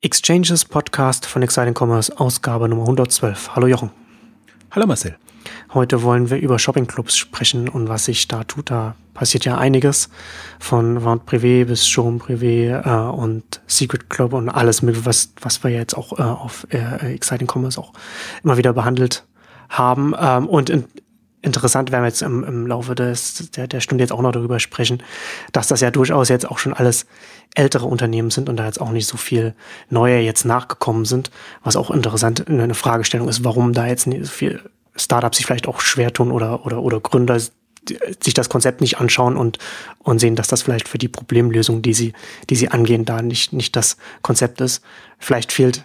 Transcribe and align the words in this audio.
Exchanges 0.00 0.64
Podcast 0.64 1.26
von 1.26 1.42
Exciting 1.42 1.74
Commerce, 1.76 2.16
Ausgabe 2.20 2.68
Nummer 2.68 2.82
112. 2.82 3.56
Hallo 3.56 3.66
Jochen. 3.66 3.90
Hallo 4.70 4.86
Marcel. 4.86 5.16
Heute 5.74 6.04
wollen 6.04 6.30
wir 6.30 6.38
über 6.38 6.60
Shoppingclubs 6.60 7.16
sprechen 7.16 7.68
und 7.68 7.88
was 7.88 8.04
sich 8.04 8.28
da 8.28 8.44
tut. 8.44 8.70
Da 8.70 8.94
passiert 9.12 9.44
ja 9.44 9.58
einiges 9.58 10.08
von 10.60 11.04
Vente 11.04 11.24
Privé 11.24 11.64
bis 11.64 11.88
Showroom 11.88 12.20
Privé 12.20 12.80
äh, 12.86 13.10
und 13.10 13.60
Secret 13.66 14.08
Club 14.08 14.34
und 14.34 14.48
alles 14.48 14.82
was, 15.04 15.32
was 15.40 15.64
wir 15.64 15.72
jetzt 15.72 15.94
auch 15.96 16.16
äh, 16.16 16.22
auf 16.22 16.68
äh, 16.70 17.14
Exciting 17.14 17.48
Commerce 17.52 17.80
auch 17.80 17.92
immer 18.44 18.56
wieder 18.56 18.72
behandelt 18.72 19.26
haben. 19.68 20.14
Ähm, 20.16 20.46
und 20.46 20.70
in, 20.70 20.84
interessant 21.42 21.92
werden 21.92 22.02
wir 22.02 22.08
jetzt 22.08 22.22
im, 22.22 22.44
im 22.44 22.66
Laufe 22.66 22.94
des, 22.94 23.50
der, 23.52 23.66
der 23.66 23.80
Stunde 23.80 24.02
jetzt 24.02 24.12
auch 24.12 24.22
noch 24.22 24.32
darüber 24.32 24.58
sprechen, 24.60 25.02
dass 25.52 25.68
das 25.68 25.80
ja 25.80 25.90
durchaus 25.90 26.28
jetzt 26.28 26.48
auch 26.48 26.58
schon 26.58 26.74
alles 26.74 27.06
ältere 27.54 27.86
Unternehmen 27.86 28.30
sind 28.30 28.48
und 28.48 28.56
da 28.56 28.66
jetzt 28.66 28.80
auch 28.80 28.90
nicht 28.90 29.06
so 29.06 29.16
viel 29.16 29.54
neue 29.88 30.18
jetzt 30.20 30.44
nachgekommen 30.44 31.04
sind, 31.04 31.30
was 31.62 31.76
auch 31.76 31.90
interessant 31.90 32.48
eine 32.48 32.74
Fragestellung 32.74 33.28
ist, 33.28 33.44
warum 33.44 33.72
da 33.72 33.86
jetzt 33.86 34.06
nicht 34.06 34.26
so 34.26 34.32
viel 34.32 34.60
Startups 34.96 35.36
sich 35.36 35.46
vielleicht 35.46 35.68
auch 35.68 35.80
schwer 35.80 36.12
tun 36.12 36.32
oder, 36.32 36.66
oder, 36.66 36.82
oder 36.82 37.00
Gründer 37.00 37.38
sich 37.38 38.34
das 38.34 38.48
Konzept 38.48 38.80
nicht 38.80 38.98
anschauen 38.98 39.36
und, 39.36 39.58
und 40.00 40.18
sehen, 40.18 40.36
dass 40.36 40.48
das 40.48 40.62
vielleicht 40.62 40.88
für 40.88 40.98
die 40.98 41.08
Problemlösung, 41.08 41.80
die 41.80 41.94
sie, 41.94 42.12
die 42.50 42.56
sie 42.56 42.68
angehen, 42.68 43.04
da 43.04 43.22
nicht, 43.22 43.52
nicht 43.52 43.76
das 43.76 43.96
Konzept 44.20 44.60
ist. 44.60 44.82
Vielleicht 45.18 45.52
fehlt, 45.52 45.84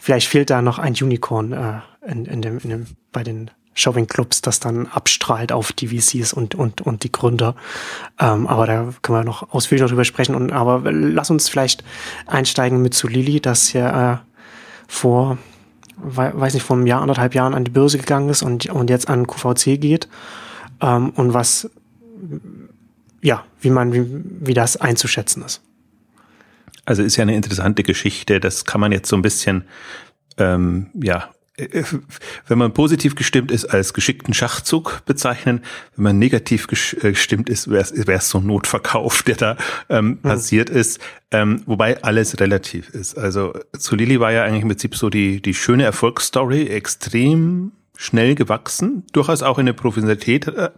vielleicht 0.00 0.26
fehlt 0.26 0.50
da 0.50 0.62
noch 0.62 0.78
ein 0.78 0.94
Unicorn 0.94 1.52
äh, 1.52 2.10
in, 2.10 2.24
in 2.26 2.42
dem, 2.42 2.58
in 2.58 2.70
dem, 2.70 2.86
bei 3.12 3.22
den 3.22 3.50
Shopping-Clubs 3.74 4.40
das 4.40 4.60
dann 4.60 4.86
abstrahlt 4.86 5.52
auf 5.52 5.72
die 5.72 5.88
VCs 5.88 6.32
und, 6.32 6.54
und, 6.54 6.80
und 6.80 7.02
die 7.02 7.12
Gründer. 7.12 7.54
Ähm, 8.18 8.46
aber 8.46 8.66
da 8.66 8.94
können 9.02 9.18
wir 9.18 9.24
noch 9.24 9.52
ausführlich 9.52 9.82
noch 9.82 9.90
drüber 9.90 10.04
sprechen. 10.04 10.34
Und, 10.34 10.52
aber 10.52 10.90
lass 10.90 11.30
uns 11.30 11.48
vielleicht 11.48 11.84
einsteigen 12.26 12.80
mit 12.80 12.94
zu 12.94 13.08
Lili, 13.08 13.40
das 13.40 13.72
ja 13.72 14.14
äh, 14.14 14.18
vor, 14.86 15.38
weiß 15.96 16.54
nicht, 16.54 16.62
vor 16.62 16.76
einem 16.76 16.86
Jahr, 16.86 17.02
anderthalb 17.02 17.34
Jahren 17.34 17.54
an 17.54 17.64
die 17.64 17.70
Börse 17.70 17.98
gegangen 17.98 18.28
ist 18.28 18.42
und, 18.42 18.66
und 18.66 18.90
jetzt 18.90 19.08
an 19.08 19.26
QVC 19.26 19.80
geht. 19.80 20.08
Ähm, 20.80 21.10
und 21.10 21.34
was, 21.34 21.68
ja, 23.22 23.44
wie 23.60 23.70
man, 23.70 23.92
wie, 23.92 24.06
wie 24.46 24.54
das 24.54 24.76
einzuschätzen 24.76 25.42
ist. 25.44 25.62
Also 26.84 27.02
ist 27.02 27.16
ja 27.16 27.22
eine 27.22 27.34
interessante 27.34 27.82
Geschichte. 27.82 28.40
Das 28.40 28.64
kann 28.64 28.80
man 28.80 28.92
jetzt 28.92 29.08
so 29.08 29.16
ein 29.16 29.22
bisschen 29.22 29.64
ähm, 30.36 30.90
ja 30.94 31.30
wenn 32.48 32.58
man 32.58 32.74
positiv 32.74 33.14
gestimmt 33.14 33.52
ist, 33.52 33.66
als 33.66 33.94
geschickten 33.94 34.34
Schachzug 34.34 35.02
bezeichnen. 35.06 35.60
Wenn 35.94 36.02
man 36.02 36.18
negativ 36.18 36.66
äh, 37.02 37.10
gestimmt 37.10 37.48
ist, 37.48 37.70
wäre 37.70 38.12
es 38.12 38.28
so 38.28 38.38
ein 38.38 38.46
Notverkauf, 38.46 39.22
der 39.22 39.36
da 39.36 39.56
ähm, 39.88 40.06
mhm. 40.06 40.18
passiert 40.18 40.68
ist. 40.68 41.00
Ähm, 41.30 41.62
wobei 41.66 42.02
alles 42.02 42.40
relativ 42.40 42.90
ist. 42.90 43.16
Also 43.16 43.54
zu 43.78 43.94
Lilly 43.94 44.18
war 44.18 44.32
ja 44.32 44.44
eigentlich 44.44 44.62
im 44.62 44.68
Prinzip 44.68 44.96
so 44.96 45.10
die, 45.10 45.40
die 45.40 45.54
schöne 45.54 45.84
Erfolgsstory, 45.84 46.66
extrem 46.66 47.72
schnell 47.96 48.34
gewachsen, 48.34 49.04
durchaus 49.12 49.42
auch 49.42 49.58
in 49.58 49.62
eine 49.62 49.74
Professionalität, 49.74 50.48
äh, 50.48 50.70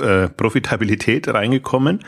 äh, 0.00 0.28
Profitabilität 0.28 1.28
reingekommen. 1.28 2.00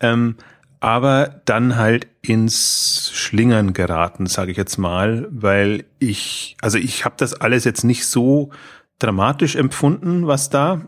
Ähm, 0.00 0.36
aber 0.84 1.40
dann 1.46 1.76
halt 1.76 2.08
ins 2.20 3.10
Schlingern 3.14 3.72
geraten, 3.72 4.26
sage 4.26 4.50
ich 4.50 4.58
jetzt 4.58 4.76
mal, 4.76 5.26
weil 5.30 5.86
ich, 5.98 6.58
also 6.60 6.76
ich 6.76 7.06
habe 7.06 7.14
das 7.16 7.32
alles 7.32 7.64
jetzt 7.64 7.84
nicht 7.84 8.06
so 8.06 8.50
dramatisch 8.98 9.56
empfunden, 9.56 10.26
was 10.26 10.50
da 10.50 10.82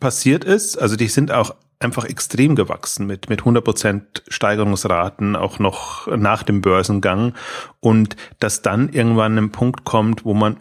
passiert 0.00 0.44
ist. 0.44 0.76
Also 0.76 0.96
die 0.96 1.08
sind 1.08 1.32
auch 1.32 1.54
einfach 1.78 2.04
extrem 2.04 2.56
gewachsen 2.56 3.06
mit 3.06 3.30
mit 3.30 3.40
100% 3.40 4.02
Steigerungsraten 4.28 5.34
auch 5.34 5.58
noch 5.58 6.06
nach 6.14 6.42
dem 6.42 6.60
Börsengang 6.60 7.32
und 7.80 8.16
dass 8.40 8.60
dann 8.60 8.90
irgendwann 8.90 9.38
ein 9.38 9.50
Punkt 9.50 9.84
kommt, 9.84 10.26
wo 10.26 10.34
man 10.34 10.58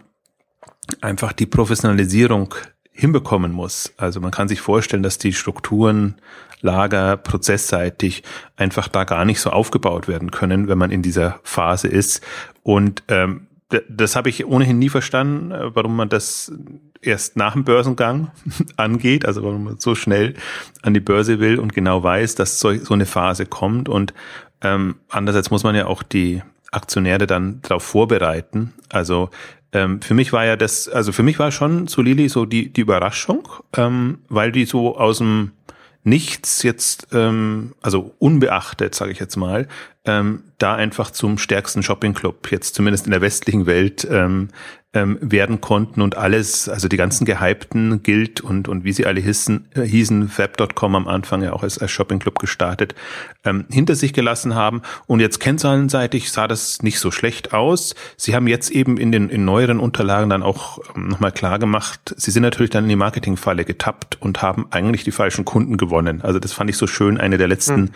einfach 1.01 1.33
die 1.33 1.45
Professionalisierung 1.45 2.55
hinbekommen 2.97 3.51
muss. 3.51 3.93
Also 3.97 4.19
man 4.19 4.31
kann 4.31 4.47
sich 4.47 4.59
vorstellen, 4.59 5.03
dass 5.03 5.17
die 5.17 5.33
Strukturen 5.33 6.15
Lager 6.61 7.17
prozessseitig 7.17 8.23
einfach 8.55 8.87
da 8.87 9.03
gar 9.03 9.25
nicht 9.25 9.39
so 9.39 9.51
aufgebaut 9.51 10.07
werden 10.07 10.31
können, 10.31 10.67
wenn 10.67 10.79
man 10.79 10.89
in 10.89 11.03
dieser 11.03 11.39
Phase 11.43 11.87
ist. 11.87 12.21
Und 12.63 13.03
ähm, 13.09 13.47
das 13.89 14.15
habe 14.15 14.29
ich 14.29 14.45
ohnehin 14.45 14.79
nie 14.79 14.89
verstanden, 14.89 15.51
äh, 15.51 15.75
warum 15.75 15.95
man 15.95 16.09
das 16.09 16.51
erst 17.01 17.37
nach 17.37 17.53
dem 17.53 17.63
Börsengang 17.63 18.31
angeht, 18.77 19.25
also 19.25 19.43
warum 19.43 19.65
man 19.65 19.79
so 19.79 19.93
schnell 19.93 20.33
an 20.81 20.95
die 20.95 20.99
Börse 20.99 21.39
will 21.39 21.59
und 21.59 21.73
genau 21.73 22.01
weiß, 22.01 22.33
dass 22.33 22.59
so, 22.59 22.73
so 22.75 22.95
eine 22.95 23.05
Phase 23.05 23.45
kommt. 23.45 23.87
Und 23.87 24.15
ähm, 24.61 24.95
andererseits 25.09 25.51
muss 25.51 25.63
man 25.63 25.75
ja 25.75 25.85
auch 25.85 26.01
die 26.01 26.41
Aktionäre 26.71 27.27
dann 27.27 27.61
darauf 27.61 27.83
vorbereiten. 27.83 28.73
Also 28.89 29.29
ähm, 29.73 30.01
für 30.01 30.13
mich 30.13 30.33
war 30.33 30.45
ja 30.45 30.55
das, 30.55 30.87
also 30.87 31.11
für 31.11 31.23
mich 31.23 31.39
war 31.39 31.51
schon 31.51 31.87
zu 31.87 32.01
Lili 32.01 32.29
so 32.29 32.45
die, 32.45 32.71
die 32.71 32.81
Überraschung, 32.81 33.47
ähm, 33.75 34.19
weil 34.29 34.51
die 34.51 34.65
so 34.65 34.97
aus 34.97 35.17
dem 35.17 35.51
nichts 36.03 36.63
jetzt, 36.63 37.09
ähm, 37.11 37.73
also 37.81 38.15
unbeachtet, 38.19 38.95
sage 38.95 39.11
ich 39.11 39.19
jetzt 39.19 39.35
mal, 39.35 39.67
ähm, 40.05 40.43
da 40.57 40.75
einfach 40.75 41.11
zum 41.11 41.37
stärksten 41.37 41.83
Shoppingclub, 41.83 42.49
jetzt 42.49 42.75
zumindest 42.75 43.05
in 43.05 43.11
der 43.11 43.19
westlichen 43.19 43.65
Welt, 43.65 44.07
ähm, 44.09 44.47
ähm, 44.97 45.19
werden 45.21 45.61
konnten 45.61 46.01
und 46.01 46.17
alles, 46.17 46.67
also 46.67 46.87
die 46.87 46.97
ganzen 46.97 47.25
gehypten 47.25 48.01
Guild 48.01 48.41
und, 48.41 48.67
und 48.67 48.83
wie 48.83 48.91
sie 48.91 49.05
alle 49.05 49.21
hissen, 49.21 49.67
äh, 49.75 49.83
hießen, 49.83 50.27
Fab.com 50.27 50.95
am 50.95 51.07
Anfang 51.07 51.43
ja 51.43 51.53
auch 51.53 51.61
als, 51.61 51.77
als 51.77 51.91
Shoppingclub 51.91 52.39
gestartet, 52.39 52.95
ähm, 53.45 53.65
hinter 53.69 53.93
sich 53.93 54.11
gelassen 54.11 54.55
haben. 54.55 54.81
Und 55.05 55.19
jetzt 55.19 55.39
kennzahlenseitig 55.39 56.31
sah 56.31 56.47
das 56.47 56.81
nicht 56.81 56.99
so 56.99 57.11
schlecht 57.11 57.53
aus. 57.53 57.93
Sie 58.17 58.33
haben 58.33 58.47
jetzt 58.47 58.71
eben 58.71 58.97
in 58.97 59.11
den 59.11 59.29
in 59.29 59.45
neueren 59.45 59.79
Unterlagen 59.79 60.31
dann 60.31 60.41
auch 60.41 60.79
ähm, 60.95 61.07
nochmal 61.07 61.31
klar 61.31 61.59
gemacht, 61.59 62.15
sie 62.17 62.31
sind 62.31 62.41
natürlich 62.41 62.71
dann 62.71 62.85
in 62.85 62.89
die 62.89 62.95
Marketingfalle 62.95 63.65
getappt 63.65 64.17
und 64.19 64.41
haben 64.41 64.65
eigentlich 64.71 65.03
die 65.03 65.11
falschen 65.11 65.45
Kunden 65.45 65.77
gewonnen. 65.77 66.21
Also 66.23 66.39
das 66.39 66.53
fand 66.53 66.71
ich 66.71 66.77
so 66.77 66.87
schön, 66.87 67.19
eine 67.19 67.37
der 67.37 67.47
letzten 67.47 67.81
mhm 67.81 67.89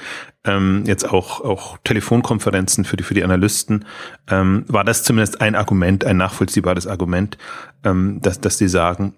ähm, 0.46 0.84
jetzt 0.88 1.10
auch, 1.10 1.42
auch 1.42 1.78
Telefonkonferenzen 1.84 2.86
für 2.86 2.98
die, 2.98 3.04
für 3.04 3.14
die 3.14 3.24
Analysten, 3.24 3.86
ähm, 4.30 4.66
war 4.68 4.84
das 4.84 5.04
zumindest 5.04 5.42
ein 5.42 5.56
Argument, 5.56 6.04
ein 6.06 6.18
nachvollziehbares 6.18 6.88
Argument, 6.88 7.38
ähm, 7.84 8.20
dass, 8.22 8.42
dass 8.42 8.58
die 8.58 8.68
sagen, 8.68 9.14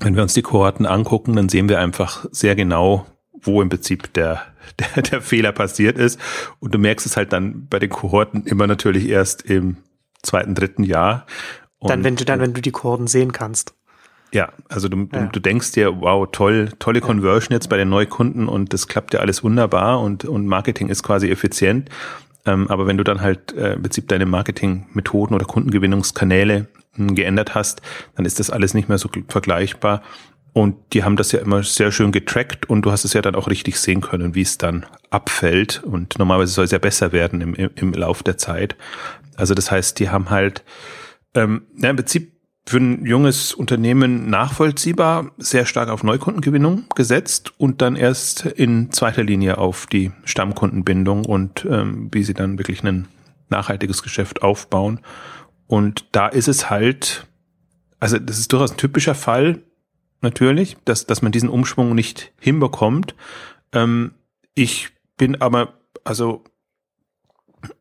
wenn 0.00 0.16
wir 0.16 0.22
uns 0.22 0.34
die 0.34 0.42
Kohorten 0.42 0.86
angucken, 0.86 1.36
dann 1.36 1.48
sehen 1.48 1.68
wir 1.68 1.78
einfach 1.78 2.26
sehr 2.32 2.56
genau, 2.56 3.06
wo 3.32 3.62
im 3.62 3.68
Prinzip 3.68 4.12
der, 4.14 4.42
der, 4.96 5.02
der 5.02 5.20
Fehler 5.20 5.52
passiert 5.52 5.98
ist. 5.98 6.18
Und 6.58 6.74
du 6.74 6.78
merkst 6.78 7.06
es 7.06 7.16
halt 7.16 7.32
dann 7.32 7.66
bei 7.68 7.78
den 7.78 7.90
Kohorten 7.90 8.44
immer 8.44 8.66
natürlich 8.66 9.08
erst 9.08 9.42
im 9.42 9.76
zweiten, 10.22 10.54
dritten 10.54 10.84
Jahr. 10.84 11.26
Und, 11.78 11.90
dann, 11.90 12.04
wenn 12.04 12.16
du, 12.16 12.24
dann, 12.24 12.40
wenn 12.40 12.54
du 12.54 12.60
die 12.60 12.70
Kohorten 12.70 13.06
sehen 13.06 13.32
kannst. 13.32 13.74
Ja, 14.32 14.50
also 14.68 14.88
du, 14.88 15.08
ja. 15.12 15.26
du, 15.26 15.40
denkst 15.40 15.72
dir, 15.72 16.00
wow, 16.00 16.26
toll, 16.30 16.70
tolle 16.78 17.00
Conversion 17.00 17.52
jetzt 17.52 17.68
bei 17.68 17.76
den 17.76 17.90
Neukunden 17.90 18.48
und 18.48 18.72
das 18.72 18.88
klappt 18.88 19.12
ja 19.12 19.20
alles 19.20 19.44
wunderbar 19.44 20.00
und, 20.00 20.24
und 20.24 20.46
Marketing 20.46 20.88
ist 20.88 21.02
quasi 21.02 21.30
effizient. 21.30 21.90
Ähm, 22.46 22.68
aber 22.68 22.86
wenn 22.86 22.96
du 22.96 23.04
dann 23.04 23.20
halt 23.20 23.52
äh, 23.52 23.74
im 23.74 23.82
Prinzip 23.82 24.08
deine 24.08 24.26
Marketingmethoden 24.26 25.34
oder 25.34 25.44
Kundengewinnungskanäle 25.44 26.66
mh, 26.96 27.08
hm, 27.08 27.14
geändert 27.14 27.54
hast, 27.54 27.82
dann 28.16 28.24
ist 28.24 28.40
das 28.40 28.50
alles 28.50 28.72
nicht 28.74 28.88
mehr 28.88 28.98
so 28.98 29.10
vergleichbar. 29.28 30.02
Und 30.54 30.76
die 30.92 31.04
haben 31.04 31.16
das 31.16 31.32
ja 31.32 31.40
immer 31.40 31.62
sehr 31.62 31.92
schön 31.92 32.12
getrackt 32.12 32.68
und 32.68 32.82
du 32.82 32.90
hast 32.90 33.04
es 33.04 33.14
ja 33.14 33.22
dann 33.22 33.34
auch 33.34 33.48
richtig 33.48 33.78
sehen 33.80 34.02
können, 34.02 34.34
wie 34.34 34.42
es 34.42 34.58
dann 34.58 34.84
abfällt. 35.10 35.82
Und 35.82 36.18
normalerweise 36.18 36.52
soll 36.52 36.66
es 36.66 36.72
ja 36.72 36.78
besser 36.78 37.12
werden 37.12 37.40
im, 37.40 37.54
im, 37.54 37.70
im 37.74 37.92
Lauf 37.92 38.22
der 38.22 38.36
Zeit. 38.36 38.76
Also 39.36 39.54
das 39.54 39.70
heißt, 39.70 39.98
die 39.98 40.10
haben 40.10 40.28
halt 40.28 40.62
ähm, 41.34 41.62
ja, 41.78 41.88
im 41.90 41.96
Prinzip 41.96 42.32
für 42.64 42.78
ein 42.78 43.04
junges 43.04 43.54
Unternehmen 43.54 44.30
nachvollziehbar, 44.30 45.32
sehr 45.36 45.66
stark 45.66 45.88
auf 45.88 46.04
Neukundengewinnung 46.04 46.84
gesetzt 46.94 47.52
und 47.58 47.82
dann 47.82 47.96
erst 47.96 48.46
in 48.46 48.92
zweiter 48.92 49.24
Linie 49.24 49.58
auf 49.58 49.86
die 49.86 50.12
Stammkundenbindung 50.24 51.24
und 51.24 51.66
ähm, 51.68 52.08
wie 52.12 52.22
sie 52.22 52.34
dann 52.34 52.58
wirklich 52.58 52.84
ein 52.84 53.08
nachhaltiges 53.48 54.02
Geschäft 54.02 54.42
aufbauen. 54.42 55.00
Und 55.66 56.06
da 56.12 56.28
ist 56.28 56.48
es 56.48 56.70
halt, 56.70 57.26
also 57.98 58.18
das 58.18 58.38
ist 58.38 58.52
durchaus 58.52 58.72
ein 58.72 58.76
typischer 58.76 59.14
Fall, 59.14 59.62
natürlich, 60.20 60.76
dass, 60.84 61.06
dass 61.06 61.20
man 61.20 61.32
diesen 61.32 61.48
Umschwung 61.48 61.94
nicht 61.94 62.32
hinbekommt. 62.38 63.14
Ähm, 63.72 64.12
ich 64.54 64.90
bin 65.16 65.40
aber, 65.40 65.74
also 66.04 66.44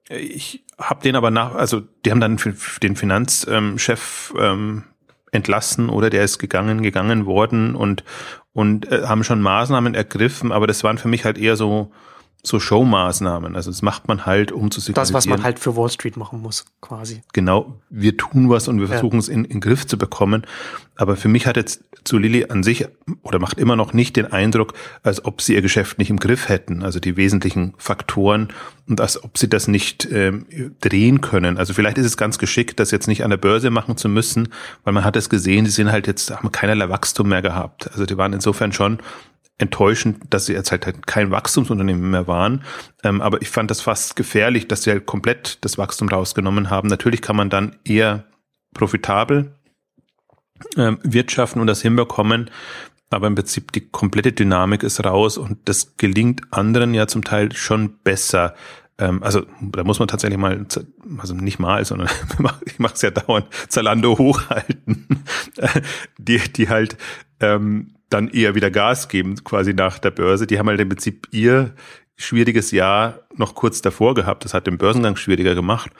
ich 0.09 0.63
habe 0.77 1.01
den 1.03 1.15
aber 1.15 1.31
nach, 1.31 1.55
also 1.55 1.81
die 2.05 2.11
haben 2.11 2.19
dann 2.19 2.37
den 2.81 2.95
Finanzchef 2.95 4.33
ähm, 4.37 4.83
entlassen 5.31 5.89
oder 5.89 6.09
der 6.09 6.23
ist 6.23 6.39
gegangen, 6.39 6.81
gegangen 6.81 7.25
worden 7.25 7.75
und 7.75 8.03
und 8.53 8.91
äh, 8.91 9.03
haben 9.03 9.23
schon 9.23 9.41
Maßnahmen 9.41 9.95
ergriffen, 9.95 10.51
aber 10.51 10.67
das 10.67 10.83
waren 10.83 10.97
für 10.97 11.07
mich 11.07 11.23
halt 11.23 11.37
eher 11.37 11.55
so 11.55 11.91
so 12.43 12.59
Showmaßnahmen. 12.59 13.55
Also 13.55 13.69
das 13.69 13.81
macht 13.81 14.07
man 14.07 14.25
halt, 14.25 14.51
um 14.51 14.71
zu 14.71 14.81
signalisieren. 14.81 15.13
Das, 15.13 15.13
was 15.13 15.27
man 15.27 15.43
halt 15.43 15.59
für 15.59 15.75
Wall 15.75 15.89
Street 15.89 16.17
machen 16.17 16.41
muss, 16.41 16.65
quasi. 16.81 17.21
Genau, 17.33 17.79
wir 17.89 18.17
tun 18.17 18.49
was 18.49 18.67
und 18.67 18.79
wir 18.79 18.87
versuchen 18.87 19.15
ja. 19.15 19.19
es 19.19 19.29
in, 19.29 19.45
in 19.45 19.51
den 19.51 19.61
Griff 19.61 19.85
zu 19.85 19.97
bekommen. 19.97 20.45
Aber 20.95 21.15
für 21.15 21.29
mich 21.29 21.47
hat 21.47 21.57
jetzt 21.57 21.83
zu 22.03 22.17
Lilly 22.17 22.45
an 22.49 22.63
sich 22.63 22.87
oder 23.21 23.39
macht 23.39 23.59
immer 23.59 23.75
noch 23.75 23.93
nicht 23.93 24.15
den 24.15 24.25
Eindruck, 24.25 24.73
als 25.03 25.23
ob 25.23 25.41
sie 25.41 25.53
ihr 25.53 25.61
Geschäft 25.61 25.99
nicht 25.99 26.09
im 26.09 26.17
Griff 26.17 26.49
hätten. 26.49 26.83
Also 26.83 26.99
die 26.99 27.15
wesentlichen 27.15 27.73
Faktoren 27.77 28.49
und 28.87 28.99
als 29.01 29.23
ob 29.23 29.37
sie 29.37 29.49
das 29.49 29.67
nicht 29.67 30.07
ähm, 30.11 30.45
drehen 30.81 31.21
können. 31.21 31.57
Also 31.57 31.73
vielleicht 31.73 31.97
ist 31.97 32.05
es 32.05 32.17
ganz 32.17 32.39
geschickt, 32.39 32.79
das 32.79 32.91
jetzt 32.91 33.07
nicht 33.07 33.23
an 33.23 33.29
der 33.29 33.37
Börse 33.37 33.69
machen 33.69 33.97
zu 33.97 34.09
müssen, 34.09 34.49
weil 34.83 34.93
man 34.93 35.03
hat 35.03 35.15
es 35.15 35.29
gesehen, 35.29 35.65
sie 35.65 35.71
sind 35.71 35.91
halt 35.91 36.07
jetzt, 36.07 36.31
haben 36.31 36.51
keinerlei 36.51 36.89
Wachstum 36.89 37.29
mehr 37.29 37.41
gehabt. 37.41 37.89
Also 37.91 38.05
die 38.05 38.17
waren 38.17 38.33
insofern 38.33 38.71
schon 38.71 38.99
enttäuschend, 39.57 40.33
dass 40.33 40.47
sie 40.47 40.53
jetzt 40.53 40.71
halt 40.71 41.05
kein 41.05 41.31
Wachstumsunternehmen 41.31 42.09
mehr 42.09 42.27
waren. 42.27 42.63
Ähm, 43.03 43.21
aber 43.21 43.41
ich 43.41 43.49
fand 43.49 43.69
das 43.69 43.81
fast 43.81 44.15
gefährlich, 44.15 44.67
dass 44.67 44.83
sie 44.83 44.91
halt 44.91 45.05
komplett 45.05 45.63
das 45.63 45.77
Wachstum 45.77 46.09
rausgenommen 46.09 46.69
haben. 46.69 46.87
Natürlich 46.87 47.21
kann 47.21 47.35
man 47.35 47.49
dann 47.49 47.77
eher 47.83 48.25
profitabel 48.73 49.55
ähm, 50.77 50.99
wirtschaften 51.03 51.61
und 51.61 51.67
das 51.67 51.81
hinbekommen. 51.81 52.49
Aber 53.09 53.27
im 53.27 53.35
Prinzip 53.35 53.71
die 53.73 53.89
komplette 53.89 54.31
Dynamik 54.31 54.83
ist 54.83 55.03
raus 55.03 55.37
und 55.37 55.57
das 55.65 55.97
gelingt 55.97 56.41
anderen 56.51 56.93
ja 56.93 57.07
zum 57.07 57.23
Teil 57.23 57.51
schon 57.53 57.99
besser. 58.03 58.55
Ähm, 58.97 59.21
also 59.21 59.45
da 59.61 59.83
muss 59.83 59.99
man 59.99 60.07
tatsächlich 60.07 60.39
mal, 60.39 60.65
also 61.17 61.33
nicht 61.33 61.59
mal, 61.59 61.83
sondern 61.83 62.09
ich 62.65 62.79
mache 62.79 62.93
es 62.93 63.01
ja 63.01 63.11
dauernd, 63.11 63.47
Zalando 63.67 64.17
hochhalten, 64.17 65.23
die, 66.17 66.39
die 66.39 66.69
halt 66.69 66.97
ähm, 67.41 67.95
dann 68.11 68.27
eher 68.27 68.55
wieder 68.55 68.69
Gas 68.69 69.07
geben, 69.07 69.43
quasi 69.43 69.73
nach 69.73 69.99
der 69.99 70.11
Börse. 70.11 70.47
Die 70.47 70.59
haben 70.59 70.67
halt 70.67 70.79
im 70.79 70.89
Prinzip 70.89 71.27
ihr 71.31 71.73
schwieriges 72.17 72.71
Jahr 72.71 73.21
noch 73.35 73.55
kurz 73.55 73.81
davor 73.81 74.13
gehabt. 74.13 74.45
Das 74.45 74.53
hat 74.53 74.67
den 74.67 74.77
Börsengang 74.77 75.15
schwieriger 75.15 75.55
gemacht, 75.55 75.91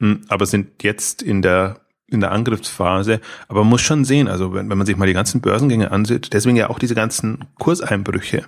hm, 0.00 0.22
aber 0.28 0.46
sind 0.46 0.82
jetzt 0.82 1.22
in 1.22 1.42
der 1.42 1.80
in 2.10 2.20
der 2.20 2.32
Angriffsphase. 2.32 3.20
Aber 3.48 3.60
man 3.60 3.68
muss 3.68 3.82
schon 3.82 4.04
sehen, 4.04 4.28
also 4.28 4.54
wenn, 4.54 4.70
wenn 4.70 4.78
man 4.78 4.86
sich 4.86 4.96
mal 4.96 5.06
die 5.06 5.12
ganzen 5.12 5.42
Börsengänge 5.42 5.90
ansieht, 5.90 6.32
deswegen 6.32 6.56
ja 6.56 6.70
auch 6.70 6.78
diese 6.78 6.94
ganzen 6.94 7.44
Kurseinbrüche. 7.58 8.46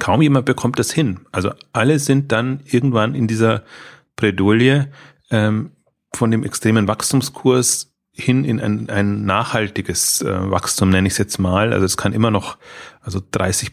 Kaum 0.00 0.22
jemand 0.22 0.44
bekommt 0.44 0.78
das 0.78 0.92
hin. 0.92 1.20
Also 1.30 1.52
alle 1.72 2.00
sind 2.00 2.32
dann 2.32 2.60
irgendwann 2.64 3.14
in 3.14 3.28
dieser 3.28 3.62
Bredouille 4.16 4.90
ähm, 5.30 5.70
von 6.12 6.30
dem 6.30 6.42
extremen 6.42 6.88
Wachstumskurs 6.88 7.87
hin 8.18 8.44
in 8.44 8.60
ein, 8.60 8.90
ein 8.90 9.24
nachhaltiges 9.24 10.22
äh, 10.22 10.50
Wachstum, 10.50 10.90
nenne 10.90 11.06
ich 11.06 11.14
es 11.14 11.18
jetzt 11.18 11.38
mal. 11.38 11.72
Also 11.72 11.84
es 11.84 11.96
kann 11.96 12.12
immer 12.12 12.30
noch, 12.30 12.58
also 13.00 13.20
30, 13.30 13.70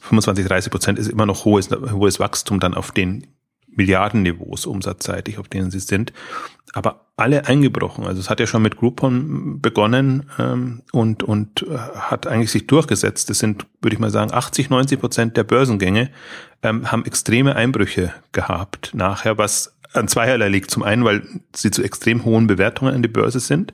25, 0.00 0.46
30 0.46 0.70
Prozent 0.70 0.98
ist 0.98 1.08
immer 1.08 1.26
noch 1.26 1.44
hohes, 1.44 1.70
hohes 1.70 2.18
Wachstum 2.18 2.60
dann 2.60 2.74
auf 2.74 2.90
den 2.90 3.26
Milliardenniveaus 3.76 4.66
umsatzseitig, 4.66 5.38
auf 5.38 5.48
denen 5.48 5.70
sie 5.70 5.80
sind. 5.80 6.12
Aber 6.72 7.06
alle 7.16 7.46
eingebrochen. 7.46 8.04
Also 8.04 8.20
es 8.20 8.28
hat 8.28 8.40
ja 8.40 8.46
schon 8.46 8.62
mit 8.62 8.76
Groupon 8.76 9.60
begonnen 9.60 10.28
ähm, 10.38 10.82
und, 10.92 11.22
und 11.22 11.62
äh, 11.62 11.76
hat 11.76 12.26
eigentlich 12.26 12.50
sich 12.50 12.66
durchgesetzt. 12.66 13.30
Das 13.30 13.38
sind, 13.38 13.66
würde 13.80 13.94
ich 13.94 14.00
mal 14.00 14.10
sagen, 14.10 14.32
80, 14.32 14.70
90 14.70 14.98
Prozent 14.98 15.36
der 15.36 15.44
Börsengänge 15.44 16.10
ähm, 16.62 16.90
haben 16.90 17.04
extreme 17.04 17.54
Einbrüche 17.54 18.12
gehabt 18.32 18.90
nachher, 18.94 19.38
was 19.38 19.76
an 19.94 20.08
zweierlei 20.08 20.48
liegt. 20.48 20.70
Zum 20.70 20.82
einen, 20.82 21.04
weil 21.04 21.22
sie 21.54 21.70
zu 21.70 21.82
extrem 21.82 22.24
hohen 22.24 22.46
Bewertungen 22.46 22.94
an 22.94 23.02
die 23.02 23.08
Börse 23.08 23.40
sind, 23.40 23.72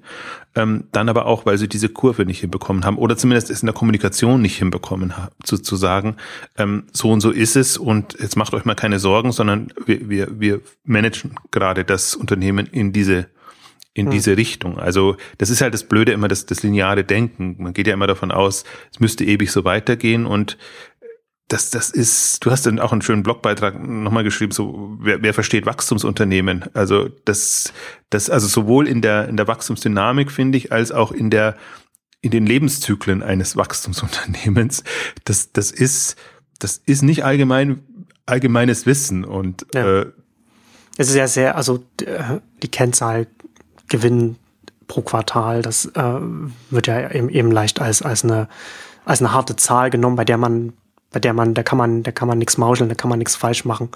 ähm, 0.54 0.84
dann 0.92 1.08
aber 1.08 1.26
auch, 1.26 1.46
weil 1.46 1.58
sie 1.58 1.68
diese 1.68 1.88
Kurve 1.88 2.24
nicht 2.24 2.40
hinbekommen 2.40 2.84
haben 2.84 2.98
oder 2.98 3.16
zumindest 3.16 3.50
es 3.50 3.62
in 3.62 3.66
der 3.66 3.74
Kommunikation 3.74 4.42
nicht 4.42 4.58
hinbekommen 4.58 5.16
haben, 5.16 5.34
zu, 5.44 5.58
zu 5.58 5.76
sagen, 5.76 6.16
ähm, 6.58 6.84
so 6.92 7.10
und 7.10 7.20
so 7.20 7.30
ist 7.30 7.56
es 7.56 7.78
und 7.78 8.16
jetzt 8.20 8.36
macht 8.36 8.54
euch 8.54 8.64
mal 8.64 8.74
keine 8.74 8.98
Sorgen, 8.98 9.32
sondern 9.32 9.72
wir, 9.86 10.08
wir, 10.08 10.40
wir 10.40 10.60
managen 10.84 11.36
gerade 11.50 11.84
das 11.84 12.14
Unternehmen 12.14 12.66
in 12.66 12.92
diese 12.92 13.26
in 13.92 14.06
hm. 14.06 14.12
diese 14.12 14.36
Richtung. 14.36 14.78
Also 14.78 15.16
das 15.38 15.50
ist 15.50 15.60
halt 15.60 15.74
das 15.74 15.84
Blöde 15.84 16.12
immer, 16.12 16.28
das, 16.28 16.46
das 16.46 16.62
lineare 16.62 17.02
Denken. 17.02 17.56
Man 17.58 17.72
geht 17.72 17.88
ja 17.88 17.94
immer 17.94 18.06
davon 18.06 18.30
aus, 18.30 18.64
es 18.92 19.00
müsste 19.00 19.24
ewig 19.24 19.50
so 19.50 19.64
weitergehen 19.64 20.26
und 20.26 20.56
das, 21.50 21.70
das 21.70 21.90
ist, 21.90 22.44
du 22.44 22.52
hast 22.52 22.66
dann 22.66 22.78
auch 22.78 22.92
einen 22.92 23.02
schönen 23.02 23.24
Blogbeitrag 23.24 23.74
nochmal 23.84 24.22
geschrieben, 24.22 24.52
so, 24.52 24.96
wer, 25.00 25.20
wer 25.20 25.34
versteht 25.34 25.66
Wachstumsunternehmen? 25.66 26.66
Also, 26.74 27.08
das, 27.24 27.72
das, 28.08 28.30
also 28.30 28.46
sowohl 28.46 28.86
in 28.86 29.02
der, 29.02 29.28
in 29.28 29.36
der 29.36 29.48
Wachstumsdynamik, 29.48 30.30
finde 30.30 30.58
ich, 30.58 30.70
als 30.70 30.92
auch 30.92 31.10
in 31.10 31.28
der, 31.28 31.56
in 32.20 32.30
den 32.30 32.46
Lebenszyklen 32.46 33.24
eines 33.24 33.56
Wachstumsunternehmens. 33.56 34.84
Das, 35.24 35.50
das 35.52 35.72
ist, 35.72 36.14
das 36.60 36.80
ist 36.86 37.02
nicht 37.02 37.24
allgemein, 37.24 37.82
allgemeines 38.26 38.86
Wissen 38.86 39.24
und, 39.24 39.66
ja. 39.74 40.02
äh, 40.02 40.06
es 40.98 41.08
ist 41.08 41.16
ja 41.16 41.26
sehr, 41.26 41.56
also, 41.56 41.82
die 42.62 42.68
Kennzahl 42.68 43.26
Gewinn 43.88 44.36
pro 44.86 45.02
Quartal, 45.02 45.62
das 45.62 45.86
äh, 45.86 46.20
wird 46.70 46.86
ja 46.86 47.10
eben, 47.10 47.28
eben 47.28 47.50
leicht 47.50 47.80
als, 47.80 48.02
als 48.02 48.22
eine, 48.22 48.48
als 49.04 49.20
eine 49.20 49.32
harte 49.32 49.56
Zahl 49.56 49.90
genommen, 49.90 50.14
bei 50.14 50.24
der 50.24 50.38
man 50.38 50.74
bei 51.12 51.20
der 51.20 51.32
man, 51.32 51.54
da 51.54 51.62
kann 51.62 51.78
man, 51.78 52.02
da 52.02 52.12
kann 52.12 52.28
man 52.28 52.38
nichts 52.38 52.56
mauscheln, 52.56 52.88
da 52.88 52.94
kann 52.94 53.08
man 53.08 53.18
nichts 53.18 53.34
falsch 53.34 53.64
machen. 53.64 53.88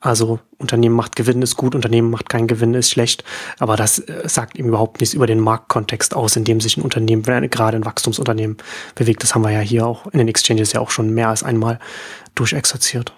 Also 0.00 0.40
Unternehmen 0.58 0.94
macht 0.94 1.16
Gewinn 1.16 1.42
ist 1.42 1.56
gut, 1.56 1.74
Unternehmen 1.74 2.10
macht 2.10 2.28
keinen 2.28 2.48
Gewinn 2.48 2.74
ist 2.74 2.90
schlecht, 2.90 3.24
aber 3.58 3.76
das 3.76 3.98
äh, 4.00 4.28
sagt 4.28 4.58
ihm 4.58 4.66
überhaupt 4.66 5.00
nichts 5.00 5.14
über 5.14 5.26
den 5.26 5.40
Marktkontext 5.40 6.14
aus, 6.14 6.36
in 6.36 6.44
dem 6.44 6.60
sich 6.60 6.76
ein 6.76 6.82
Unternehmen, 6.82 7.22
gerade 7.22 7.76
ein 7.76 7.84
Wachstumsunternehmen 7.84 8.56
bewegt. 8.94 9.22
Das 9.22 9.34
haben 9.34 9.42
wir 9.42 9.50
ja 9.50 9.60
hier 9.60 9.86
auch 9.86 10.06
in 10.08 10.18
den 10.18 10.28
Exchanges 10.28 10.72
ja 10.72 10.80
auch 10.80 10.90
schon 10.90 11.10
mehr 11.10 11.28
als 11.28 11.42
einmal 11.42 11.78
durchexerziert. 12.34 13.12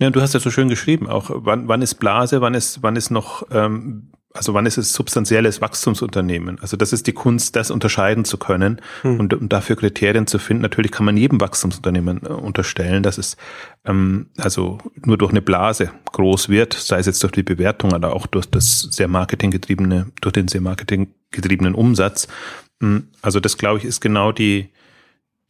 Ja, 0.00 0.10
du 0.10 0.20
hast 0.20 0.32
ja 0.32 0.40
so 0.40 0.50
schön 0.50 0.68
geschrieben, 0.68 1.08
auch 1.08 1.30
wann, 1.32 1.68
wann 1.68 1.82
ist 1.82 1.96
Blase, 1.96 2.40
wann 2.40 2.54
ist, 2.54 2.82
wann 2.82 2.96
ist 2.96 3.10
noch 3.10 3.42
ähm, 3.50 4.10
also 4.34 4.52
wann 4.52 4.66
ist 4.66 4.76
es 4.76 4.92
substanzielles 4.92 5.60
Wachstumsunternehmen? 5.60 6.58
Also 6.60 6.76
das 6.76 6.92
ist 6.92 7.06
die 7.06 7.12
Kunst, 7.12 7.56
das 7.56 7.70
unterscheiden 7.70 8.24
zu 8.24 8.36
können 8.36 8.80
hm. 9.02 9.20
und 9.20 9.34
um 9.34 9.48
dafür 9.48 9.76
Kriterien 9.76 10.26
zu 10.26 10.38
finden. 10.38 10.62
Natürlich 10.62 10.92
kann 10.92 11.06
man 11.06 11.16
jedem 11.16 11.40
Wachstumsunternehmen 11.40 12.22
äh, 12.24 12.28
unterstellen, 12.28 13.02
dass 13.02 13.16
es 13.16 13.36
ähm, 13.86 14.26
also 14.36 14.78
nur 14.94 15.16
durch 15.16 15.30
eine 15.30 15.40
Blase 15.40 15.90
groß 16.12 16.50
wird, 16.50 16.74
sei 16.74 16.98
es 16.98 17.06
jetzt 17.06 17.22
durch 17.22 17.32
die 17.32 17.42
Bewertung 17.42 17.92
oder 17.92 18.12
auch 18.12 18.26
durch 18.26 18.46
das 18.46 18.80
sehr 18.80 19.08
marketinggetriebene, 19.08 20.12
durch 20.20 20.34
den 20.34 20.48
sehr 20.48 20.60
marketinggetriebenen 20.60 21.74
Umsatz. 21.74 22.28
Hm, 22.80 23.08
also 23.22 23.40
das 23.40 23.56
glaube 23.56 23.78
ich 23.78 23.84
ist 23.84 24.00
genau 24.00 24.32
die 24.32 24.70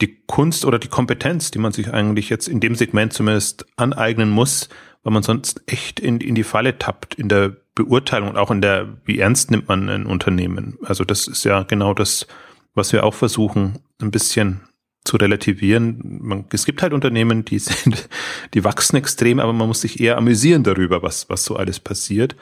die 0.00 0.22
Kunst 0.26 0.64
oder 0.64 0.78
die 0.78 0.86
Kompetenz, 0.86 1.50
die 1.50 1.58
man 1.58 1.72
sich 1.72 1.92
eigentlich 1.92 2.28
jetzt 2.28 2.46
in 2.46 2.60
dem 2.60 2.76
Segment 2.76 3.12
zumindest 3.12 3.66
aneignen 3.76 4.30
muss, 4.30 4.68
weil 5.02 5.12
man 5.12 5.24
sonst 5.24 5.62
echt 5.66 5.98
in, 5.98 6.20
in 6.20 6.36
die 6.36 6.44
Falle 6.44 6.78
tappt 6.78 7.14
in 7.14 7.28
der 7.28 7.56
Beurteilung 7.78 8.30
und 8.30 8.36
auch 8.36 8.50
in 8.50 8.60
der, 8.60 8.88
wie 9.04 9.20
ernst 9.20 9.50
nimmt 9.50 9.68
man 9.68 9.88
ein 9.88 10.06
Unternehmen. 10.06 10.78
Also 10.84 11.04
das 11.04 11.28
ist 11.28 11.44
ja 11.44 11.62
genau 11.62 11.94
das, 11.94 12.26
was 12.74 12.92
wir 12.92 13.04
auch 13.04 13.14
versuchen, 13.14 13.78
ein 14.00 14.10
bisschen 14.10 14.60
zu 15.04 15.16
relativieren. 15.16 16.00
Man, 16.20 16.44
es 16.52 16.64
gibt 16.64 16.82
halt 16.82 16.92
Unternehmen, 16.92 17.44
die 17.44 17.58
sind, 17.58 18.08
die 18.54 18.64
wachsen 18.64 18.96
extrem, 18.96 19.38
aber 19.38 19.52
man 19.52 19.68
muss 19.68 19.80
sich 19.80 20.00
eher 20.00 20.16
amüsieren 20.16 20.64
darüber, 20.64 21.02
was, 21.02 21.30
was 21.30 21.44
so 21.44 21.56
alles 21.56 21.78
passiert. 21.78 22.34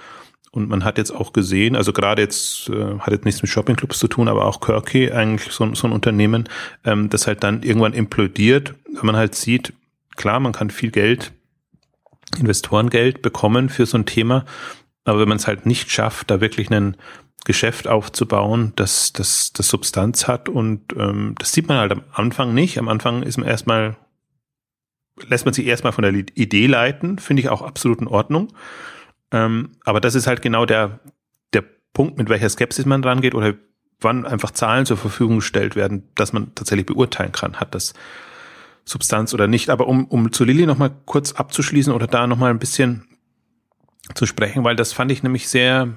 Und 0.52 0.70
man 0.70 0.84
hat 0.84 0.96
jetzt 0.96 1.10
auch 1.10 1.34
gesehen, 1.34 1.76
also 1.76 1.92
gerade 1.92 2.22
jetzt 2.22 2.70
äh, 2.70 2.98
hat 2.98 3.12
jetzt 3.12 3.26
nichts 3.26 3.42
mit 3.42 3.50
Shoppingclubs 3.50 3.98
zu 3.98 4.08
tun, 4.08 4.26
aber 4.26 4.46
auch 4.46 4.60
Kirky 4.60 5.12
eigentlich 5.12 5.52
so, 5.52 5.74
so 5.74 5.86
ein 5.86 5.92
Unternehmen, 5.92 6.48
ähm, 6.84 7.10
das 7.10 7.26
halt 7.26 7.42
dann 7.42 7.62
irgendwann 7.62 7.92
implodiert, 7.92 8.74
wenn 8.86 9.04
man 9.04 9.16
halt 9.16 9.34
sieht, 9.34 9.74
klar, 10.16 10.40
man 10.40 10.52
kann 10.52 10.70
viel 10.70 10.90
Geld, 10.90 11.32
Investorengeld 12.38 13.20
bekommen 13.20 13.68
für 13.68 13.84
so 13.84 13.98
ein 13.98 14.06
Thema, 14.06 14.46
aber 15.06 15.20
wenn 15.20 15.28
man 15.28 15.38
es 15.38 15.46
halt 15.46 15.66
nicht 15.66 15.90
schafft, 15.90 16.30
da 16.30 16.40
wirklich 16.40 16.70
ein 16.70 16.96
Geschäft 17.44 17.86
aufzubauen, 17.86 18.72
das, 18.74 19.12
das, 19.12 19.52
das 19.52 19.68
Substanz 19.68 20.26
hat 20.26 20.48
und 20.48 20.92
ähm, 20.96 21.36
das 21.38 21.52
sieht 21.52 21.68
man 21.68 21.78
halt 21.78 21.92
am 21.92 22.02
Anfang 22.12 22.54
nicht. 22.54 22.76
Am 22.78 22.88
Anfang 22.88 23.22
ist 23.22 23.36
man 23.36 23.46
erstmal, 23.46 23.96
lässt 25.28 25.44
man 25.44 25.54
sich 25.54 25.64
erstmal 25.64 25.92
von 25.92 26.02
der 26.02 26.12
Idee 26.12 26.66
leiten, 26.66 27.20
finde 27.20 27.42
ich 27.42 27.48
auch 27.48 27.62
absolut 27.62 28.00
in 28.00 28.08
Ordnung. 28.08 28.52
Ähm, 29.30 29.70
aber 29.84 30.00
das 30.00 30.16
ist 30.16 30.26
halt 30.26 30.42
genau 30.42 30.66
der, 30.66 30.98
der 31.52 31.62
Punkt, 31.92 32.18
mit 32.18 32.28
welcher 32.28 32.48
Skepsis 32.48 32.84
man 32.84 33.04
rangeht 33.04 33.36
oder 33.36 33.54
wann 34.00 34.26
einfach 34.26 34.50
Zahlen 34.50 34.86
zur 34.86 34.96
Verfügung 34.96 35.36
gestellt 35.36 35.76
werden, 35.76 36.08
dass 36.16 36.32
man 36.32 36.52
tatsächlich 36.56 36.86
beurteilen 36.86 37.32
kann, 37.32 37.60
hat 37.60 37.76
das 37.76 37.94
Substanz 38.84 39.32
oder 39.34 39.46
nicht. 39.46 39.70
Aber 39.70 39.86
um, 39.86 40.06
um 40.06 40.32
zu 40.32 40.42
Lilly 40.42 40.66
nochmal 40.66 40.90
kurz 41.04 41.32
abzuschließen 41.32 41.92
oder 41.92 42.08
da 42.08 42.26
nochmal 42.26 42.50
ein 42.50 42.58
bisschen 42.58 43.06
zu 44.14 44.26
sprechen, 44.26 44.64
weil 44.64 44.76
das 44.76 44.92
fand 44.92 45.10
ich 45.10 45.22
nämlich 45.22 45.48
sehr, 45.48 45.94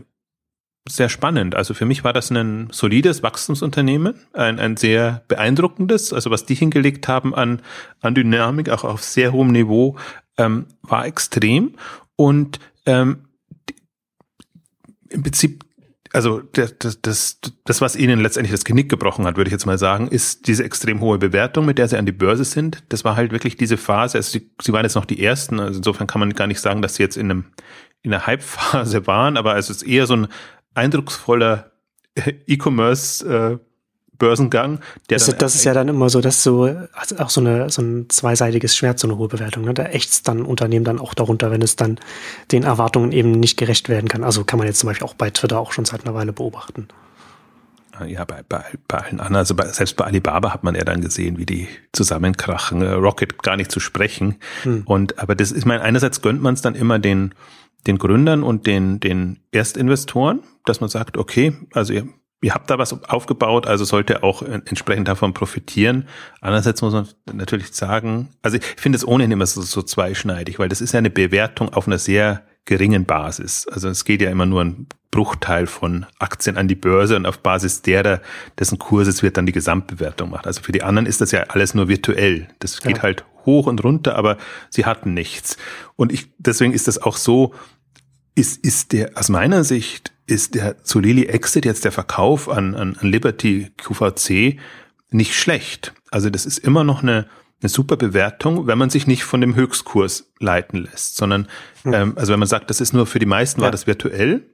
sehr 0.88 1.10
spannend. 1.10 1.56
Also 1.56 1.74
für 1.74 1.86
mich 1.86 2.04
war 2.04 2.14
das 2.14 2.32
ein 2.32 2.70
solides 2.72 3.24
Wachstumsunternehmen, 3.24 4.16
ein, 4.34 4.60
ein 4.60 4.78
sehr 4.78 5.24
beeindruckendes, 5.28 6.14
also 6.14 6.32
was 6.32 6.46
die 6.46 6.56
hingelegt 6.56 7.08
haben 7.08 7.36
an, 7.36 7.62
an 8.02 8.16
Dynamik, 8.16 8.70
auch 8.70 8.84
auf 8.84 9.04
sehr 9.04 9.32
hohem 9.32 9.52
Niveau, 9.52 9.98
ähm, 10.38 10.68
war 10.82 11.06
extrem. 11.06 11.76
Und 12.16 12.60
ähm, 12.86 13.26
im 15.10 15.24
Prinzip 15.24 15.64
also 16.12 16.42
das, 16.54 16.76
das, 17.02 17.40
das, 17.66 17.82
was 17.82 17.96
ihnen 17.96 18.20
letztendlich 18.20 18.52
das 18.52 18.66
Genick 18.66 18.90
gebrochen 18.90 19.26
hat, 19.26 19.38
würde 19.38 19.50
ich 19.50 19.52
jetzt 19.52 19.66
mal 19.66 19.78
sagen, 19.78 20.08
ist 20.08 20.48
diese 20.48 20.64
extrem 20.64 21.02
hohe 21.02 21.20
Bewertung, 21.20 21.66
mit 21.66 21.78
der 21.78 21.88
sie 21.88 21.98
an 21.98 22.06
die 22.06 22.12
Börse 22.12 22.46
sind. 22.46 22.84
Das 22.90 23.04
war 23.04 23.16
halt 23.16 23.32
wirklich 23.32 23.58
diese 23.58 23.78
Phase. 23.78 24.18
Also 24.18 24.32
sie, 24.32 24.50
sie 24.62 24.74
waren 24.74 24.84
jetzt 24.84 24.96
noch 24.96 25.06
die 25.06 25.24
ersten. 25.24 25.60
Also 25.60 25.78
insofern 25.78 26.08
kann 26.08 26.20
man 26.20 26.34
gar 26.34 26.48
nicht 26.48 26.62
sagen, 26.62 26.82
dass 26.82 26.96
sie 26.96 27.04
jetzt 27.04 27.18
in 27.18 27.30
einem 27.30 27.46
in 28.02 28.12
der 28.12 28.28
Hype-Phase 28.28 29.08
waren, 29.08 29.38
aber 29.38 29.58
es 29.58 29.70
ist 29.70 29.84
eher 29.84 30.08
so 30.08 30.16
ein 30.16 30.28
eindrucksvoller 30.74 31.72
E-Commerce 32.48 33.26
äh, 33.26 33.58
Börsengang. 34.20 34.80
das, 35.08 35.26
das 35.38 35.56
ist 35.56 35.64
ja 35.64 35.74
dann 35.74 35.88
immer 35.88 36.10
so, 36.10 36.22
dass 36.22 36.44
so 36.44 36.64
also 36.94 37.18
auch 37.18 37.30
so, 37.30 37.40
eine, 37.40 37.70
so 37.70 37.82
ein 37.82 38.10
zweiseitiges 38.10 38.76
Schwert, 38.76 39.00
so 39.00 39.08
eine 39.08 39.18
hohe 39.18 39.30
Bewertung. 39.30 39.64
Ne? 39.64 39.74
Da 39.74 39.86
ächzt 39.86 40.28
dann 40.28 40.42
Unternehmen 40.42 40.86
dann 40.86 41.00
auch 41.00 41.14
darunter, 41.14 41.52
wenn 41.52 41.62
es 41.62 41.78
dann 41.78 42.00
den 42.52 42.64
Erwartungen 42.64 43.14
eben 43.14 43.32
nicht 43.32 43.58
gerecht 43.58 43.90
werden 43.90 44.10
kann. 44.10 44.24
Also 44.24 44.44
kann 44.44 44.60
man 44.60 44.68
jetzt 44.68 44.80
zum 44.80 44.88
Beispiel 44.88 45.08
auch 45.08 45.14
bei 45.14 45.30
Twitter 45.30 45.58
auch 45.58 45.72
schon 45.72 45.86
seit 45.86 46.06
einer 46.06 46.14
Weile 46.14 46.34
beobachten. 46.34 46.90
Ja, 48.06 48.24
bei, 48.24 48.44
bei, 48.48 48.64
bei 48.88 48.98
allen 48.98 49.20
anderen, 49.20 49.38
also 49.38 49.56
bei, 49.56 49.68
selbst 49.68 49.96
bei 49.96 50.06
Alibaba 50.06 50.54
hat 50.54 50.64
man 50.64 50.76
ja 50.76 50.84
dann 50.84 51.02
gesehen, 51.02 51.38
wie 51.38 51.46
die 51.46 51.68
zusammenkrachen. 51.92 52.82
Rocket 52.82 53.42
gar 53.42 53.58
nicht 53.58 53.72
zu 53.72 53.80
sprechen. 53.80 54.36
Hm. 54.64 54.84
Und 54.86 55.20
aber 55.20 55.36
das 55.36 55.52
ist, 55.52 55.66
mein 55.66 55.82
einerseits 55.82 56.22
gönnt 56.22 56.42
man 56.42 56.54
es 56.54 56.62
dann 56.62 56.76
immer 56.76 57.00
den 57.00 57.34
den 57.88 57.98
Gründern 57.98 58.44
und 58.44 58.68
den, 58.68 59.00
den 59.00 59.40
Erstinvestoren, 59.52 60.42
dass 60.66 60.82
man 60.82 60.90
sagt, 60.90 61.18
okay, 61.18 61.54
also 61.74 61.94
ihr, 61.94 62.08
ihr 62.42 62.54
habt 62.54 62.70
da 62.70 62.78
was 62.78 63.04
aufgebaut, 63.04 63.68
also 63.68 63.86
sollte 63.86 64.24
auch 64.24 64.42
entsprechend 64.42 65.08
davon 65.08 65.34
profitieren. 65.34 66.08
Andererseits 66.42 66.82
muss 66.82 66.94
man 66.94 67.08
natürlich 67.32 67.74
sagen, 67.74 68.30
also 68.42 68.58
ich 68.58 68.64
finde 68.64 68.98
es 68.98 69.08
ohnehin 69.08 69.32
immer 69.32 69.46
so, 69.46 69.62
so 69.62 69.82
zweischneidig, 69.82 70.60
weil 70.60 70.70
das 70.70 70.82
ist 70.82 70.94
ja 70.94 71.00
eine 71.00 71.10
Bewertung 71.10 71.74
auf 71.74 71.88
einer 71.88 71.98
sehr 71.98 72.44
geringen 72.66 73.06
Basis. 73.06 73.68
Also 73.68 73.90
es 73.90 74.06
geht 74.06 74.22
ja 74.22 74.30
immer 74.30 74.46
nur 74.46 74.64
ein 74.64 74.88
Bruchteil 75.12 75.66
von 75.66 76.06
Aktien 76.20 76.56
an 76.56 76.68
die 76.68 76.76
Börse 76.76 77.16
und 77.16 77.26
auf 77.26 77.40
Basis 77.40 77.82
derer, 77.82 78.22
dessen 78.60 78.78
Kurses 78.78 79.24
wird 79.24 79.38
dann 79.38 79.48
die 79.48 79.52
Gesamtbewertung 79.52 80.30
machen. 80.30 80.46
Also 80.46 80.62
für 80.62 80.72
die 80.72 80.84
anderen 80.84 81.08
ist 81.08 81.20
das 81.20 81.32
ja 81.32 81.46
alles 81.48 81.74
nur 81.74 81.88
virtuell. 81.88 82.48
Das 82.60 82.82
geht 82.82 82.98
ja. 82.98 83.04
halt 83.04 83.26
hoch 83.46 83.68
und 83.68 83.84
runter, 83.84 84.16
aber 84.16 84.38
sie 84.70 84.86
hatten 84.86 85.14
nichts. 85.14 85.58
Und 85.96 86.12
ich, 86.12 86.32
deswegen 86.38 86.74
ist 86.74 86.88
das 86.88 87.02
auch 87.02 87.18
so, 87.18 87.54
ist, 88.36 88.64
ist 88.64 88.94
der, 88.94 89.12
aus 89.16 89.30
meiner 89.30 89.64
Sicht, 89.64 90.14
ist 90.26 90.56
der 90.56 90.84
zu 90.84 91.00
Lilly 91.00 91.26
Exit 91.26 91.66
jetzt 91.66 91.86
der 91.86 91.92
Verkauf 91.92 92.50
an, 92.50 92.76
an, 92.76 92.98
an 93.00 93.08
Liberty 93.08 93.72
QVC 93.78 94.60
nicht 95.12 95.36
schlecht. 95.36 95.94
Also 96.12 96.30
das 96.30 96.46
ist 96.46 96.60
immer 96.60 96.84
noch 96.84 97.02
eine, 97.02 97.28
eine 97.62 97.70
super 97.70 97.98
Bewertung, 97.98 98.68
wenn 98.68 98.78
man 98.78 98.90
sich 98.90 99.08
nicht 99.08 99.24
von 99.24 99.42
dem 99.42 99.56
Höchstkurs 99.56 100.32
leiten 100.40 100.84
lässt, 100.84 101.18
sondern 101.18 101.48
hm. 101.84 101.94
ähm, 101.94 102.14
also 102.16 102.32
wenn 102.32 102.40
man 102.40 102.48
sagt, 102.48 102.70
das 102.70 102.80
ist 102.80 102.94
nur 102.94 103.06
für 103.06 103.20
die 103.20 103.26
meisten 103.26 103.62
ja. 103.62 103.66
war 103.66 103.72
das 103.72 103.88
virtuell, 103.88 104.46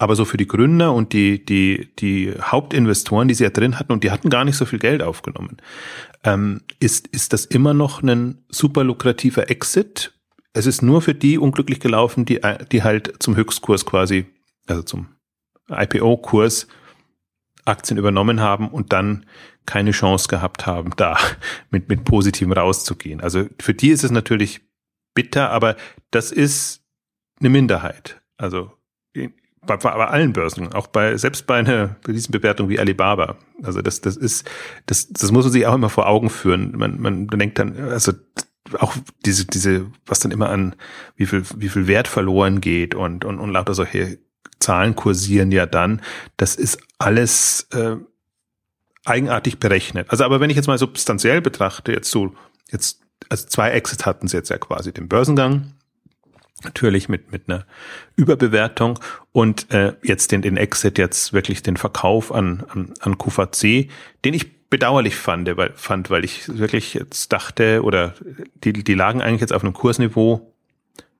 aber 0.00 0.16
so 0.16 0.24
für 0.24 0.38
die 0.38 0.46
Gründer 0.46 0.94
und 0.94 1.12
die 1.12 1.44
die 1.44 1.90
die 1.98 2.32
Hauptinvestoren, 2.40 3.28
die 3.28 3.34
sie 3.34 3.44
ja 3.44 3.50
drin 3.50 3.78
hatten 3.78 3.92
und 3.92 4.02
die 4.02 4.10
hatten 4.10 4.30
gar 4.30 4.46
nicht 4.46 4.56
so 4.56 4.64
viel 4.64 4.78
Geld 4.78 5.02
aufgenommen, 5.02 5.58
ähm, 6.24 6.62
ist 6.80 7.06
ist 7.08 7.34
das 7.34 7.44
immer 7.44 7.74
noch 7.74 8.02
ein 8.02 8.38
super 8.48 8.82
lukrativer 8.82 9.50
Exit. 9.50 10.18
Es 10.54 10.64
ist 10.64 10.80
nur 10.80 11.02
für 11.02 11.14
die 11.14 11.36
unglücklich 11.36 11.80
gelaufen, 11.80 12.24
die 12.24 12.40
die 12.72 12.82
halt 12.82 13.22
zum 13.22 13.36
Höchstkurs 13.36 13.84
quasi, 13.84 14.24
also 14.66 14.82
zum 14.82 15.08
IPO-Kurs 15.68 16.66
Aktien 17.66 17.98
übernommen 17.98 18.40
haben 18.40 18.68
und 18.68 18.94
dann 18.94 19.26
keine 19.66 19.90
Chance 19.90 20.28
gehabt 20.28 20.64
haben, 20.64 20.92
da 20.96 21.18
mit, 21.70 21.90
mit 21.90 22.04
Positivem 22.04 22.52
rauszugehen. 22.52 23.20
Also 23.20 23.44
für 23.60 23.74
die 23.74 23.90
ist 23.90 24.02
es 24.02 24.10
natürlich 24.10 24.62
bitter, 25.14 25.50
aber 25.50 25.76
das 26.10 26.32
ist 26.32 26.82
eine 27.38 27.50
Minderheit. 27.50 28.22
Also 28.38 28.72
bei, 29.66 29.76
bei 29.76 29.90
allen 29.90 30.32
Börsen, 30.32 30.72
auch 30.72 30.86
bei 30.86 31.16
selbst 31.16 31.46
bei 31.46 31.56
einer 31.56 31.96
Bewertung 32.04 32.68
wie 32.68 32.78
Alibaba. 32.78 33.36
Also 33.62 33.82
das 33.82 34.00
das 34.00 34.16
ist 34.16 34.48
das 34.86 35.08
das 35.08 35.30
muss 35.32 35.44
man 35.44 35.52
sich 35.52 35.66
auch 35.66 35.74
immer 35.74 35.90
vor 35.90 36.08
Augen 36.08 36.30
führen. 36.30 36.76
Man 36.76 37.00
man 37.00 37.26
denkt 37.28 37.58
dann 37.58 37.76
also 37.90 38.12
auch 38.78 38.94
diese 39.24 39.46
diese 39.46 39.86
was 40.06 40.20
dann 40.20 40.32
immer 40.32 40.48
an 40.48 40.74
wie 41.16 41.26
viel 41.26 41.44
wie 41.56 41.68
viel 41.68 41.86
Wert 41.86 42.08
verloren 42.08 42.60
geht 42.60 42.94
und 42.94 43.24
und 43.24 43.38
und 43.38 43.50
lauter 43.50 43.74
solche 43.74 44.18
Zahlen 44.60 44.94
kursieren 44.94 45.50
ja 45.50 45.66
dann. 45.66 46.02
Das 46.36 46.54
ist 46.54 46.78
alles 46.98 47.66
äh, 47.72 47.96
eigenartig 49.04 49.58
berechnet. 49.58 50.10
Also 50.10 50.24
aber 50.24 50.40
wenn 50.40 50.50
ich 50.50 50.56
jetzt 50.56 50.68
mal 50.68 50.78
substanziell 50.78 51.40
betrachte, 51.40 51.92
jetzt 51.92 52.10
so, 52.10 52.34
jetzt, 52.70 53.00
also 53.28 53.46
zwei 53.46 53.70
Exits 53.70 54.06
hatten 54.06 54.28
sie 54.28 54.36
jetzt 54.36 54.50
ja 54.50 54.58
quasi 54.58 54.92
den 54.92 55.08
Börsengang, 55.08 55.72
natürlich 56.62 57.08
mit, 57.08 57.32
mit 57.32 57.48
einer 57.48 57.66
Überbewertung 58.16 58.98
und 59.32 59.70
äh, 59.72 59.94
jetzt 60.02 60.32
den, 60.32 60.42
den 60.42 60.56
Exit, 60.56 60.98
jetzt 60.98 61.32
wirklich 61.32 61.62
den 61.62 61.76
Verkauf 61.76 62.32
an, 62.32 62.64
an, 62.68 62.94
an 63.00 63.18
QVC, 63.18 63.88
den 64.24 64.34
ich 64.34 64.68
bedauerlich 64.68 65.16
fand, 65.16 65.56
weil, 65.56 65.72
fand, 65.74 66.10
weil 66.10 66.24
ich 66.24 66.48
wirklich 66.58 66.94
jetzt 66.94 67.32
dachte, 67.32 67.82
oder 67.82 68.14
die, 68.62 68.72
die 68.72 68.94
lagen 68.94 69.20
eigentlich 69.20 69.40
jetzt 69.40 69.52
auf 69.52 69.64
einem 69.64 69.72
Kursniveau, 69.72 70.52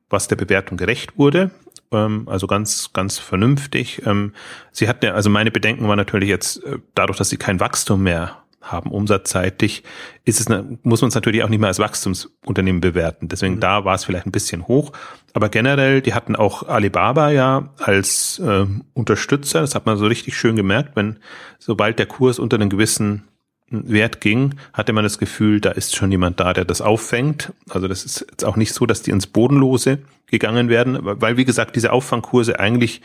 was 0.08 0.28
der 0.28 0.36
Bewertung 0.36 0.76
gerecht 0.76 1.18
wurde 1.18 1.50
ähm, 1.92 2.28
also 2.28 2.46
ganz, 2.46 2.92
ganz 2.92 3.18
vernünftig. 3.18 4.02
Ähm, 4.06 4.32
sie 4.72 4.88
hatten 4.88 5.06
ja, 5.06 5.12
also 5.12 5.30
meine 5.30 5.50
Bedenken 5.50 5.88
waren 5.88 5.96
natürlich 5.96 6.28
jetzt, 6.28 6.62
äh, 6.64 6.78
dadurch, 6.94 7.18
dass 7.18 7.28
sie 7.28 7.36
kein 7.36 7.60
Wachstum 7.60 8.02
mehr 8.02 8.42
haben, 8.60 8.90
umsatzseitig, 8.90 9.84
ist 10.24 10.40
es, 10.40 10.46
eine, 10.46 10.78
muss 10.82 11.00
man 11.00 11.08
es 11.08 11.14
natürlich 11.14 11.42
auch 11.42 11.48
nicht 11.48 11.60
mehr 11.60 11.68
als 11.68 11.78
Wachstumsunternehmen 11.78 12.80
bewerten. 12.80 13.28
Deswegen 13.28 13.54
mhm. 13.54 13.60
da 13.60 13.84
war 13.84 13.94
es 13.94 14.04
vielleicht 14.04 14.26
ein 14.26 14.32
bisschen 14.32 14.68
hoch. 14.68 14.92
Aber 15.32 15.48
generell, 15.48 16.02
die 16.02 16.14
hatten 16.14 16.36
auch 16.36 16.68
Alibaba 16.68 17.30
ja 17.30 17.70
als 17.78 18.38
äh, 18.38 18.66
Unterstützer. 18.92 19.60
Das 19.60 19.74
hat 19.74 19.86
man 19.86 19.96
so 19.96 20.06
richtig 20.06 20.36
schön 20.36 20.56
gemerkt, 20.56 20.96
wenn 20.96 21.18
sobald 21.58 21.98
der 21.98 22.06
Kurs 22.06 22.38
unter 22.38 22.56
einem 22.56 22.68
gewissen 22.68 23.24
Wert 23.70 24.20
ging, 24.20 24.56
hatte 24.72 24.92
man 24.92 25.04
das 25.04 25.18
Gefühl, 25.18 25.60
da 25.60 25.70
ist 25.70 25.94
schon 25.94 26.10
jemand 26.10 26.40
da, 26.40 26.52
der 26.52 26.64
das 26.64 26.80
auffängt. 26.80 27.52
Also 27.68 27.86
das 27.86 28.04
ist 28.04 28.26
jetzt 28.28 28.44
auch 28.44 28.56
nicht 28.56 28.74
so, 28.74 28.84
dass 28.84 29.02
die 29.02 29.12
ins 29.12 29.28
Bodenlose 29.28 30.00
gegangen 30.26 30.68
werden, 30.68 30.98
weil 31.00 31.36
wie 31.36 31.44
gesagt, 31.44 31.76
diese 31.76 31.92
Auffangkurse 31.92 32.58
eigentlich, 32.58 33.00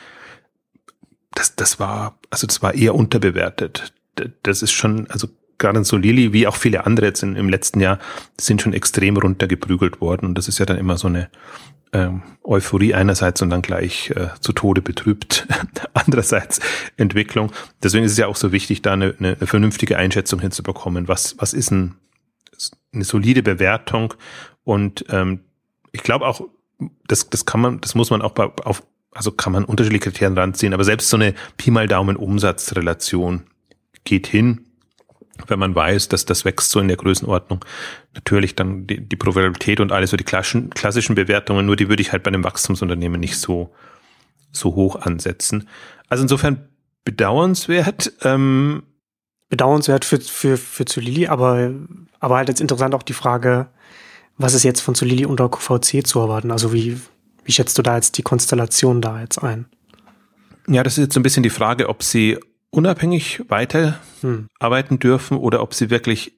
das, 1.36 1.56
das 1.56 1.80
war, 1.80 2.18
also 2.32 2.48
das 2.48 2.64
war 2.64 2.74
eher 2.74 2.96
unterbewertet. 2.96 3.94
Das 4.42 4.64
ist 4.64 4.72
schon, 4.72 5.08
also 5.12 5.28
gerade 5.58 5.84
so 5.84 5.98
Lilly, 5.98 6.34
wie 6.34 6.48
auch 6.48 6.56
viele 6.56 6.86
andere 6.86 7.08
jetzt 7.08 7.24
in, 7.24 7.36
im 7.36 7.50
letzten 7.50 7.80
Jahr, 7.80 8.00
sind 8.40 8.62
schon 8.62 8.74
extrem 8.74 9.18
runtergeprügelt 9.18 10.02
worden. 10.02 10.26
Und 10.28 10.38
das 10.38 10.48
ist 10.48 10.60
ja 10.60 10.66
dann 10.66 10.78
immer 10.78 10.98
so 10.98 11.08
eine 11.08 11.30
ähm, 11.94 12.24
Euphorie 12.44 12.94
einerseits 12.94 13.42
und 13.42 13.50
dann 13.50 13.62
gleich 13.62 14.12
äh, 14.12 14.28
zu 14.42 14.54
Tode 14.54 14.82
betrübt 14.82 15.48
andererseits 15.94 16.60
Entwicklung. 16.98 17.52
Deswegen 17.82 18.04
ist 18.04 18.12
es 18.12 18.18
ja 18.18 18.28
auch 18.28 18.36
so 18.36 18.52
wichtig, 18.52 18.82
da 18.82 18.94
eine, 18.94 19.16
eine, 19.18 19.36
eine 19.36 19.48
vernünftige 19.48 19.98
Einschätzung 19.98 20.42
hinzubekommen. 20.42 21.08
Was, 21.08 21.36
was 21.40 21.54
ist 21.54 21.72
ein, 21.72 21.96
eine 22.94 23.04
solide 23.04 23.44
Bewertung? 23.44 24.14
Und 24.64 25.06
ähm, 25.10 25.42
ich 25.92 26.04
glaube 26.04 26.28
auch, 26.28 26.42
das, 27.08 27.30
das 27.30 27.46
kann 27.46 27.62
man, 27.62 27.82
das 27.82 27.96
muss 27.96 28.10
man 28.10 28.22
auch 28.22 28.32
bei, 28.32 28.46
auf, 28.46 28.84
also 29.12 29.32
kann 29.32 29.54
man 29.54 29.64
unterschiedliche 29.64 30.10
Kriterien 30.10 30.38
ranziehen, 30.38 30.74
aber 30.74 30.84
selbst 30.84 31.10
so 31.10 31.16
eine 31.16 31.34
Pi 31.56 31.72
mal 31.72 31.88
Daumen 31.88 32.18
Umsatzrelation 32.18 33.44
geht 34.04 34.28
hin 34.28 34.66
wenn 35.48 35.60
man 35.60 35.76
weiß, 35.76 36.10
dass 36.10 36.26
das 36.26 36.46
wächst 36.46 36.72
so 36.72 36.80
in 36.80 36.88
der 36.88 36.98
Größenordnung. 36.98 37.64
Natürlich 38.14 38.56
dann 38.56 38.88
die, 38.88 39.02
die 39.02 39.16
Profitabilität 39.16 39.80
und 39.80 39.92
alles 39.92 40.12
so 40.12 40.18
die 40.18 40.24
klassischen, 40.24 40.70
klassischen 40.70 41.16
Bewertungen, 41.16 41.66
nur 41.66 41.76
die 41.76 41.90
würde 41.90 42.02
ich 42.02 42.12
halt 42.12 42.24
bei 42.24 42.30
einem 42.30 42.44
Wachstumsunternehmen 42.44 43.20
nicht 43.20 43.38
so, 43.38 43.74
so 44.52 44.76
hoch 44.76 44.96
ansetzen. 44.96 45.68
Also 46.08 46.24
insofern 46.24 46.70
bedauernswert. 47.04 48.14
Ähm, 48.22 48.84
bedauernswert 49.50 50.06
für, 50.06 50.20
für, 50.20 50.58
für 50.58 50.86
Zulili, 50.86 51.28
aber, 51.28 51.72
aber 52.20 52.38
halt 52.38 52.50
jetzt 52.50 52.62
interessant 52.62 52.96
auch 52.96 53.04
die 53.04 53.14
Frage, 53.14 53.68
was 54.38 54.54
ist 54.54 54.64
jetzt 54.64 54.82
von 54.82 54.96
Zulili 54.96 55.26
unter 55.26 55.50
QVC 55.50 56.06
zu 56.06 56.20
erwarten? 56.20 56.52
Also 56.52 56.74
wie, 56.74 57.00
wie 57.44 57.52
schätzt 57.52 57.78
du 57.78 57.82
da 57.82 57.96
jetzt 57.96 58.18
die 58.18 58.24
Konstellation 58.24 59.02
da 59.02 59.22
jetzt 59.22 59.42
ein? 59.42 59.66
Ja, 60.68 60.84
das 60.84 60.98
ist 60.98 61.06
jetzt 61.06 61.14
so 61.14 61.20
ein 61.20 61.24
bisschen 61.24 61.44
die 61.44 61.50
Frage, 61.50 61.90
ob 61.90 62.04
sie 62.04 62.38
unabhängig 62.76 63.42
weiter 63.48 64.00
hm. 64.22 64.48
arbeiten 64.60 65.00
dürfen 65.00 65.38
oder 65.38 65.62
ob 65.62 65.74
sie 65.74 65.90
wirklich 65.90 66.38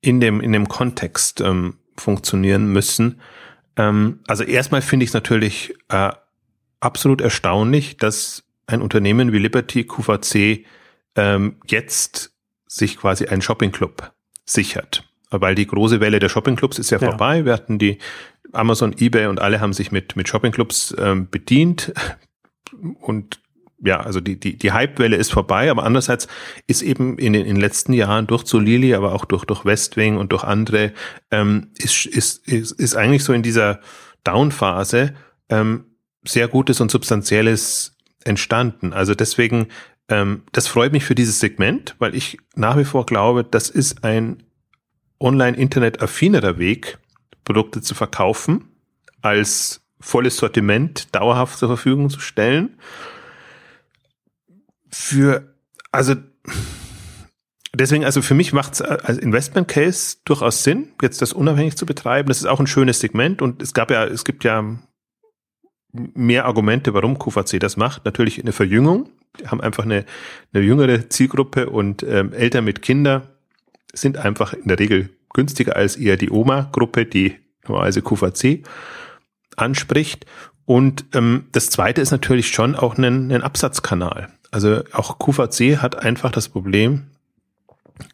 in 0.00 0.20
dem, 0.20 0.40
in 0.40 0.52
dem 0.52 0.68
Kontext 0.68 1.40
ähm, 1.40 1.78
funktionieren 1.96 2.66
müssen. 2.66 3.20
Ähm, 3.76 4.20
also 4.26 4.44
erstmal 4.44 4.82
finde 4.82 5.04
ich 5.04 5.10
es 5.10 5.14
natürlich 5.14 5.74
äh, 5.88 6.10
absolut 6.80 7.20
erstaunlich, 7.20 7.96
dass 7.96 8.44
ein 8.66 8.82
Unternehmen 8.82 9.32
wie 9.32 9.38
Liberty 9.38 9.84
QVC 9.84 10.66
ähm, 11.16 11.56
jetzt 11.66 12.32
sich 12.66 12.98
quasi 12.98 13.26
einen 13.26 13.42
Shoppingclub 13.42 14.12
sichert. 14.44 15.08
Weil 15.30 15.54
die 15.54 15.66
große 15.66 16.00
Welle 16.00 16.18
der 16.18 16.28
Shoppingclubs 16.28 16.78
ist 16.78 16.90
ja, 16.90 16.98
ja. 16.98 17.08
vorbei. 17.08 17.44
Wir 17.44 17.52
hatten 17.52 17.78
die 17.78 17.98
Amazon, 18.52 18.94
eBay 18.98 19.26
und 19.26 19.40
alle 19.40 19.60
haben 19.60 19.72
sich 19.72 19.90
mit, 19.90 20.16
mit 20.16 20.28
Shoppingclubs 20.28 20.94
ähm, 20.98 21.28
bedient. 21.30 21.92
Und 23.00 23.40
ja, 23.84 24.00
also 24.00 24.20
die, 24.20 24.40
die, 24.40 24.56
die 24.56 24.72
Hypewelle 24.72 25.16
ist 25.16 25.30
vorbei, 25.30 25.70
aber 25.70 25.84
andererseits 25.84 26.26
ist 26.66 26.82
eben 26.82 27.18
in 27.18 27.34
den, 27.34 27.42
in 27.42 27.56
den 27.56 27.60
letzten 27.60 27.92
Jahren 27.92 28.26
durch 28.26 28.46
Solili, 28.46 28.94
aber 28.94 29.12
auch 29.12 29.26
durch, 29.26 29.44
durch 29.44 29.64
Westwing 29.64 30.16
und 30.16 30.32
durch 30.32 30.42
andere, 30.42 30.92
ähm, 31.30 31.68
ist, 31.76 32.06
ist, 32.06 32.48
ist, 32.48 32.72
ist 32.72 32.96
eigentlich 32.96 33.24
so 33.24 33.34
in 33.34 33.42
dieser 33.42 33.80
Downphase 34.24 35.14
ähm, 35.50 35.84
sehr 36.26 36.48
gutes 36.48 36.80
und 36.80 36.90
substanzielles 36.90 37.94
entstanden. 38.24 38.94
Also 38.94 39.14
deswegen, 39.14 39.66
ähm, 40.08 40.44
das 40.52 40.66
freut 40.66 40.92
mich 40.92 41.04
für 41.04 41.14
dieses 41.14 41.38
Segment, 41.38 41.94
weil 41.98 42.14
ich 42.14 42.38
nach 42.54 42.78
wie 42.78 42.84
vor 42.84 43.04
glaube, 43.04 43.44
das 43.44 43.68
ist 43.68 44.02
ein 44.02 44.42
online-internet-affinerer 45.20 46.58
Weg, 46.58 46.98
Produkte 47.44 47.82
zu 47.82 47.94
verkaufen, 47.94 48.70
als 49.20 49.82
volles 50.00 50.38
Sortiment 50.38 51.14
dauerhaft 51.14 51.58
zur 51.58 51.68
Verfügung 51.68 52.08
zu 52.08 52.20
stellen. 52.20 52.78
Für, 54.96 55.52
also 55.90 56.14
deswegen, 57.74 58.04
also 58.04 58.22
für 58.22 58.34
mich 58.34 58.52
macht 58.52 58.74
es 58.74 58.80
als 58.80 59.18
Investment 59.18 59.66
Case 59.66 60.18
durchaus 60.24 60.62
Sinn, 60.62 60.92
jetzt 61.02 61.20
das 61.20 61.32
unabhängig 61.32 61.76
zu 61.76 61.84
betreiben. 61.84 62.28
Das 62.28 62.38
ist 62.38 62.46
auch 62.46 62.60
ein 62.60 62.68
schönes 62.68 63.00
Segment 63.00 63.42
und 63.42 63.60
es 63.60 63.74
gab 63.74 63.90
ja, 63.90 64.04
es 64.04 64.24
gibt 64.24 64.44
ja 64.44 64.78
mehr 65.92 66.44
Argumente, 66.44 66.94
warum 66.94 67.18
QVC 67.18 67.58
das 67.58 67.76
macht. 67.76 68.04
Natürlich 68.04 68.40
eine 68.40 68.52
Verjüngung. 68.52 69.10
Die 69.40 69.48
haben 69.48 69.60
einfach 69.60 69.82
eine, 69.82 70.04
eine 70.52 70.62
jüngere 70.62 71.08
Zielgruppe 71.08 71.70
und 71.70 72.04
ähm, 72.04 72.32
Eltern 72.32 72.64
mit 72.64 72.80
Kindern 72.80 73.22
sind 73.92 74.16
einfach 74.16 74.52
in 74.52 74.68
der 74.68 74.78
Regel 74.78 75.10
günstiger 75.32 75.74
als 75.74 75.96
eher 75.96 76.16
die 76.16 76.30
Oma-Gruppe, 76.30 77.04
die 77.04 77.34
normalerweise 77.66 78.00
QVC 78.00 78.62
anspricht. 79.56 80.24
Und 80.66 81.04
ähm, 81.14 81.46
das 81.50 81.68
zweite 81.68 82.00
ist 82.00 82.12
natürlich 82.12 82.48
schon 82.48 82.76
auch 82.76 82.96
ein, 82.96 83.32
ein 83.32 83.42
Absatzkanal. 83.42 84.28
Also 84.54 84.84
auch 84.92 85.18
QVC 85.18 85.78
hat 85.78 85.96
einfach 85.96 86.30
das 86.30 86.48
Problem, 86.48 87.10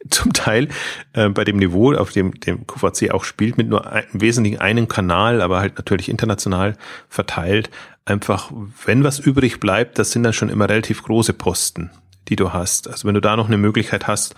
zum 0.08 0.32
Teil 0.32 0.68
äh, 1.12 1.28
bei 1.28 1.44
dem 1.44 1.58
Niveau, 1.58 1.92
auf 1.94 2.12
dem 2.12 2.38
dem 2.40 2.66
QVC 2.66 3.10
auch 3.10 3.24
spielt, 3.24 3.58
mit 3.58 3.68
nur 3.68 3.90
ein, 3.90 4.04
im 4.12 4.22
Wesentlichen 4.22 4.58
einem 4.58 4.88
Kanal, 4.88 5.42
aber 5.42 5.60
halt 5.60 5.76
natürlich 5.76 6.08
international 6.08 6.76
verteilt, 7.10 7.70
einfach, 8.06 8.50
wenn 8.86 9.04
was 9.04 9.18
übrig 9.18 9.60
bleibt, 9.60 9.98
das 9.98 10.12
sind 10.12 10.22
dann 10.22 10.32
schon 10.32 10.48
immer 10.48 10.68
relativ 10.68 11.02
große 11.02 11.34
Posten, 11.34 11.90
die 12.28 12.36
du 12.36 12.54
hast. 12.54 12.88
Also 12.88 13.06
wenn 13.06 13.14
du 13.14 13.20
da 13.20 13.36
noch 13.36 13.48
eine 13.48 13.58
Möglichkeit 13.58 14.06
hast, 14.06 14.34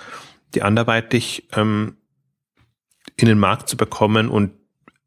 die 0.55 0.63
anderweitig 0.63 1.49
ähm, 1.55 1.97
in 3.17 3.27
den 3.27 3.39
Markt 3.39 3.69
zu 3.69 3.77
bekommen 3.77 4.29
und 4.29 4.51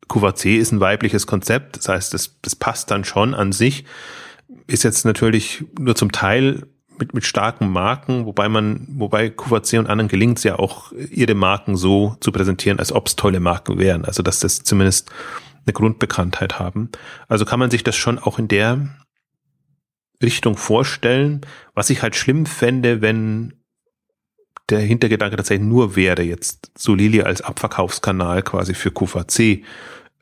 QVC 0.08 0.58
ist 0.58 0.72
ein 0.72 0.80
weibliches 0.80 1.28
Konzept, 1.28 1.76
das 1.76 1.90
heißt, 1.90 2.14
das, 2.14 2.38
das 2.42 2.56
passt 2.56 2.90
dann 2.90 3.04
schon 3.04 3.34
an 3.34 3.52
sich, 3.52 3.84
ist 4.68 4.84
jetzt 4.84 5.04
natürlich 5.04 5.66
nur 5.78 5.96
zum 5.96 6.14
Teil 6.14 6.68
mit, 7.00 7.14
mit 7.14 7.26
starken 7.26 7.70
Marken, 7.70 8.26
wobei 8.26 8.50
man, 8.50 8.88
wobei 8.90 9.30
QVC 9.30 9.80
und 9.80 9.88
anderen 9.88 10.08
gelingt 10.08 10.38
es 10.38 10.44
ja 10.44 10.58
auch, 10.58 10.92
ihre 10.92 11.36
Marken 11.36 11.76
so 11.76 12.16
zu 12.20 12.32
präsentieren, 12.32 12.80
als 12.80 12.92
ob 12.92 13.08
es 13.08 13.16
tolle 13.16 13.40
Marken 13.40 13.78
wären. 13.78 14.06
Also 14.06 14.24
dass 14.24 14.40
das 14.40 14.64
zumindest 14.64 15.12
eine 15.66 15.74
Grundbekanntheit 15.74 16.60
haben. 16.60 16.90
Also 17.28 17.46
kann 17.46 17.60
man 17.60 17.72
sich 17.72 17.84
das 17.84 17.96
schon 17.96 18.20
auch 18.20 18.40
in 18.40 18.48
der 18.48 18.90
Richtung 20.22 20.58
vorstellen. 20.58 21.42
Was 21.74 21.90
ich 21.90 22.02
halt 22.02 22.16
schlimm 22.16 22.46
fände, 22.46 23.02
wenn 23.02 23.54
der 24.70 24.80
Hintergedanke 24.80 25.36
tatsächlich 25.36 25.68
nur 25.68 25.96
wäre, 25.96 26.24
jetzt 26.24 26.72
Solili 26.78 27.22
als 27.22 27.42
Abverkaufskanal 27.42 28.42
quasi 28.42 28.74
für 28.74 28.92
QVC 28.92 29.64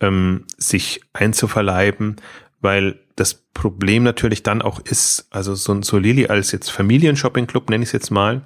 ähm, 0.01 0.45
sich 0.57 1.01
einzuverleiben, 1.13 2.17
weil 2.59 2.99
das 3.15 3.35
Problem 3.53 4.03
natürlich 4.03 4.43
dann 4.43 4.61
auch 4.61 4.79
ist, 4.79 5.27
also 5.29 5.55
so 5.55 5.73
ein 5.73 5.83
Solili 5.83 6.27
als 6.27 6.51
jetzt 6.51 6.69
Familienshopping-Club, 6.69 7.69
nenne 7.69 7.83
ich 7.83 7.89
es 7.89 7.93
jetzt 7.93 8.09
mal, 8.09 8.41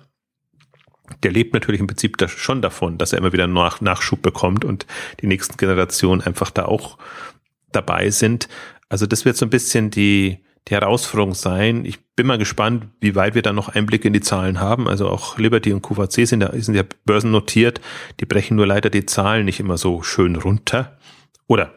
der 1.23 1.31
lebt 1.31 1.53
natürlich 1.53 1.79
im 1.79 1.87
Prinzip 1.87 2.17
da 2.17 2.27
schon 2.27 2.61
davon, 2.61 2.97
dass 2.97 3.13
er 3.13 3.19
immer 3.19 3.33
wieder 3.33 3.47
Nach 3.47 3.81
Nachschub 3.81 4.21
bekommt 4.21 4.65
und 4.65 4.85
die 5.21 5.27
nächsten 5.27 5.57
Generationen 5.57 6.21
einfach 6.21 6.51
da 6.51 6.65
auch 6.65 6.97
dabei 7.71 8.09
sind. 8.09 8.49
Also 8.89 9.05
das 9.05 9.25
wird 9.25 9.37
so 9.37 9.45
ein 9.45 9.49
bisschen 9.49 9.89
die, 9.89 10.39
die 10.67 10.73
Herausforderung 10.73 11.33
sein. 11.33 11.85
Ich 11.85 11.99
bin 12.15 12.27
mal 12.27 12.37
gespannt, 12.37 12.87
wie 12.99 13.15
weit 13.15 13.35
wir 13.35 13.41
da 13.41 13.53
noch 13.53 13.69
Einblicke 13.69 14.07
in 14.07 14.13
die 14.13 14.21
Zahlen 14.21 14.59
haben. 14.59 14.87
Also 14.87 15.07
auch 15.07 15.37
Liberty 15.37 15.71
und 15.71 15.81
QVC 15.81 16.27
sind 16.27 16.41
ja, 16.41 16.51
sind 16.59 16.75
ja 16.75 16.83
börsennotiert. 17.05 17.79
Die 18.19 18.25
brechen 18.25 18.57
nur 18.57 18.67
leider 18.67 18.89
die 18.89 19.05
Zahlen 19.05 19.45
nicht 19.45 19.59
immer 19.59 19.77
so 19.77 20.03
schön 20.03 20.35
runter. 20.35 20.97
Oder 21.47 21.73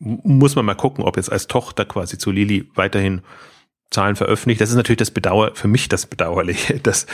muss 0.00 0.56
man 0.56 0.64
mal 0.64 0.74
gucken, 0.74 1.04
ob 1.04 1.16
jetzt 1.16 1.30
als 1.30 1.46
Tochter 1.46 1.84
quasi 1.84 2.18
zu 2.18 2.30
Lili 2.30 2.68
weiterhin 2.74 3.20
Zahlen 3.90 4.14
veröffentlicht. 4.16 4.60
Das 4.60 4.70
ist 4.70 4.76
natürlich 4.76 4.98
das 4.98 5.10
Bedauer, 5.10 5.54
für 5.54 5.68
mich 5.68 5.88
das 5.88 6.06
Bedauerliche. 6.06 6.80
Das, 6.82 7.06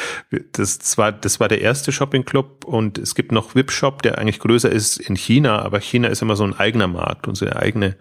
das, 0.52 0.96
war, 0.98 1.10
das 1.12 1.40
war 1.40 1.48
der 1.48 1.60
erste 1.60 1.90
Shopping 1.90 2.24
Club 2.24 2.64
und 2.64 2.98
es 2.98 3.14
gibt 3.14 3.32
noch 3.32 3.54
Webshop, 3.54 4.02
der 4.02 4.18
eigentlich 4.18 4.38
größer 4.38 4.70
ist 4.70 4.98
in 4.98 5.16
China, 5.16 5.60
aber 5.62 5.80
China 5.80 6.08
ist 6.08 6.22
immer 6.22 6.36
so 6.36 6.44
ein 6.44 6.54
eigener 6.54 6.86
Markt 6.86 7.26
und 7.26 7.34
so 7.34 7.46
eine 7.46 7.56
eigene 7.56 7.96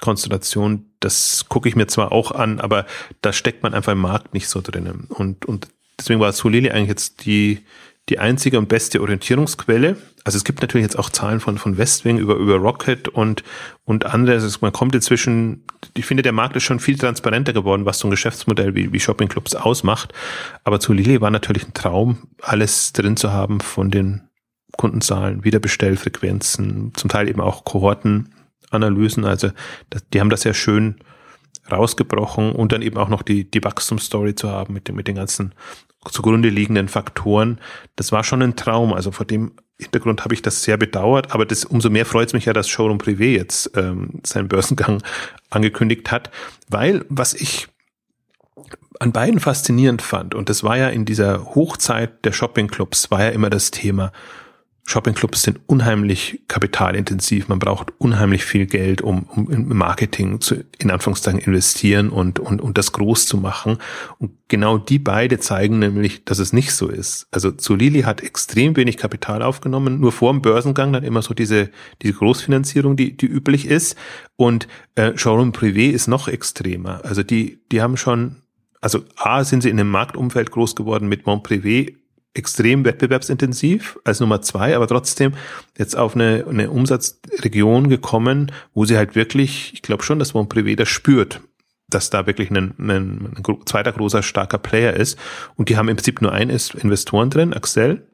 Konstellation. 0.00 0.86
Das 1.00 1.46
gucke 1.48 1.68
ich 1.68 1.76
mir 1.76 1.86
zwar 1.86 2.12
auch 2.12 2.32
an, 2.32 2.60
aber 2.60 2.86
da 3.22 3.32
steckt 3.32 3.62
man 3.62 3.74
einfach 3.74 3.92
im 3.92 4.00
Markt 4.00 4.34
nicht 4.34 4.48
so 4.48 4.60
drinnen. 4.60 5.06
Und, 5.08 5.44
und 5.46 5.68
deswegen 5.98 6.20
war 6.20 6.32
Solili 6.32 6.70
eigentlich 6.70 6.88
jetzt 6.88 7.26
die, 7.26 7.60
die 8.08 8.18
einzige 8.20 8.58
und 8.58 8.68
beste 8.68 9.00
Orientierungsquelle. 9.00 9.96
Also 10.24 10.36
es 10.36 10.44
gibt 10.44 10.60
natürlich 10.60 10.84
jetzt 10.84 10.98
auch 10.98 11.10
Zahlen 11.10 11.40
von, 11.40 11.58
von 11.58 11.76
Westwing 11.76 12.18
über, 12.18 12.36
über 12.36 12.56
Rocket 12.56 13.08
und, 13.08 13.42
und 13.84 14.06
andere. 14.06 14.34
Also 14.34 14.58
man 14.60 14.72
kommt 14.72 14.94
inzwischen, 14.94 15.64
ich 15.94 16.06
finde, 16.06 16.22
der 16.22 16.32
Markt 16.32 16.56
ist 16.56 16.62
schon 16.62 16.78
viel 16.78 16.98
transparenter 16.98 17.52
geworden, 17.52 17.84
was 17.84 17.98
so 17.98 18.06
ein 18.06 18.12
Geschäftsmodell 18.12 18.74
wie, 18.74 18.92
wie 18.92 19.00
Shoppingclubs 19.00 19.56
ausmacht. 19.56 20.12
Aber 20.62 20.78
zu 20.78 20.92
Lili 20.92 21.20
war 21.20 21.30
natürlich 21.30 21.66
ein 21.66 21.74
Traum, 21.74 22.28
alles 22.40 22.92
drin 22.92 23.16
zu 23.16 23.32
haben 23.32 23.60
von 23.60 23.90
den 23.90 24.22
Kundenzahlen, 24.76 25.42
Wiederbestellfrequenzen, 25.42 26.92
zum 26.94 27.10
Teil 27.10 27.28
eben 27.28 27.40
auch 27.40 27.64
Kohortenanalysen. 27.64 29.24
Also 29.24 29.50
die 30.12 30.20
haben 30.20 30.30
das 30.30 30.44
ja 30.44 30.54
schön 30.54 30.96
rausgebrochen 31.70 32.52
und 32.52 32.72
dann 32.72 32.82
eben 32.82 32.96
auch 32.96 33.08
noch 33.08 33.22
die, 33.22 33.50
die 33.50 33.64
Wachstumsstory 33.64 34.34
zu 34.34 34.50
haben 34.50 34.74
mit, 34.74 34.88
den 34.88 34.94
mit 34.94 35.08
den 35.08 35.16
ganzen 35.16 35.52
zugrunde 36.10 36.48
liegenden 36.48 36.88
Faktoren. 36.88 37.60
Das 37.96 38.12
war 38.12 38.24
schon 38.24 38.42
ein 38.42 38.56
Traum. 38.56 38.92
Also 38.92 39.12
vor 39.12 39.26
dem 39.26 39.52
Hintergrund 39.78 40.24
habe 40.24 40.34
ich 40.34 40.42
das 40.42 40.62
sehr 40.62 40.76
bedauert, 40.76 41.32
aber 41.32 41.44
das, 41.44 41.64
umso 41.64 41.90
mehr 41.90 42.06
freut 42.06 42.28
es 42.28 42.32
mich 42.32 42.46
ja, 42.46 42.52
dass 42.52 42.68
Showroom 42.68 42.98
Privé 42.98 43.36
jetzt 43.36 43.70
ähm, 43.76 44.20
seinen 44.24 44.48
Börsengang 44.48 45.02
angekündigt 45.50 46.10
hat, 46.10 46.30
weil 46.68 47.04
was 47.08 47.34
ich 47.34 47.68
an 48.98 49.12
beiden 49.12 49.40
faszinierend 49.40 50.00
fand, 50.00 50.34
und 50.34 50.48
das 50.48 50.64
war 50.64 50.78
ja 50.78 50.88
in 50.88 51.04
dieser 51.04 51.54
Hochzeit 51.54 52.24
der 52.24 52.32
Shoppingclubs, 52.32 53.10
war 53.10 53.24
ja 53.24 53.28
immer 53.30 53.50
das 53.50 53.70
Thema, 53.70 54.12
Shoppingclubs 54.88 55.42
sind 55.42 55.58
unheimlich 55.66 56.42
kapitalintensiv. 56.46 57.48
Man 57.48 57.58
braucht 57.58 57.92
unheimlich 57.98 58.44
viel 58.44 58.66
Geld, 58.66 59.02
um, 59.02 59.24
um 59.24 59.50
im 59.50 59.76
Marketing 59.76 60.40
zu, 60.40 60.62
in 60.78 60.92
Anführungszeichen 60.92 61.40
investieren 61.40 62.08
und, 62.08 62.38
und, 62.38 62.60
und 62.62 62.78
das 62.78 62.92
groß 62.92 63.26
zu 63.26 63.36
machen. 63.36 63.78
Und 64.20 64.30
genau 64.46 64.78
die 64.78 65.00
beide 65.00 65.40
zeigen 65.40 65.80
nämlich, 65.80 66.24
dass 66.24 66.38
es 66.38 66.52
nicht 66.52 66.72
so 66.72 66.86
ist. 66.86 67.26
Also 67.32 67.50
Zulili 67.50 68.02
hat 68.02 68.22
extrem 68.22 68.76
wenig 68.76 68.96
Kapital 68.96 69.42
aufgenommen, 69.42 69.98
nur 69.98 70.12
vor 70.12 70.32
dem 70.32 70.40
Börsengang 70.40 70.92
dann 70.92 71.02
immer 71.02 71.20
so 71.20 71.34
diese, 71.34 71.68
diese 72.02 72.14
Großfinanzierung, 72.14 72.94
die, 72.96 73.16
die 73.16 73.26
üblich 73.26 73.66
ist. 73.66 73.96
Und 74.36 74.68
äh, 74.94 75.18
Showroom 75.18 75.50
Privé 75.50 75.90
ist 75.90 76.06
noch 76.06 76.28
extremer. 76.28 77.00
Also 77.04 77.24
die, 77.24 77.58
die 77.72 77.82
haben 77.82 77.96
schon, 77.96 78.36
also 78.80 79.00
A, 79.16 79.42
sind 79.42 79.64
sie 79.64 79.70
in 79.70 79.80
einem 79.80 79.90
Marktumfeld 79.90 80.52
groß 80.52 80.76
geworden 80.76 81.08
mit 81.08 81.26
Mont 81.26 81.44
Privé, 81.44 81.92
extrem 82.36 82.84
wettbewerbsintensiv 82.84 83.98
als 84.04 84.20
Nummer 84.20 84.42
zwei, 84.42 84.76
aber 84.76 84.86
trotzdem 84.86 85.32
jetzt 85.78 85.96
auf 85.96 86.14
eine, 86.14 86.44
eine 86.48 86.70
Umsatzregion 86.70 87.88
gekommen, 87.88 88.52
wo 88.74 88.84
sie 88.84 88.96
halt 88.96 89.14
wirklich, 89.14 89.72
ich 89.74 89.82
glaube 89.82 90.02
schon, 90.02 90.18
dass 90.18 90.34
Mon 90.34 90.48
Privé 90.48 90.76
das 90.76 90.88
spürt, 90.88 91.40
dass 91.88 92.10
da 92.10 92.26
wirklich 92.26 92.50
ein, 92.50 92.74
ein, 92.78 93.34
ein 93.36 93.42
zweiter 93.64 93.92
großer, 93.92 94.22
starker 94.22 94.58
Player 94.58 94.94
ist. 94.94 95.18
Und 95.54 95.68
die 95.68 95.76
haben 95.76 95.88
im 95.88 95.96
Prinzip 95.96 96.20
nur 96.20 96.32
einen 96.32 96.50
Investoren 96.50 97.30
drin, 97.30 97.54
Axel, 97.54 98.06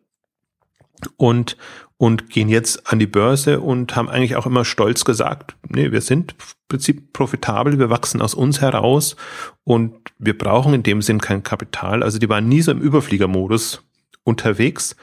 und, 1.17 1.57
und 1.97 2.31
gehen 2.31 2.49
jetzt 2.49 2.93
an 2.93 3.01
die 3.01 3.07
Börse 3.07 3.61
und 3.61 3.97
haben 3.97 4.09
eigentlich 4.09 4.37
auch 4.37 4.47
immer 4.47 4.65
stolz 4.65 5.05
gesagt, 5.05 5.57
nee, 5.69 5.91
wir 5.91 6.01
sind 6.01 6.33
im 6.33 6.47
Prinzip 6.69 7.13
profitabel, 7.13 7.79
wir 7.79 7.91
wachsen 7.91 8.23
aus 8.23 8.35
uns 8.35 8.61
heraus 8.61 9.17
und 9.65 9.95
wir 10.19 10.39
brauchen 10.39 10.75
in 10.75 10.85
dem 10.85 11.03
Sinn 11.03 11.21
kein 11.21 11.43
Kapital. 11.43 12.05
Also 12.05 12.19
die 12.19 12.29
waren 12.29 12.49
nie 12.49 12.63
so 12.63 12.71
im 12.71 12.81
Überfliegermodus 12.81 13.83
unterwegs, 14.25 14.97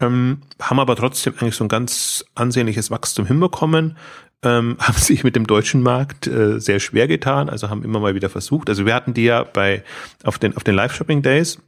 ähm, 0.00 0.42
haben 0.60 0.80
aber 0.80 0.96
trotzdem 0.96 1.34
eigentlich 1.38 1.56
so 1.56 1.64
ein 1.64 1.68
ganz 1.68 2.24
ansehnliches 2.34 2.90
Wachstum 2.90 3.26
hinbekommen, 3.26 3.96
ähm, 4.42 4.76
haben 4.80 4.98
sich 4.98 5.24
mit 5.24 5.36
dem 5.36 5.46
deutschen 5.46 5.82
Markt 5.82 6.26
äh, 6.26 6.60
sehr 6.60 6.80
schwer 6.80 7.08
getan, 7.08 7.48
also 7.48 7.70
haben 7.70 7.84
immer 7.84 8.00
mal 8.00 8.14
wieder 8.14 8.28
versucht. 8.28 8.68
Also 8.68 8.86
wir 8.86 8.94
hatten 8.94 9.14
die 9.14 9.24
ja 9.24 9.44
bei 9.44 9.82
auf 10.24 10.38
den 10.38 10.56
auf 10.56 10.64
den 10.64 10.74
Live-Shopping 10.74 11.22
Days 11.22 11.58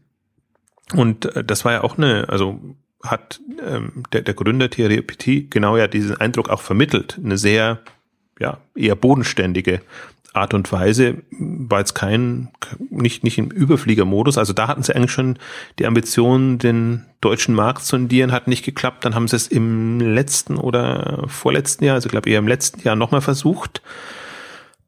und 0.95 1.25
äh, 1.37 1.45
das 1.45 1.65
war 1.65 1.73
ja 1.73 1.85
auch 1.85 1.99
eine, 1.99 2.29
also 2.29 2.61
hat 3.03 3.41
ähm, 3.65 4.03
der, 4.13 4.23
der 4.23 4.35
Gründer 4.35 4.71
Thierry 4.71 5.01
Petit 5.03 5.51
genau 5.51 5.77
ja 5.77 5.87
diesen 5.87 6.17
Eindruck 6.17 6.49
auch 6.49 6.61
vermittelt, 6.61 7.19
eine 7.23 7.39
sehr 7.39 7.81
ja 8.41 8.59
eher 8.75 8.97
bodenständige 8.97 9.81
Art 10.35 10.55
und 10.55 10.71
Weise 10.71 11.19
war 11.31 11.81
jetzt 11.81 11.95
kein, 11.95 12.49
nicht, 12.91 13.25
nicht 13.25 13.39
im 13.39 13.51
Überfliegermodus. 13.51 14.39
Also 14.39 14.53
da 14.53 14.69
hatten 14.69 14.83
sie 14.83 14.95
eigentlich 14.95 15.11
schon 15.11 15.39
die 15.79 15.87
Ambition, 15.87 16.59
den 16.59 17.07
deutschen 17.21 17.55
Markt 17.55 17.83
zu 17.83 17.97
sondieren, 17.97 18.33
hat 18.33 18.47
nicht 18.47 18.65
geklappt. 18.65 19.05
Dann 19.05 19.15
haben 19.15 19.29
sie 19.29 19.37
es 19.37 19.49
im 19.49 20.01
letzten 20.01 20.57
oder 20.57 21.25
vorletzten 21.29 21.85
Jahr, 21.85 21.95
also 21.95 22.07
ich 22.07 22.11
glaube 22.11 22.31
eher 22.31 22.39
im 22.39 22.49
letzten 22.49 22.81
Jahr 22.83 22.97
nochmal 22.97 23.21
versucht. 23.21 23.83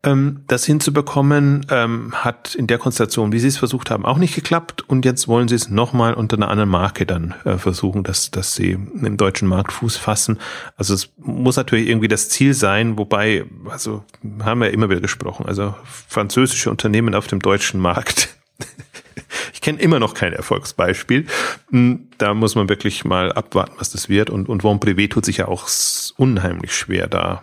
Ähm, 0.02 0.44
das 0.46 0.64
hinzubekommen, 0.64 1.66
ähm, 1.70 2.12
hat 2.14 2.54
in 2.54 2.66
der 2.66 2.78
Konstellation, 2.78 3.32
wie 3.32 3.38
Sie 3.38 3.48
es 3.48 3.58
versucht 3.58 3.90
haben, 3.90 4.06
auch 4.06 4.16
nicht 4.16 4.34
geklappt. 4.34 4.82
Und 4.88 5.04
jetzt 5.04 5.28
wollen 5.28 5.46
Sie 5.46 5.54
es 5.54 5.68
nochmal 5.68 6.14
unter 6.14 6.38
einer 6.38 6.48
anderen 6.48 6.70
Marke 6.70 7.04
dann 7.04 7.34
äh, 7.44 7.58
versuchen, 7.58 8.02
dass, 8.02 8.30
dass 8.30 8.54
Sie 8.54 8.70
im 8.70 9.18
deutschen 9.18 9.46
Markt 9.46 9.72
Fuß 9.72 9.98
fassen. 9.98 10.38
Also 10.76 10.94
es 10.94 11.12
muss 11.18 11.56
natürlich 11.56 11.86
irgendwie 11.86 12.08
das 12.08 12.30
Ziel 12.30 12.54
sein, 12.54 12.96
wobei, 12.96 13.44
also 13.68 14.02
haben 14.42 14.62
wir 14.62 14.70
immer 14.70 14.88
wieder 14.88 15.02
gesprochen, 15.02 15.44
also 15.44 15.74
französische 15.84 16.70
Unternehmen 16.70 17.14
auf 17.14 17.26
dem 17.26 17.40
deutschen 17.40 17.78
Markt. 17.78 18.30
ich 19.52 19.60
kenne 19.60 19.80
immer 19.80 19.98
noch 19.98 20.14
kein 20.14 20.32
Erfolgsbeispiel. 20.32 21.26
Hm, 21.72 22.08
da 22.16 22.32
muss 22.32 22.54
man 22.54 22.70
wirklich 22.70 23.04
mal 23.04 23.32
abwarten, 23.32 23.74
was 23.76 23.90
das 23.90 24.08
wird. 24.08 24.30
Und, 24.30 24.48
und 24.48 24.62
Von 24.62 24.80
Privé 24.80 25.10
tut 25.10 25.26
sich 25.26 25.36
ja 25.36 25.48
auch 25.48 25.68
unheimlich 26.16 26.74
schwer 26.74 27.06
da 27.06 27.42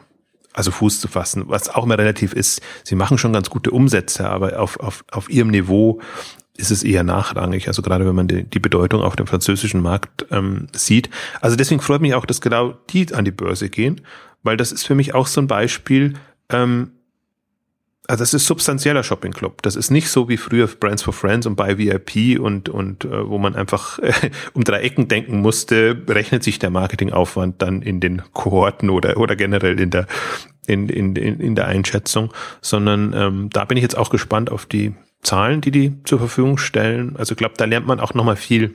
also 0.57 0.71
Fuß 0.71 0.99
zu 0.99 1.07
fassen, 1.07 1.43
was 1.47 1.69
auch 1.69 1.83
immer 1.83 1.99
relativ 1.99 2.33
ist. 2.33 2.61
Sie 2.83 2.95
machen 2.95 3.19
schon 3.19 3.31
ganz 3.31 3.51
gute 3.51 3.69
Umsätze, 3.69 4.27
aber 4.27 4.59
auf, 4.59 4.79
auf, 4.79 5.05
auf 5.11 5.29
ihrem 5.29 5.49
Niveau 5.49 6.01
ist 6.57 6.71
es 6.71 6.83
eher 6.83 7.03
nachrangig. 7.03 7.67
Also 7.67 7.83
gerade 7.83 8.07
wenn 8.07 8.15
man 8.15 8.27
die, 8.27 8.43
die 8.43 8.59
Bedeutung 8.59 9.01
auf 9.01 9.15
dem 9.15 9.27
französischen 9.27 9.81
Markt 9.83 10.25
ähm, 10.31 10.67
sieht. 10.73 11.11
Also 11.41 11.55
deswegen 11.55 11.79
freut 11.79 12.01
mich 12.01 12.15
auch, 12.15 12.25
dass 12.25 12.41
genau 12.41 12.73
die 12.89 13.13
an 13.13 13.23
die 13.23 13.31
Börse 13.31 13.69
gehen, 13.69 14.01
weil 14.41 14.57
das 14.57 14.71
ist 14.71 14.83
für 14.83 14.95
mich 14.95 15.13
auch 15.13 15.27
so 15.27 15.39
ein 15.39 15.47
Beispiel, 15.47 16.15
ähm, 16.49 16.93
also 18.07 18.21
das 18.21 18.33
ist 18.33 18.47
substanzieller 18.47 19.03
Shopping 19.03 19.33
Club. 19.33 19.61
Das 19.61 19.75
ist 19.75 19.91
nicht 19.91 20.09
so 20.09 20.29
wie 20.29 20.37
früher 20.37 20.67
Brands 20.67 21.03
for 21.03 21.13
Friends 21.13 21.45
und 21.45 21.55
bei 21.55 21.77
VIP 21.77 22.39
und 22.39 22.69
und 22.69 23.03
äh, 23.03 23.27
wo 23.27 23.37
man 23.37 23.55
einfach 23.55 23.99
äh, 23.99 24.13
um 24.53 24.63
drei 24.63 24.81
Ecken 24.81 25.09
denken 25.09 25.41
musste, 25.41 26.01
rechnet 26.07 26.43
sich 26.43 26.57
der 26.57 26.69
Marketingaufwand 26.69 27.61
dann 27.61 27.81
in 27.81 27.99
den 27.99 28.21
Kohorten 28.31 28.89
oder 28.89 29.17
oder 29.17 29.35
generell 29.35 29.79
in 29.79 29.89
der 29.89 30.07
in 30.65 30.87
in 30.87 31.15
in, 31.15 31.55
der 31.55 31.67
Einschätzung, 31.67 32.33
sondern 32.61 33.13
ähm, 33.13 33.49
da 33.51 33.65
bin 33.65 33.77
ich 33.77 33.83
jetzt 33.83 33.97
auch 33.97 34.09
gespannt 34.09 34.51
auf 34.51 34.65
die 34.65 34.95
Zahlen, 35.21 35.59
die 35.59 35.71
die 35.71 36.03
zur 36.05 36.19
Verfügung 36.19 36.57
stellen. 36.57 37.15
Also 37.17 37.33
ich 37.33 37.37
glaube, 37.37 37.55
da 37.57 37.65
lernt 37.65 37.87
man 37.87 37.99
auch 37.99 38.13
noch 38.13 38.23
mal 38.23 38.37
viel 38.37 38.73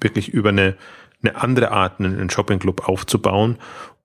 wirklich 0.00 0.30
über 0.30 0.50
eine 0.50 0.76
eine 1.20 1.34
andere 1.34 1.72
Art, 1.72 1.98
einen 1.98 2.30
Shopping 2.30 2.60
Club 2.60 2.88
aufzubauen 2.88 3.58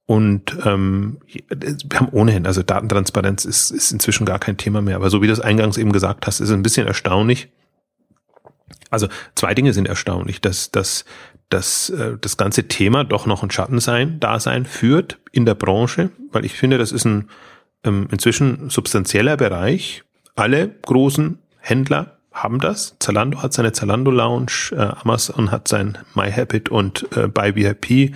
und 0.06 0.58
ähm, 0.66 1.20
wir 1.50 2.00
haben 2.00 2.10
ohnehin, 2.10 2.46
also 2.46 2.62
Datentransparenz 2.62 3.46
ist, 3.46 3.72
ist 3.72 3.92
inzwischen 3.92 4.26
gar 4.26 4.40
kein 4.40 4.58
Thema 4.58 4.82
mehr. 4.82 4.98
Aber 4.98 5.10
so 5.10 5.22
wie 5.22 5.28
du 5.28 5.34
es 5.34 5.40
eingangs 5.40 5.78
eben 5.78 5.94
gesagt 5.94 6.28
hast, 6.28 6.42
ist 6.42 6.50
es 6.50 6.56
ein 6.56 6.64
bisschen 6.64 6.88
erstaunlich. 6.88 7.50
Also 8.90 9.08
zwei 9.36 9.54
Dinge 9.54 9.74
sind 9.74 9.88
erstaunlich, 9.88 10.42
dass, 10.42 10.72
dass, 10.72 11.06
dass 11.50 11.90
äh, 11.90 12.18
das 12.20 12.36
ganze 12.36 12.68
Thema 12.68 13.06
doch 13.06 13.26
noch 13.26 13.44
ein 13.44 13.52
Schattensein, 13.52 14.20
Dasein 14.20 14.66
führt 14.66 15.20
in 15.32 15.46
der 15.46 15.56
Branche, 15.56 16.10
weil 16.32 16.44
ich 16.44 16.54
finde, 16.54 16.78
das 16.78 16.92
ist 16.92 17.06
ein 17.06 17.30
ähm, 17.86 18.08
inzwischen 18.12 18.70
substanzieller 18.70 19.38
Bereich. 19.38 20.04
Alle 20.36 20.68
großen 20.68 21.40
Händler 21.60 22.18
haben 22.34 22.60
das. 22.60 22.98
Zalando 23.00 23.42
hat 23.42 23.54
seine 23.54 23.72
Zalando 23.72 24.12
Lounge, 24.12 24.72
äh, 24.72 24.76
Amazon 24.76 25.52
hat 25.52 25.68
sein 25.68 25.98
MyHabit 26.14 26.70
und 26.70 27.08
äh, 27.16 27.28
BuyVIP. 27.28 28.14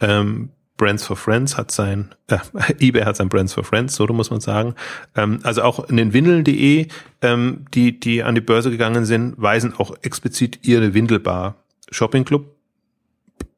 Ähm, 0.00 0.50
Brands 0.76 1.04
for 1.04 1.16
Friends 1.16 1.56
hat 1.56 1.70
sein, 1.70 2.14
äh, 2.28 2.38
eBay 2.78 3.04
hat 3.04 3.16
sein 3.16 3.28
Brands 3.28 3.54
for 3.54 3.64
Friends, 3.64 3.94
so 3.96 4.06
muss 4.06 4.30
man 4.30 4.40
sagen. 4.40 4.74
Ähm, 5.14 5.40
also 5.42 5.62
auch 5.62 5.88
in 5.88 5.96
den 5.96 6.12
Windeln.de, 6.12 6.88
ähm, 7.22 7.64
die, 7.74 7.98
die 7.98 8.22
an 8.22 8.34
die 8.34 8.40
Börse 8.40 8.70
gegangen 8.70 9.04
sind, 9.04 9.34
weisen 9.40 9.74
auch 9.76 9.94
explizit 10.02 10.60
ihre 10.62 10.94
Windelbar 10.94 11.56
Shopping 11.90 12.24
Club 12.24 12.54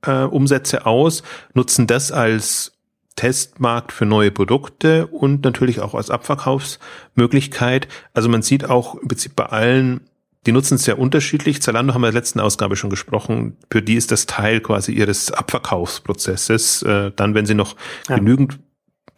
äh, 0.02 0.22
Umsätze 0.22 0.86
aus, 0.86 1.22
nutzen 1.54 1.86
das 1.86 2.12
als 2.12 2.72
Testmarkt 3.16 3.90
für 3.90 4.06
neue 4.06 4.30
Produkte 4.30 5.08
und 5.08 5.44
natürlich 5.44 5.80
auch 5.80 5.94
als 5.94 6.08
Abverkaufsmöglichkeit. 6.08 7.88
Also 8.14 8.28
man 8.28 8.42
sieht 8.42 8.64
auch 8.64 8.94
im 8.94 9.08
Prinzip 9.08 9.34
bei 9.34 9.46
allen 9.46 10.07
die 10.46 10.52
nutzen 10.52 10.76
es 10.76 10.84
sehr 10.84 10.98
unterschiedlich. 10.98 11.60
Zalando 11.62 11.94
haben 11.94 12.02
wir 12.02 12.08
in 12.08 12.14
der 12.14 12.20
letzten 12.20 12.40
Ausgabe 12.40 12.76
schon 12.76 12.90
gesprochen. 12.90 13.56
Für 13.70 13.82
die 13.82 13.96
ist 13.96 14.10
das 14.12 14.26
Teil 14.26 14.60
quasi 14.60 14.92
ihres 14.92 15.30
Abverkaufsprozesses. 15.30 16.82
Äh, 16.82 17.12
dann, 17.14 17.34
wenn 17.34 17.46
sie 17.46 17.54
noch 17.54 17.76
ja. 18.08 18.16
genügend 18.16 18.58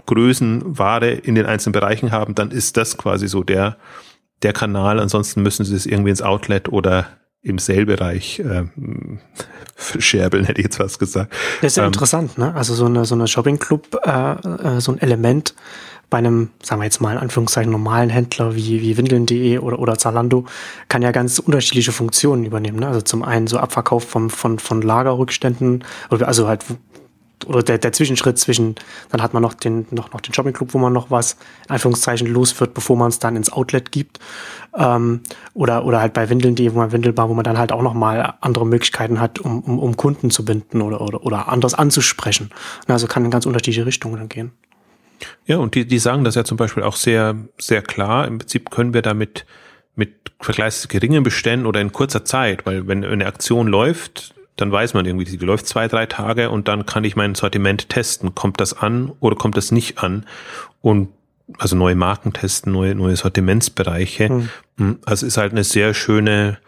Größenware 0.06 1.10
in 1.10 1.34
den 1.34 1.46
einzelnen 1.46 1.72
Bereichen 1.72 2.10
haben, 2.10 2.34
dann 2.34 2.50
ist 2.50 2.76
das 2.76 2.96
quasi 2.96 3.28
so 3.28 3.42
der, 3.42 3.76
der 4.42 4.52
Kanal. 4.52 4.98
Ansonsten 4.98 5.42
müssen 5.42 5.64
sie 5.64 5.76
es 5.76 5.86
irgendwie 5.86 6.10
ins 6.10 6.22
Outlet 6.22 6.68
oder 6.68 7.06
im 7.42 7.58
Sale-Bereich 7.58 8.38
äh, 8.40 8.64
verscherbeln, 9.74 10.44
hätte 10.44 10.60
ich 10.60 10.64
jetzt 10.64 10.80
was 10.80 10.98
gesagt. 10.98 11.32
Das 11.60 11.72
ist 11.72 11.76
ja 11.76 11.84
ähm, 11.84 11.88
interessant, 11.88 12.38
ne? 12.38 12.54
Also 12.54 12.74
so 12.74 12.86
eine, 12.86 13.04
so 13.04 13.14
eine 13.14 13.28
Shopping-Club, 13.28 14.00
äh, 14.04 14.76
äh, 14.76 14.80
so 14.80 14.92
ein 14.92 14.98
Element, 14.98 15.54
bei 16.10 16.18
einem, 16.18 16.50
sagen 16.62 16.80
wir 16.80 16.84
jetzt 16.84 17.00
mal 17.00 17.12
in 17.12 17.18
Anführungszeichen, 17.18 17.70
normalen 17.70 18.10
Händler 18.10 18.54
wie, 18.56 18.82
wie 18.82 18.96
Windeln.de 18.96 19.58
oder, 19.58 19.78
oder 19.78 19.96
Zalando 19.96 20.44
kann 20.88 21.02
ja 21.02 21.12
ganz 21.12 21.38
unterschiedliche 21.38 21.92
Funktionen 21.92 22.44
übernehmen. 22.44 22.80
Ne? 22.80 22.88
Also 22.88 23.00
zum 23.00 23.22
einen 23.22 23.46
so 23.46 23.58
Abverkauf 23.58 24.04
von, 24.04 24.28
von, 24.28 24.58
von 24.58 24.82
Lagerrückständen, 24.82 25.84
also 26.10 26.48
halt 26.48 26.64
oder 27.46 27.62
der, 27.62 27.78
der 27.78 27.92
Zwischenschritt 27.92 28.38
zwischen, 28.38 28.74
dann 29.10 29.22
hat 29.22 29.32
man 29.32 29.42
noch 29.42 29.54
den, 29.54 29.86
noch, 29.90 30.12
noch 30.12 30.20
den 30.20 30.34
Shoppingclub, 30.34 30.74
wo 30.74 30.78
man 30.78 30.92
noch 30.92 31.10
was, 31.10 31.36
in 31.66 31.70
Anführungszeichen, 31.70 32.26
los 32.26 32.58
wird, 32.60 32.74
bevor 32.74 32.96
man 32.96 33.08
es 33.08 33.18
dann 33.18 33.36
ins 33.36 33.50
Outlet 33.50 33.92
gibt. 33.92 34.18
Ähm, 34.76 35.20
oder, 35.54 35.84
oder 35.84 36.00
halt 36.00 36.12
bei 36.12 36.28
Windeln.de, 36.28 36.72
wo 36.74 36.78
man 36.78 36.92
Windelbar, 36.92 37.28
wo 37.28 37.34
man 37.34 37.44
dann 37.44 37.58
halt 37.58 37.72
auch 37.72 37.82
nochmal 37.82 38.34
andere 38.40 38.66
Möglichkeiten 38.66 39.20
hat, 39.20 39.38
um, 39.38 39.60
um, 39.60 39.78
um 39.78 39.96
Kunden 39.96 40.30
zu 40.30 40.44
binden 40.44 40.82
oder, 40.82 41.00
oder, 41.00 41.24
oder 41.24 41.48
anders 41.48 41.74
anzusprechen. 41.74 42.50
Also 42.86 43.06
kann 43.06 43.24
in 43.24 43.30
ganz 43.30 43.46
unterschiedliche 43.46 43.86
Richtungen 43.86 44.16
dann 44.16 44.28
gehen. 44.28 44.52
Ja, 45.46 45.58
und 45.58 45.74
die, 45.74 45.86
die 45.86 45.98
sagen 45.98 46.24
das 46.24 46.34
ja 46.34 46.44
zum 46.44 46.56
Beispiel 46.56 46.82
auch 46.82 46.96
sehr, 46.96 47.36
sehr 47.58 47.82
klar. 47.82 48.26
Im 48.26 48.38
Prinzip 48.38 48.70
können 48.70 48.94
wir 48.94 49.02
damit 49.02 49.46
mit 49.94 50.32
vergleichsweise 50.40 50.88
geringen 50.88 51.22
Beständen 51.22 51.66
oder 51.66 51.80
in 51.80 51.92
kurzer 51.92 52.24
Zeit, 52.24 52.64
weil 52.66 52.86
wenn 52.86 53.04
eine 53.04 53.26
Aktion 53.26 53.66
läuft, 53.66 54.34
dann 54.56 54.72
weiß 54.72 54.94
man 54.94 55.06
irgendwie, 55.06 55.24
die 55.24 55.44
läuft 55.44 55.66
zwei, 55.66 55.88
drei 55.88 56.06
Tage 56.06 56.50
und 56.50 56.68
dann 56.68 56.86
kann 56.86 57.04
ich 57.04 57.16
mein 57.16 57.34
Sortiment 57.34 57.88
testen. 57.88 58.34
Kommt 58.34 58.60
das 58.60 58.74
an 58.74 59.12
oder 59.20 59.36
kommt 59.36 59.56
das 59.56 59.72
nicht 59.72 59.98
an? 59.98 60.26
Und 60.80 61.08
also 61.58 61.76
neue 61.76 61.94
Marken 61.94 62.32
testen, 62.32 62.72
neue, 62.72 62.94
neue 62.94 63.16
Sortimentsbereiche. 63.16 64.48
Hm. 64.76 64.98
Also 65.04 65.26
ist 65.26 65.36
halt 65.36 65.52
eine 65.52 65.64
sehr 65.64 65.94
schöne, 65.94 66.58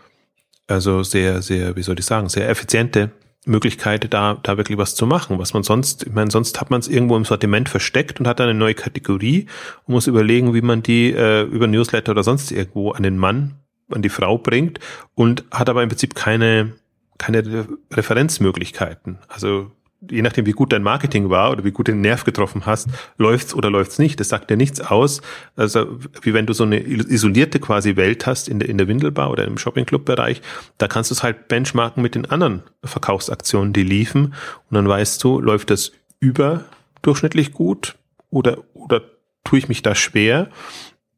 also 0.66 1.02
sehr, 1.02 1.42
sehr, 1.42 1.76
wie 1.76 1.82
soll 1.82 1.98
ich 1.98 2.04
sagen, 2.04 2.28
sehr 2.28 2.48
effiziente 2.48 3.10
Möglichkeit, 3.44 4.12
da, 4.12 4.38
da 4.42 4.57
wirklich 4.57 4.78
was 4.78 4.94
zu 4.94 5.07
machen, 5.07 5.38
was 5.38 5.52
man 5.52 5.64
sonst, 5.64 6.07
ich 6.07 6.12
meine, 6.12 6.31
sonst 6.31 6.61
hat 6.61 6.70
man 6.70 6.81
es 6.81 6.88
irgendwo 6.88 7.16
im 7.16 7.24
Sortiment 7.24 7.68
versteckt 7.68 8.20
und 8.20 8.28
hat 8.28 8.38
dann 8.38 8.48
eine 8.48 8.59
neue 8.59 8.74
Kategorie 8.74 9.46
und 9.87 9.94
muss 9.94 10.07
überlegen, 10.07 10.55
wie 10.55 10.62
man 10.62 10.83
die 10.83 11.12
äh, 11.12 11.42
über 11.42 11.66
Newsletter 11.66 12.12
oder 12.12 12.22
sonst 12.22 12.52
irgendwo 12.52 12.92
an 12.92 13.02
den 13.02 13.18
Mann, 13.18 13.57
an 13.90 14.02
die 14.02 14.09
Frau 14.09 14.38
bringt 14.38 14.78
und 15.14 15.44
hat 15.50 15.68
aber 15.68 15.83
im 15.83 15.88
Prinzip 15.88 16.14
keine, 16.14 16.74
keine 17.18 17.66
Referenzmöglichkeiten. 17.90 19.18
Also 19.28 19.72
je 20.10 20.22
nachdem, 20.22 20.46
wie 20.46 20.52
gut 20.52 20.72
dein 20.72 20.82
Marketing 20.82 21.30
war 21.30 21.50
oder 21.52 21.64
wie 21.64 21.70
gut 21.70 21.88
den 21.88 22.00
Nerv 22.00 22.24
getroffen 22.24 22.66
hast, 22.66 22.88
läuft's 23.18 23.54
oder 23.54 23.70
läuft's 23.70 23.98
nicht. 23.98 24.18
Das 24.18 24.28
sagt 24.28 24.50
dir 24.50 24.56
nichts 24.56 24.80
aus. 24.80 25.22
Also 25.56 25.98
wie 26.22 26.34
wenn 26.34 26.46
du 26.46 26.52
so 26.52 26.64
eine 26.64 26.80
isolierte 26.80 27.60
quasi 27.60 27.96
Welt 27.96 28.26
hast 28.26 28.48
in 28.48 28.58
der, 28.58 28.68
in 28.68 28.78
der 28.78 28.88
Windelbar 28.88 29.30
oder 29.30 29.44
im 29.44 29.58
Shopping-Club-Bereich, 29.58 30.42
da 30.78 30.88
kannst 30.88 31.10
du 31.10 31.14
es 31.14 31.22
halt 31.22 31.48
benchmarken 31.48 32.02
mit 32.02 32.14
den 32.14 32.26
anderen 32.26 32.62
Verkaufsaktionen, 32.82 33.72
die 33.72 33.84
liefen. 33.84 34.34
Und 34.70 34.74
dann 34.74 34.88
weißt 34.88 35.22
du, 35.22 35.40
läuft 35.40 35.70
das 35.70 35.92
überdurchschnittlich 36.20 37.52
gut 37.52 37.96
oder, 38.30 38.58
oder 38.74 39.02
tue 39.44 39.58
ich 39.58 39.68
mich 39.68 39.82
da 39.82 39.94
schwer? 39.94 40.48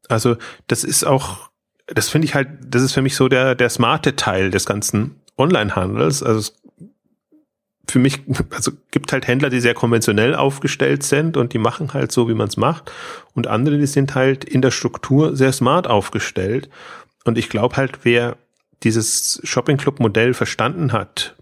Also 0.07 0.37
das 0.67 0.83
ist 0.83 1.05
auch, 1.05 1.49
das 1.87 2.09
finde 2.09 2.25
ich 2.25 2.35
halt, 2.35 2.49
das 2.67 2.83
ist 2.83 2.93
für 2.93 3.01
mich 3.01 3.15
so 3.15 3.27
der, 3.27 3.55
der 3.55 3.69
smarte 3.69 4.15
Teil 4.15 4.51
des 4.51 4.65
ganzen 4.65 5.15
Online-Handels. 5.37 6.21
Also 6.21 6.51
für 7.87 7.99
mich, 7.99 8.21
also 8.51 8.71
gibt 8.91 9.11
halt 9.11 9.27
Händler, 9.27 9.49
die 9.49 9.59
sehr 9.59 9.73
konventionell 9.73 10.35
aufgestellt 10.35 11.03
sind 11.03 11.37
und 11.37 11.53
die 11.53 11.57
machen 11.57 11.93
halt 11.93 12.11
so, 12.11 12.27
wie 12.29 12.33
man 12.33 12.47
es 12.47 12.57
macht. 12.57 12.91
Und 13.33 13.47
andere, 13.47 13.77
die 13.77 13.87
sind 13.87 14.15
halt 14.15 14.43
in 14.43 14.61
der 14.61 14.71
Struktur 14.71 15.35
sehr 15.35 15.51
smart 15.51 15.87
aufgestellt. 15.87 16.69
Und 17.25 17.37
ich 17.37 17.49
glaube 17.49 17.75
halt, 17.75 17.99
wer 18.03 18.37
dieses 18.83 19.41
Shopping 19.43 19.77
Club 19.77 19.99
Modell 19.99 20.33
verstanden 20.33 20.93
hat, 20.93 21.35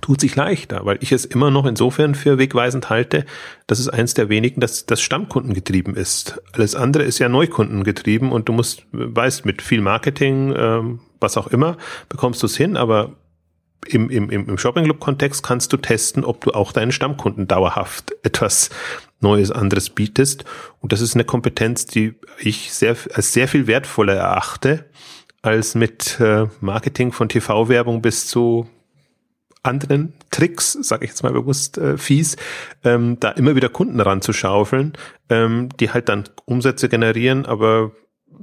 tut 0.00 0.20
sich 0.20 0.34
leichter, 0.36 0.86
weil 0.86 0.98
ich 1.00 1.12
es 1.12 1.24
immer 1.24 1.50
noch 1.50 1.66
insofern 1.66 2.14
für 2.14 2.38
wegweisend 2.38 2.88
halte, 2.88 3.26
dass 3.66 3.78
es 3.78 3.88
eins 3.88 4.14
der 4.14 4.28
wenigen, 4.28 4.60
dass 4.60 4.86
das 4.86 5.00
Stammkunden 5.02 5.52
getrieben 5.52 5.94
ist. 5.94 6.40
Alles 6.52 6.74
andere 6.74 7.02
ist 7.02 7.18
ja 7.18 7.28
Neukunden 7.28 7.84
getrieben 7.84 8.32
und 8.32 8.48
du 8.48 8.52
musst, 8.52 8.86
weißt, 8.92 9.44
mit 9.44 9.60
viel 9.60 9.82
Marketing, 9.82 10.54
ähm, 10.56 11.00
was 11.20 11.36
auch 11.36 11.46
immer, 11.48 11.76
bekommst 12.08 12.42
du 12.42 12.46
es 12.46 12.56
hin, 12.56 12.76
aber 12.76 13.12
im, 13.86 14.10
im, 14.10 14.30
im 14.30 14.58
Shopping 14.58 14.84
Club 14.84 15.00
Kontext 15.00 15.42
kannst 15.42 15.72
du 15.72 15.76
testen, 15.76 16.24
ob 16.24 16.44
du 16.44 16.52
auch 16.52 16.72
deinen 16.72 16.92
Stammkunden 16.92 17.48
dauerhaft 17.48 18.12
etwas 18.22 18.70
Neues, 19.20 19.50
anderes 19.50 19.90
bietest. 19.90 20.44
Und 20.80 20.92
das 20.92 21.00
ist 21.00 21.14
eine 21.14 21.24
Kompetenz, 21.24 21.86
die 21.86 22.14
ich 22.38 22.72
sehr, 22.72 22.96
als 23.14 23.32
sehr 23.32 23.48
viel 23.48 23.66
wertvoller 23.66 24.14
erachte, 24.14 24.84
als 25.42 25.74
mit 25.74 26.18
äh, 26.20 26.46
Marketing 26.60 27.12
von 27.12 27.28
TV-Werbung 27.28 28.02
bis 28.02 28.26
zu 28.26 28.68
anderen 29.62 30.14
Tricks, 30.30 30.72
sage 30.72 31.04
ich 31.04 31.10
jetzt 31.10 31.22
mal 31.22 31.32
bewusst 31.32 31.78
äh, 31.78 31.96
fies, 31.96 32.36
ähm, 32.82 33.18
da 33.20 33.30
immer 33.30 33.54
wieder 33.54 33.68
Kunden 33.68 34.00
ranzuschaufeln, 34.00 34.94
ähm, 35.28 35.68
die 35.78 35.90
halt 35.90 36.08
dann 36.08 36.24
Umsätze 36.46 36.88
generieren, 36.88 37.46
aber 37.46 37.92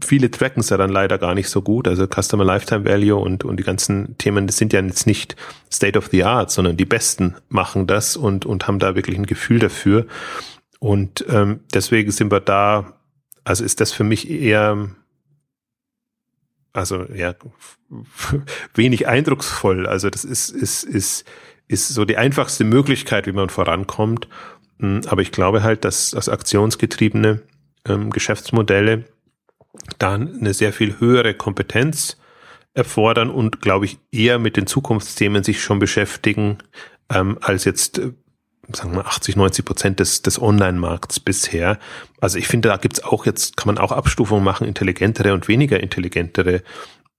viele 0.03 0.31
tracken 0.31 0.61
es 0.61 0.69
ja 0.69 0.77
dann 0.77 0.89
leider 0.89 1.17
gar 1.17 1.35
nicht 1.35 1.49
so 1.49 1.61
gut. 1.61 1.87
Also 1.87 2.07
Customer 2.07 2.43
Lifetime 2.43 2.85
Value 2.85 3.15
und, 3.15 3.43
und 3.43 3.57
die 3.57 3.63
ganzen 3.63 4.17
Themen, 4.17 4.47
das 4.47 4.57
sind 4.57 4.73
ja 4.73 4.81
jetzt 4.81 5.07
nicht 5.07 5.35
State 5.71 5.97
of 5.97 6.07
the 6.07 6.23
Art, 6.23 6.51
sondern 6.51 6.77
die 6.77 6.85
Besten 6.85 7.35
machen 7.49 7.87
das 7.87 8.17
und, 8.17 8.45
und 8.45 8.67
haben 8.67 8.79
da 8.79 8.95
wirklich 8.95 9.17
ein 9.17 9.25
Gefühl 9.25 9.59
dafür. 9.59 10.05
Und 10.79 11.25
ähm, 11.29 11.61
deswegen 11.73 12.11
sind 12.11 12.31
wir 12.31 12.39
da, 12.39 12.93
also 13.43 13.63
ist 13.63 13.81
das 13.81 13.91
für 13.91 14.03
mich 14.03 14.29
eher, 14.29 14.89
also 16.73 17.05
ja, 17.13 17.35
wenig 18.73 19.07
eindrucksvoll. 19.07 19.87
Also 19.87 20.09
das 20.09 20.23
ist, 20.23 20.49
ist, 20.49 20.83
ist, 20.83 21.25
ist 21.67 21.89
so 21.89 22.05
die 22.05 22.17
einfachste 22.17 22.63
Möglichkeit, 22.63 23.27
wie 23.27 23.33
man 23.33 23.49
vorankommt. 23.49 24.27
Hm, 24.79 25.01
aber 25.07 25.21
ich 25.21 25.31
glaube 25.31 25.63
halt, 25.63 25.85
dass, 25.85 26.11
dass 26.11 26.29
aktionsgetriebene 26.29 27.41
ähm, 27.85 28.09
Geschäftsmodelle 28.09 29.05
dann 29.97 30.39
eine 30.39 30.53
sehr 30.53 30.73
viel 30.73 30.99
höhere 30.99 31.33
Kompetenz 31.33 32.17
erfordern 32.73 33.29
und, 33.29 33.61
glaube 33.61 33.85
ich, 33.85 33.99
eher 34.11 34.39
mit 34.39 34.57
den 34.57 34.67
Zukunftsthemen 34.67 35.43
sich 35.43 35.61
schon 35.61 35.79
beschäftigen, 35.79 36.59
ähm, 37.09 37.37
als 37.41 37.65
jetzt, 37.65 37.99
äh, 37.99 38.11
sagen 38.71 38.95
wir, 38.95 39.07
80, 39.07 39.35
90 39.35 39.65
Prozent 39.65 39.99
des, 39.99 40.21
des 40.21 40.41
Online-Markts 40.41 41.19
bisher. 41.19 41.79
Also 42.21 42.37
ich 42.37 42.47
finde, 42.47 42.69
da 42.69 42.77
gibt's 42.77 43.03
auch 43.03 43.25
jetzt, 43.25 43.57
kann 43.57 43.67
man 43.67 43.77
auch 43.77 43.91
Abstufungen 43.91 44.43
machen, 44.43 44.67
intelligentere 44.67 45.33
und 45.33 45.47
weniger 45.47 45.79
intelligentere 45.79 46.61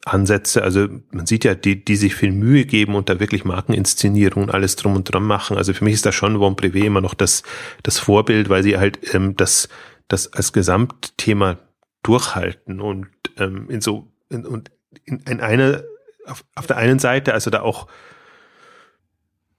Ansätze. 0.04 0.62
Also 0.62 0.88
man 1.10 1.26
sieht 1.26 1.44
ja, 1.44 1.54
die, 1.54 1.84
die 1.84 1.96
sich 1.96 2.14
viel 2.14 2.32
Mühe 2.32 2.64
geben 2.64 2.94
und 2.94 3.08
da 3.08 3.20
wirklich 3.20 3.44
Markeninszenierung 3.44 4.44
und 4.44 4.54
alles 4.54 4.76
drum 4.76 4.96
und 4.96 5.12
dran 5.12 5.24
machen. 5.24 5.56
Also 5.56 5.74
für 5.74 5.84
mich 5.84 5.94
ist 5.94 6.06
da 6.06 6.12
schon 6.12 6.38
Von 6.38 6.56
Privé 6.56 6.84
immer 6.84 7.00
noch 7.00 7.14
das, 7.14 7.42
das 7.82 7.98
Vorbild, 7.98 8.48
weil 8.48 8.62
sie 8.62 8.78
halt 8.78 9.14
ähm, 9.14 9.36
das, 9.36 9.68
das 10.08 10.32
als 10.32 10.52
Gesamtthema 10.52 11.58
durchhalten 12.02 12.80
und 12.80 13.08
ähm, 13.36 13.68
in 13.68 13.80
so 13.80 14.10
in, 14.28 14.46
und 14.46 14.70
in, 15.04 15.20
in 15.20 15.40
einer 15.40 15.82
auf, 16.26 16.44
auf 16.54 16.66
der 16.66 16.76
einen 16.76 16.98
Seite 16.98 17.34
also 17.34 17.50
da 17.50 17.62
auch 17.62 17.86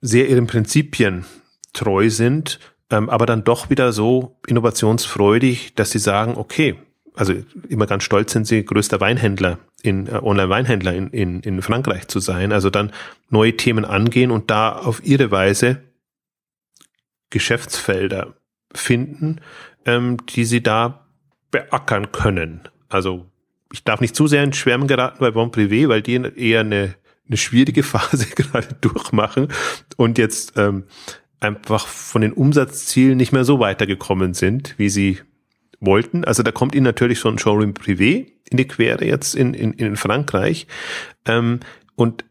sehr 0.01 0.27
ihren 0.30 0.47
Prinzipien 0.47 1.25
treu 1.73 2.10
sind, 2.10 2.60
ähm, 2.89 3.10
aber 3.10 3.25
dann 3.25 3.43
doch 3.43 3.69
wieder 3.69 3.93
so 3.93 4.39
innovationsfreudig, 4.47 5.75
dass 5.75 5.91
sie 5.91 5.99
sagen, 5.99 6.36
okay, 6.36 6.77
also 7.13 7.34
immer 7.67 7.88
ganz 7.88 8.04
stolz 8.04 8.32
sind 8.32 8.47
sie, 8.47 8.63
größter 8.63 8.99
Weinhändler 8.99 9.60
in 9.84 10.08
äh, 10.08 10.19
Online-Weinhändler 10.21 10.93
in, 10.93 11.10
in, 11.10 11.41
in 11.41 11.62
Frankreich 11.62 12.08
zu 12.08 12.19
sein, 12.19 12.51
also 12.51 12.69
dann 12.69 12.91
neue 13.30 13.58
Themen 13.58 13.86
angehen 13.86 14.32
und 14.32 14.49
da 14.49 14.73
auf 14.73 15.04
ihre 15.04 15.32
Weise 15.32 15.82
Geschäftsfelder 17.30 18.36
finden, 18.73 19.41
ähm, 19.86 20.17
die 20.27 20.45
sie 20.45 20.62
da 20.62 21.08
beackern 21.52 22.12
können. 22.12 22.62
Also 22.90 23.26
ich 23.72 23.84
darf 23.84 24.02
nicht 24.02 24.16
zu 24.16 24.28
sehr 24.28 24.44
in 24.44 24.54
Schwärmen 24.54 24.88
geraten 24.88 25.20
bei 25.20 25.32
Bon 25.32 25.52
Privé, 25.52 25.88
weil 25.88 26.02
die 26.02 26.14
eher 26.14 26.62
eine, 26.62 26.96
eine 27.28 27.38
schwierige 27.38 27.84
Phase 27.84 28.28
gerade 28.28 28.76
durchmachen 28.82 29.48
und 29.98 30.18
jetzt 30.18 30.54
ähm, 30.58 30.86
einfach 31.40 31.88
von 31.88 32.22
den 32.22 32.34
Umsatzzielen 32.34 33.18
nicht 33.18 33.32
mehr 33.32 33.44
so 33.44 33.60
weitergekommen 33.60 34.34
sind, 34.34 34.76
wie 34.78 34.90
sie 34.90 35.20
wollten. 35.80 36.24
Also 36.24 36.44
da 36.44 36.52
kommt 36.52 36.76
ihnen 36.76 36.84
natürlich 36.84 37.20
so 37.20 37.30
ein 37.30 37.40
Showroom 37.40 37.74
Privé 37.74 38.28
in 38.50 38.58
die 38.58 38.68
Quere 38.68 39.04
jetzt 39.04 39.36
in, 39.36 39.54
in, 39.54 39.74
in 39.74 39.96
Frankreich. 39.96 40.68
Ähm, 41.26 41.60
und 41.96 42.24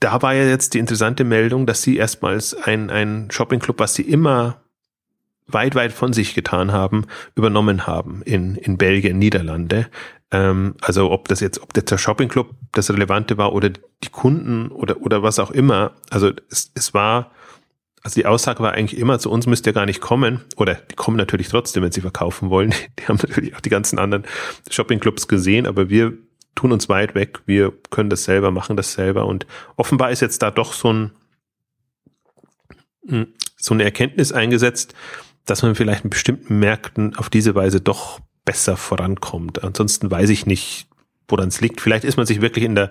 da 0.00 0.20
war 0.20 0.34
ja 0.34 0.44
jetzt 0.44 0.74
die 0.74 0.80
interessante 0.80 1.24
Meldung, 1.24 1.66
dass 1.66 1.82
sie 1.82 1.96
erstmals 1.96 2.54
ein, 2.54 2.90
ein 2.90 3.30
Shopping-Club, 3.30 3.78
was 3.78 3.94
sie 3.94 4.02
immer 4.02 4.63
weit, 5.46 5.74
weit 5.74 5.92
von 5.92 6.12
sich 6.12 6.34
getan 6.34 6.72
haben, 6.72 7.06
übernommen 7.34 7.86
haben 7.86 8.22
in, 8.22 8.56
in 8.56 8.78
Belgien, 8.78 9.18
Niederlande. 9.18 9.88
Ähm, 10.30 10.74
also 10.80 11.10
ob 11.10 11.28
das 11.28 11.40
jetzt, 11.40 11.62
ob 11.62 11.72
der 11.72 11.98
Shopping 11.98 12.28
Club 12.28 12.50
das 12.72 12.90
Relevante 12.90 13.36
war 13.36 13.52
oder 13.52 13.70
die 13.70 14.08
Kunden 14.10 14.68
oder, 14.68 15.00
oder 15.02 15.22
was 15.22 15.38
auch 15.38 15.50
immer. 15.50 15.92
Also 16.10 16.32
es, 16.50 16.72
es 16.74 16.94
war, 16.94 17.30
also 18.02 18.20
die 18.20 18.26
Aussage 18.26 18.62
war 18.62 18.72
eigentlich 18.72 18.98
immer, 18.98 19.18
zu 19.18 19.30
uns 19.30 19.46
müsst 19.46 19.66
ihr 19.66 19.72
gar 19.72 19.86
nicht 19.86 20.00
kommen. 20.00 20.40
Oder 20.56 20.74
die 20.74 20.94
kommen 20.94 21.16
natürlich 21.16 21.48
trotzdem, 21.48 21.82
wenn 21.82 21.92
sie 21.92 22.00
verkaufen 22.00 22.50
wollen. 22.50 22.74
Die 22.98 23.06
haben 23.06 23.18
natürlich 23.22 23.54
auch 23.54 23.60
die 23.60 23.70
ganzen 23.70 23.98
anderen 23.98 24.24
Shopping 24.70 25.00
Clubs 25.00 25.28
gesehen, 25.28 25.66
aber 25.66 25.88
wir 25.88 26.14
tun 26.54 26.72
uns 26.72 26.88
weit 26.88 27.14
weg. 27.14 27.40
Wir 27.46 27.72
können 27.90 28.10
das 28.10 28.24
selber, 28.24 28.50
machen 28.50 28.76
das 28.76 28.92
selber. 28.92 29.26
Und 29.26 29.46
offenbar 29.76 30.10
ist 30.10 30.20
jetzt 30.20 30.42
da 30.42 30.50
doch 30.50 30.72
so 30.72 30.92
ein, 30.92 31.10
hm, 33.06 33.28
so 33.56 33.74
eine 33.74 33.84
Erkenntnis 33.84 34.32
eingesetzt, 34.32 34.94
dass 35.46 35.62
man 35.62 35.74
vielleicht 35.74 36.04
in 36.04 36.10
bestimmten 36.10 36.58
Märkten 36.58 37.16
auf 37.16 37.28
diese 37.28 37.54
Weise 37.54 37.80
doch 37.80 38.20
besser 38.44 38.76
vorankommt. 38.76 39.62
Ansonsten 39.62 40.10
weiß 40.10 40.30
ich 40.30 40.46
nicht, 40.46 40.86
woran 41.28 41.48
es 41.48 41.60
liegt. 41.60 41.80
Vielleicht 41.80 42.04
ist 42.04 42.16
man 42.16 42.26
sich 42.26 42.40
wirklich 42.40 42.64
in 42.64 42.74
der, 42.74 42.90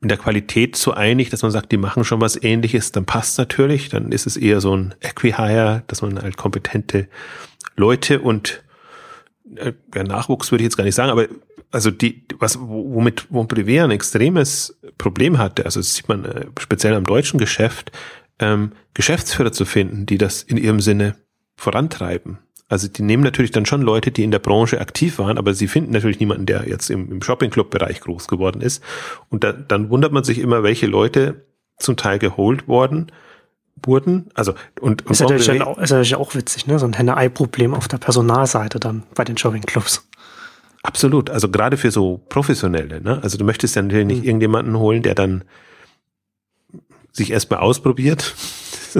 in 0.00 0.08
der 0.08 0.18
Qualität 0.18 0.76
so 0.76 0.92
einig, 0.92 1.30
dass 1.30 1.42
man 1.42 1.50
sagt, 1.50 1.72
die 1.72 1.76
machen 1.76 2.04
schon 2.04 2.20
was 2.20 2.40
ähnliches, 2.40 2.92
dann 2.92 3.06
passt 3.06 3.38
natürlich. 3.38 3.88
Dann 3.88 4.12
ist 4.12 4.26
es 4.26 4.36
eher 4.36 4.60
so 4.60 4.76
ein 4.76 4.94
Equihire, 5.00 5.82
dass 5.86 6.02
man 6.02 6.20
halt 6.20 6.36
kompetente 6.36 7.08
Leute 7.76 8.20
und 8.20 8.62
äh, 9.56 9.72
Nachwuchs 10.02 10.50
würde 10.50 10.62
ich 10.62 10.66
jetzt 10.66 10.76
gar 10.76 10.84
nicht 10.84 10.94
sagen, 10.94 11.10
aber 11.10 11.26
also 11.70 11.90
die, 11.90 12.24
was, 12.38 12.58
womit 12.60 13.30
Montpellier 13.30 13.84
ein 13.84 13.90
extremes 13.90 14.78
Problem 14.98 15.38
hatte, 15.38 15.64
also 15.64 15.80
das 15.80 15.94
sieht 15.94 16.08
man 16.08 16.24
äh, 16.24 16.46
speziell 16.58 16.94
am 16.94 17.04
deutschen 17.04 17.38
Geschäft, 17.38 17.92
ähm, 18.38 18.72
Geschäftsführer 18.94 19.52
zu 19.52 19.64
finden, 19.64 20.06
die 20.06 20.18
das 20.18 20.42
in 20.42 20.56
ihrem 20.56 20.80
Sinne 20.80 21.16
vorantreiben. 21.56 22.38
Also 22.68 22.88
die 22.88 23.02
nehmen 23.02 23.22
natürlich 23.22 23.52
dann 23.52 23.64
schon 23.64 23.82
Leute, 23.82 24.10
die 24.10 24.24
in 24.24 24.32
der 24.32 24.40
Branche 24.40 24.80
aktiv 24.80 25.18
waren, 25.18 25.38
aber 25.38 25.54
sie 25.54 25.68
finden 25.68 25.92
natürlich 25.92 26.18
niemanden, 26.18 26.46
der 26.46 26.68
jetzt 26.68 26.90
im, 26.90 27.10
im 27.12 27.22
Shopping-Club-Bereich 27.22 28.00
groß 28.00 28.26
geworden 28.26 28.60
ist. 28.60 28.82
Und 29.28 29.44
da, 29.44 29.52
dann 29.52 29.88
wundert 29.88 30.12
man 30.12 30.24
sich 30.24 30.38
immer, 30.38 30.64
welche 30.64 30.86
Leute 30.86 31.46
zum 31.78 31.96
Teil 31.96 32.18
geholt 32.18 32.66
worden 32.66 33.12
wurden. 33.84 34.30
Also 34.34 34.54
und, 34.80 35.06
und 35.06 35.12
ist, 35.12 35.20
natürlich 35.20 35.62
auch, 35.62 35.78
ist 35.78 35.90
natürlich 35.90 36.16
auch 36.16 36.34
witzig, 36.34 36.66
ne? 36.66 36.78
So 36.78 36.86
ein 36.86 36.94
Henne-Ei-Problem 36.94 37.72
auf 37.74 37.86
der 37.88 37.98
Personalseite 37.98 38.80
dann 38.80 39.04
bei 39.14 39.22
den 39.22 39.36
Shopping-Clubs. 39.36 40.08
Absolut. 40.82 41.30
Also 41.30 41.48
gerade 41.48 41.76
für 41.76 41.90
so 41.90 42.24
Professionelle. 42.28 43.00
Ne? 43.00 43.20
Also 43.22 43.38
du 43.38 43.44
möchtest 43.44 43.76
ja 43.76 43.82
natürlich 43.82 44.06
nicht 44.06 44.22
mhm. 44.22 44.28
irgendjemanden 44.28 44.78
holen, 44.78 45.02
der 45.02 45.14
dann 45.14 45.44
sich 47.12 47.30
erstmal 47.30 47.60
ausprobiert 47.60 48.34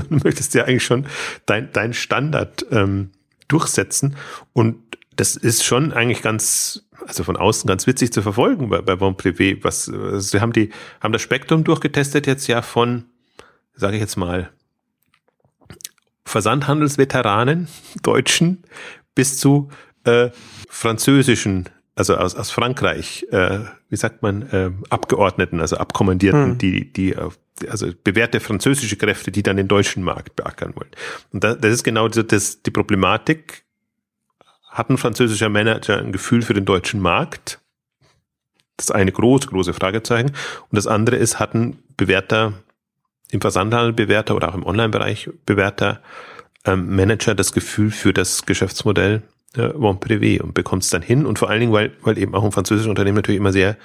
du 0.10 0.20
möchtest 0.22 0.54
ja 0.54 0.64
eigentlich 0.64 0.84
schon 0.84 1.06
dein, 1.46 1.72
dein 1.72 1.92
Standard 1.92 2.66
ähm, 2.70 3.10
durchsetzen. 3.48 4.16
Und 4.52 4.76
das 5.16 5.36
ist 5.36 5.64
schon 5.64 5.92
eigentlich 5.92 6.22
ganz, 6.22 6.86
also 7.06 7.24
von 7.24 7.36
außen 7.36 7.66
ganz 7.66 7.86
witzig 7.86 8.12
zu 8.12 8.22
verfolgen 8.22 8.68
bei, 8.68 8.82
bei 8.82 8.96
Bon 8.96 9.14
Privé. 9.14 9.58
Was, 9.62 9.88
also 9.88 10.20
sie 10.20 10.40
haben 10.40 10.52
die, 10.52 10.70
haben 11.00 11.12
das 11.12 11.22
Spektrum 11.22 11.64
durchgetestet 11.64 12.26
jetzt 12.26 12.46
ja 12.46 12.62
von, 12.62 13.04
sage 13.74 13.96
ich 13.96 14.00
jetzt 14.00 14.16
mal, 14.16 14.50
Versandhandelsveteranen, 16.24 17.68
Deutschen, 18.02 18.64
bis 19.14 19.38
zu 19.38 19.70
äh, 20.04 20.30
französischen, 20.68 21.68
also 21.96 22.16
aus, 22.16 22.34
aus 22.36 22.50
Frankreich, 22.50 23.26
äh, 23.30 23.60
wie 23.88 23.96
sagt 23.96 24.22
man, 24.22 24.42
äh, 24.50 24.70
Abgeordneten, 24.90 25.60
also 25.60 25.78
Abkommandierten, 25.78 26.50
hm. 26.50 26.58
die, 26.58 26.92
die 26.92 27.16
also 27.68 27.88
bewährte 28.04 28.38
französische 28.40 28.96
Kräfte, 28.96 29.32
die 29.32 29.42
dann 29.42 29.56
den 29.56 29.66
deutschen 29.66 30.02
Markt 30.02 30.36
beackern 30.36 30.76
wollen. 30.76 30.90
Und 31.32 31.42
das, 31.42 31.58
das 31.58 31.72
ist 31.72 31.84
genau 31.84 32.06
das, 32.08 32.62
die 32.62 32.70
Problematik. 32.70 33.64
Hat 34.68 34.90
ein 34.90 34.98
französischer 34.98 35.48
Manager 35.48 35.96
ein 35.96 36.12
Gefühl 36.12 36.42
für 36.42 36.52
den 36.52 36.66
deutschen 36.66 37.00
Markt? 37.00 37.60
Das 38.76 38.90
eine 38.90 39.10
große, 39.10 39.48
große 39.48 39.72
Fragezeichen. 39.72 40.28
Und 40.28 40.76
das 40.76 40.86
andere 40.86 41.16
ist, 41.16 41.40
hat 41.40 41.54
ein 41.54 41.78
bewährter, 41.96 42.52
im 43.30 43.40
Versandhandel 43.40 43.94
bewährter 43.94 44.36
oder 44.36 44.50
auch 44.50 44.54
im 44.54 44.66
Online-Bereich 44.66 45.30
bewährter 45.46 46.02
ähm, 46.66 46.94
Manager 46.94 47.34
das 47.34 47.54
Gefühl 47.54 47.90
für 47.90 48.12
das 48.12 48.44
Geschäftsmodell 48.44 49.22
äh, 49.56 49.68
Bon 49.68 49.98
Privé 49.98 50.40
und 50.40 50.54
bekommt 50.54 50.82
es 50.82 50.90
dann 50.90 51.02
hin. 51.02 51.26
Und 51.26 51.38
vor 51.38 51.50
allen 51.50 51.60
Dingen, 51.60 51.72
weil, 51.72 51.92
weil 52.02 52.18
eben 52.18 52.34
auch 52.34 52.44
ein 52.44 52.52
französisches 52.52 52.88
Unternehmen 52.88 53.16
natürlich 53.16 53.40
immer 53.40 53.52
sehr 53.52 53.76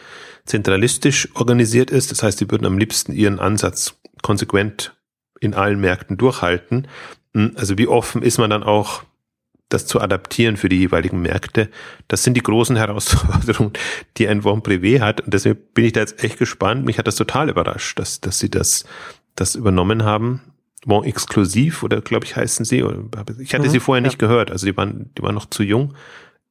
zentralistisch 0.45 1.29
organisiert 1.35 1.91
ist. 1.91 2.11
Das 2.11 2.23
heißt, 2.23 2.39
die 2.41 2.49
würden 2.49 2.65
am 2.65 2.77
liebsten 2.77 3.13
ihren 3.13 3.39
Ansatz 3.39 3.95
konsequent 4.21 4.95
in 5.39 5.53
allen 5.53 5.79
Märkten 5.79 6.17
durchhalten. 6.17 6.87
Hm, 7.33 7.53
also 7.55 7.77
wie 7.77 7.87
offen 7.87 8.21
ist 8.21 8.37
man 8.37 8.49
dann 8.49 8.63
auch, 8.63 9.03
das 9.69 9.87
zu 9.87 10.01
adaptieren 10.01 10.57
für 10.57 10.67
die 10.67 10.79
jeweiligen 10.79 11.21
Märkte? 11.21 11.69
Das 12.07 12.23
sind 12.23 12.35
die 12.35 12.43
großen 12.43 12.75
Herausforderungen, 12.77 13.73
die 14.17 14.27
ein 14.27 14.41
Bon 14.41 14.61
Privé 14.61 15.01
hat. 15.01 15.21
Und 15.21 15.33
deswegen 15.33 15.59
bin 15.73 15.85
ich 15.85 15.93
da 15.93 16.01
jetzt 16.01 16.23
echt 16.23 16.37
gespannt. 16.37 16.85
Mich 16.85 16.97
hat 16.97 17.07
das 17.07 17.15
total 17.15 17.49
überrascht, 17.49 17.99
dass, 17.99 18.21
dass 18.21 18.39
sie 18.39 18.49
das, 18.49 18.85
das 19.35 19.55
übernommen 19.55 20.03
haben. 20.03 20.41
Bon 20.85 21.03
Exklusiv 21.03 21.83
oder 21.83 22.01
glaube 22.01 22.25
ich 22.25 22.35
heißen 22.35 22.65
sie. 22.65 22.83
Ich 23.39 23.53
hatte 23.53 23.67
mhm, 23.67 23.69
sie 23.69 23.79
vorher 23.79 24.01
nicht 24.01 24.21
ja. 24.21 24.27
gehört. 24.27 24.51
Also 24.51 24.65
die 24.65 24.75
waren, 24.75 25.11
die 25.17 25.21
waren 25.21 25.35
noch 25.35 25.49
zu 25.49 25.63
jung. 25.63 25.93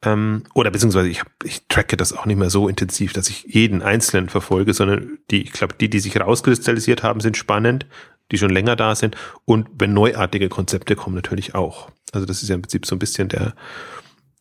Ähm, 0.03 0.45
oder 0.55 0.71
beziehungsweise 0.71 1.09
ich, 1.09 1.21
hab, 1.21 1.29
ich 1.45 1.67
tracke 1.69 1.97
das 1.97 2.13
auch 2.13 2.25
nicht 2.27 2.39
mehr 2.39 2.51
so 2.51 2.69
intensiv, 2.69 3.13
dass 3.13 3.29
ich 3.29 3.45
jeden 3.49 3.83
einzelnen 3.83 4.29
verfolge, 4.29 4.73
sondern 4.73 5.19
die, 5.31 5.43
ich 5.43 5.53
glaube, 5.53 5.75
die, 5.79 5.91
die 5.91 6.01
sich 6.01 6.19
rauskristallisiert 6.19 7.03
haben, 7.03 7.21
sind 7.21 7.37
spannend, 7.37 7.87
die 8.31 8.39
schon 8.39 8.51
länger 8.51 8.77
da 8.77 8.95
sind. 8.95 9.17
Und 9.45 9.69
wenn 9.79 9.93
neuartige 9.93 10.49
Konzepte 10.49 10.97
kommen, 10.97 11.17
natürlich 11.17 11.55
auch. 11.55 11.91
Also 12.13 12.27
das 12.27 12.43
ist 12.43 12.49
ja 12.49 12.55
im 12.55 12.63
Prinzip 12.63 12.87
so 12.87 12.97
ein 12.97 12.99
bisschen 12.99 13.29
der, 13.29 13.55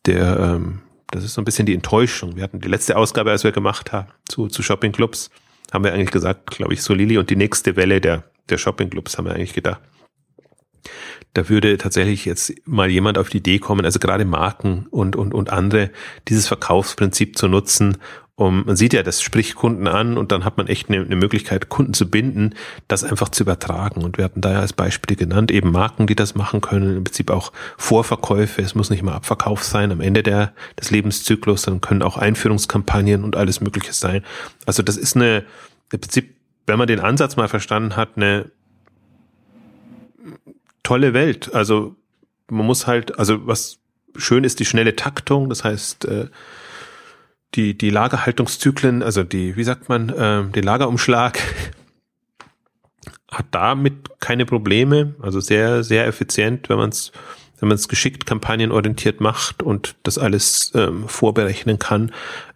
der, 0.06 0.38
ähm, 0.38 0.80
das 1.10 1.24
ist 1.24 1.34
so 1.34 1.42
ein 1.42 1.44
bisschen 1.44 1.66
die 1.66 1.74
Enttäuschung. 1.74 2.36
Wir 2.36 2.44
hatten 2.44 2.60
die 2.60 2.68
letzte 2.68 2.96
Ausgabe, 2.96 3.30
als 3.30 3.44
wir 3.44 3.52
gemacht 3.52 3.92
haben, 3.92 4.08
zu, 4.28 4.48
zu 4.48 4.62
Shoppingclubs, 4.62 5.30
haben 5.72 5.84
wir 5.84 5.92
eigentlich 5.92 6.10
gesagt, 6.10 6.50
glaube 6.50 6.72
ich, 6.72 6.82
so 6.82 6.94
Lili 6.94 7.18
und 7.18 7.30
die 7.30 7.36
nächste 7.36 7.76
Welle 7.76 8.00
der, 8.00 8.24
der 8.50 8.58
Shoppingclubs 8.58 9.18
haben 9.18 9.26
wir 9.26 9.34
eigentlich 9.34 9.54
gedacht. 9.54 9.80
Da 11.34 11.48
würde 11.48 11.78
tatsächlich 11.78 12.24
jetzt 12.24 12.52
mal 12.66 12.90
jemand 12.90 13.16
auf 13.16 13.28
die 13.28 13.38
Idee 13.38 13.58
kommen, 13.58 13.84
also 13.84 14.00
gerade 14.00 14.24
Marken 14.24 14.86
und, 14.90 15.14
und, 15.14 15.32
und 15.32 15.50
andere, 15.50 15.90
dieses 16.28 16.48
Verkaufsprinzip 16.48 17.38
zu 17.38 17.46
nutzen, 17.46 17.98
um, 18.40 18.64
man 18.64 18.74
sieht 18.74 18.94
ja, 18.94 19.02
das 19.02 19.20
spricht 19.20 19.54
Kunden 19.54 19.86
an 19.86 20.16
und 20.16 20.32
dann 20.32 20.46
hat 20.46 20.56
man 20.56 20.66
echt 20.66 20.88
eine, 20.88 21.04
eine, 21.04 21.14
Möglichkeit, 21.14 21.68
Kunden 21.68 21.92
zu 21.92 22.08
binden, 22.08 22.54
das 22.88 23.04
einfach 23.04 23.28
zu 23.28 23.42
übertragen. 23.42 24.02
Und 24.02 24.16
wir 24.16 24.24
hatten 24.24 24.40
da 24.40 24.52
ja 24.52 24.60
als 24.60 24.72
Beispiele 24.72 25.14
genannt, 25.14 25.50
eben 25.50 25.70
Marken, 25.70 26.06
die 26.06 26.14
das 26.14 26.34
machen 26.34 26.62
können, 26.62 26.96
im 26.96 27.04
Prinzip 27.04 27.30
auch 27.30 27.52
Vorverkäufe, 27.76 28.62
es 28.62 28.74
muss 28.74 28.88
nicht 28.88 29.02
mal 29.02 29.12
Abverkauf 29.12 29.62
sein 29.62 29.92
am 29.92 30.00
Ende 30.00 30.22
der, 30.22 30.54
des 30.80 30.90
Lebenszyklus, 30.90 31.62
dann 31.62 31.82
können 31.82 32.00
auch 32.00 32.16
Einführungskampagnen 32.16 33.24
und 33.24 33.36
alles 33.36 33.60
Mögliche 33.60 33.92
sein. 33.92 34.24
Also 34.64 34.82
das 34.82 34.96
ist 34.96 35.16
eine, 35.16 35.44
im 35.92 36.00
Prinzip, 36.00 36.34
wenn 36.66 36.78
man 36.78 36.86
den 36.86 37.00
Ansatz 37.00 37.36
mal 37.36 37.48
verstanden 37.48 37.96
hat, 37.96 38.10
eine 38.16 38.50
tolle 40.82 41.14
Welt. 41.14 41.54
Also 41.54 41.96
man 42.48 42.66
muss 42.66 42.86
halt, 42.86 43.18
also 43.18 43.46
was 43.46 43.78
schön 44.16 44.44
ist, 44.44 44.60
die 44.60 44.64
schnelle 44.64 44.96
Taktung, 44.96 45.48
das 45.48 45.64
heißt, 45.64 46.04
äh, 46.06 46.28
die, 47.54 47.76
die 47.76 47.90
Lagerhaltungszyklen, 47.90 49.02
also 49.02 49.24
die, 49.24 49.56
wie 49.56 49.64
sagt 49.64 49.88
man, 49.88 50.08
äh, 50.08 50.44
den 50.44 50.64
Lagerumschlag 50.64 51.38
hat 53.30 53.46
damit 53.50 54.20
keine 54.20 54.46
Probleme, 54.46 55.14
also 55.20 55.40
sehr, 55.40 55.82
sehr 55.84 56.06
effizient, 56.06 56.68
wenn 56.68 56.78
man 56.78 56.90
es 56.90 57.12
wenn 57.60 57.68
man 57.68 57.76
es 57.76 57.88
geschickt 57.88 58.26
kampagnenorientiert 58.26 59.20
macht 59.20 59.62
und 59.62 59.96
das 60.02 60.18
alles 60.18 60.72
ähm, 60.74 61.06
vorberechnen 61.08 61.78
kann. 61.78 62.10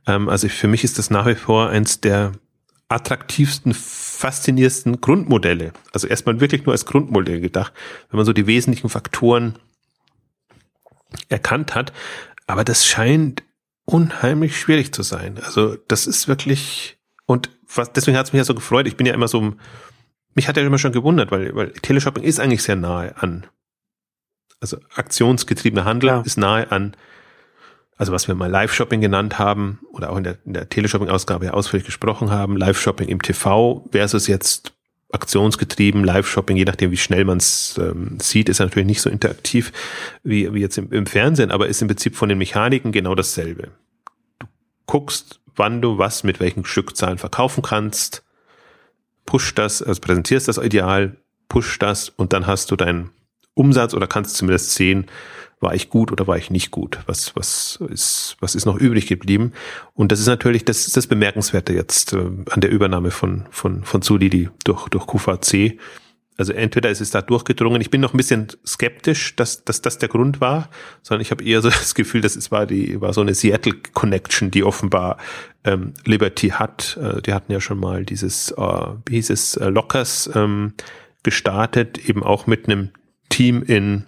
Ähm, 0.06 0.28
also 0.28 0.48
für 0.48 0.66
mich 0.66 0.82
ist 0.82 0.98
das 0.98 1.10
nach 1.10 1.26
wie 1.26 1.34
vor 1.34 1.68
eins 1.68 2.00
der 2.00 2.32
attraktivsten, 2.88 3.74
faszinierendsten 3.74 5.00
Grundmodelle. 5.00 5.72
Also 5.92 6.06
erstmal 6.06 6.40
wirklich 6.40 6.64
nur 6.64 6.72
als 6.72 6.86
Grundmodell 6.86 7.40
gedacht, 7.40 7.72
wenn 8.10 8.18
man 8.18 8.26
so 8.26 8.32
die 8.32 8.46
wesentlichen 8.46 8.88
Faktoren 8.88 9.58
erkannt 11.28 11.74
hat. 11.74 11.92
Aber 12.46 12.64
das 12.64 12.86
scheint 12.86 13.42
unheimlich 13.84 14.58
schwierig 14.58 14.92
zu 14.92 15.02
sein. 15.02 15.38
Also 15.42 15.76
das 15.88 16.06
ist 16.06 16.28
wirklich 16.28 16.98
und 17.26 17.50
was 17.74 17.92
deswegen 17.92 18.16
hat 18.16 18.26
es 18.26 18.32
mich 18.32 18.38
ja 18.38 18.44
so 18.44 18.54
gefreut. 18.54 18.86
Ich 18.86 18.96
bin 18.96 19.06
ja 19.06 19.14
immer 19.14 19.28
so, 19.28 19.54
mich 20.34 20.48
hat 20.48 20.56
ja 20.56 20.62
immer 20.62 20.78
schon 20.78 20.92
gewundert, 20.92 21.30
weil 21.30 21.54
weil 21.54 21.70
Teleshopping 21.72 22.22
ist 22.22 22.40
eigentlich 22.40 22.62
sehr 22.62 22.76
nahe 22.76 23.16
an, 23.16 23.46
also 24.60 24.78
aktionsgetriebener 24.94 25.84
Handel 25.84 26.08
ja. 26.08 26.20
ist 26.20 26.38
nahe 26.38 26.70
an, 26.70 26.96
also 27.96 28.12
was 28.12 28.28
wir 28.28 28.34
mal 28.34 28.50
Live-Shopping 28.50 29.00
genannt 29.00 29.38
haben 29.38 29.80
oder 29.92 30.10
auch 30.10 30.16
in 30.16 30.24
der, 30.24 30.38
in 30.44 30.54
der 30.54 30.68
Teleshopping-Ausgabe 30.68 31.46
ja 31.46 31.52
ausführlich 31.52 31.86
gesprochen 31.86 32.30
haben, 32.30 32.56
Live-Shopping 32.56 33.08
im 33.08 33.22
TV 33.22 33.84
versus 33.92 34.26
jetzt 34.26 34.72
aktionsgetrieben, 35.12 36.02
Live-Shopping, 36.02 36.56
je 36.56 36.64
nachdem, 36.64 36.90
wie 36.90 36.96
schnell 36.96 37.24
man 37.24 37.38
es 37.38 37.78
ähm, 37.78 38.18
sieht, 38.20 38.48
ist 38.48 38.58
natürlich 38.58 38.86
nicht 38.86 39.00
so 39.00 39.08
interaktiv 39.08 39.72
wie, 40.24 40.52
wie 40.52 40.60
jetzt 40.60 40.76
im, 40.76 40.90
im 40.90 41.06
Fernsehen, 41.06 41.52
aber 41.52 41.68
ist 41.68 41.80
im 41.82 41.88
Prinzip 41.88 42.16
von 42.16 42.28
den 42.28 42.38
Mechaniken 42.38 42.90
genau 42.90 43.14
dasselbe. 43.14 43.68
Du 44.40 44.46
guckst, 44.86 45.40
wann 45.54 45.80
du 45.80 45.98
was 45.98 46.24
mit 46.24 46.40
welchen 46.40 46.64
Stückzahlen 46.64 47.18
verkaufen 47.18 47.62
kannst, 47.62 48.24
push 49.24 49.54
das, 49.54 49.82
also 49.82 50.00
präsentierst 50.00 50.48
das 50.48 50.58
Ideal, 50.58 51.16
push 51.48 51.78
das 51.78 52.08
und 52.08 52.32
dann 52.32 52.48
hast 52.48 52.72
du 52.72 52.76
deinen 52.76 53.10
Umsatz 53.54 53.94
oder 53.94 54.08
kannst 54.08 54.36
zumindest 54.36 54.74
sehen, 54.74 55.06
war 55.64 55.74
ich 55.74 55.90
gut 55.90 56.12
oder 56.12 56.28
war 56.28 56.36
ich 56.36 56.50
nicht 56.50 56.70
gut? 56.70 57.00
Was, 57.06 57.34
was 57.34 57.80
ist, 57.90 58.36
was 58.38 58.54
ist 58.54 58.66
noch 58.66 58.76
übrig 58.76 59.08
geblieben? 59.08 59.52
Und 59.94 60.12
das 60.12 60.20
ist 60.20 60.28
natürlich, 60.28 60.64
das 60.64 60.86
ist 60.86 60.96
das 60.96 61.08
Bemerkenswerte 61.08 61.72
jetzt 61.72 62.12
äh, 62.12 62.18
an 62.50 62.60
der 62.60 62.70
Übernahme 62.70 63.10
von, 63.10 63.46
von, 63.50 63.82
von 63.82 64.02
Zulidi 64.02 64.50
durch, 64.64 64.88
durch 64.88 65.06
QVC. 65.06 65.80
Also 66.36 66.52
entweder 66.52 66.90
ist 66.90 67.00
es 67.00 67.10
da 67.10 67.22
durchgedrungen. 67.22 67.80
Ich 67.80 67.90
bin 67.90 68.00
noch 68.00 68.12
ein 68.12 68.16
bisschen 68.16 68.48
skeptisch, 68.66 69.36
dass, 69.36 69.64
dass 69.64 69.82
das 69.82 69.98
der 69.98 70.08
Grund 70.08 70.40
war, 70.40 70.68
sondern 71.02 71.22
ich 71.22 71.30
habe 71.30 71.44
eher 71.44 71.62
so 71.62 71.70
das 71.70 71.94
Gefühl, 71.94 72.20
dass 72.20 72.36
es 72.36 72.52
war 72.52 72.66
die 72.66 73.00
war 73.00 73.12
so 73.12 73.20
eine 73.20 73.34
Seattle 73.34 73.74
Connection, 73.92 74.50
die 74.50 74.64
offenbar 74.64 75.18
ähm, 75.64 75.94
Liberty 76.04 76.48
hat. 76.50 76.98
Äh, 77.00 77.22
die 77.22 77.32
hatten 77.32 77.52
ja 77.52 77.60
schon 77.60 77.78
mal 77.78 78.04
dieses, 78.04 78.50
äh, 78.52 78.86
wie 79.06 79.14
hieß 79.14 79.30
es, 79.30 79.56
äh, 79.56 79.70
Lockers 79.70 80.30
ähm, 80.34 80.74
gestartet, 81.22 82.08
eben 82.08 82.22
auch 82.22 82.46
mit 82.46 82.66
einem 82.68 82.90
Team 83.30 83.62
in 83.62 84.04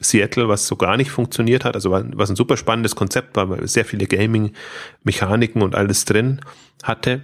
Seattle, 0.00 0.48
was 0.48 0.66
so 0.66 0.76
gar 0.76 0.96
nicht 0.96 1.10
funktioniert 1.10 1.64
hat, 1.64 1.74
also 1.74 1.90
was 1.90 2.30
ein 2.30 2.36
super 2.36 2.56
spannendes 2.56 2.96
Konzept 2.96 3.36
war, 3.36 3.48
weil 3.48 3.66
sehr 3.66 3.84
viele 3.84 4.06
Gaming-Mechaniken 4.06 5.62
und 5.62 5.74
alles 5.74 6.04
drin 6.04 6.40
hatte. 6.82 7.22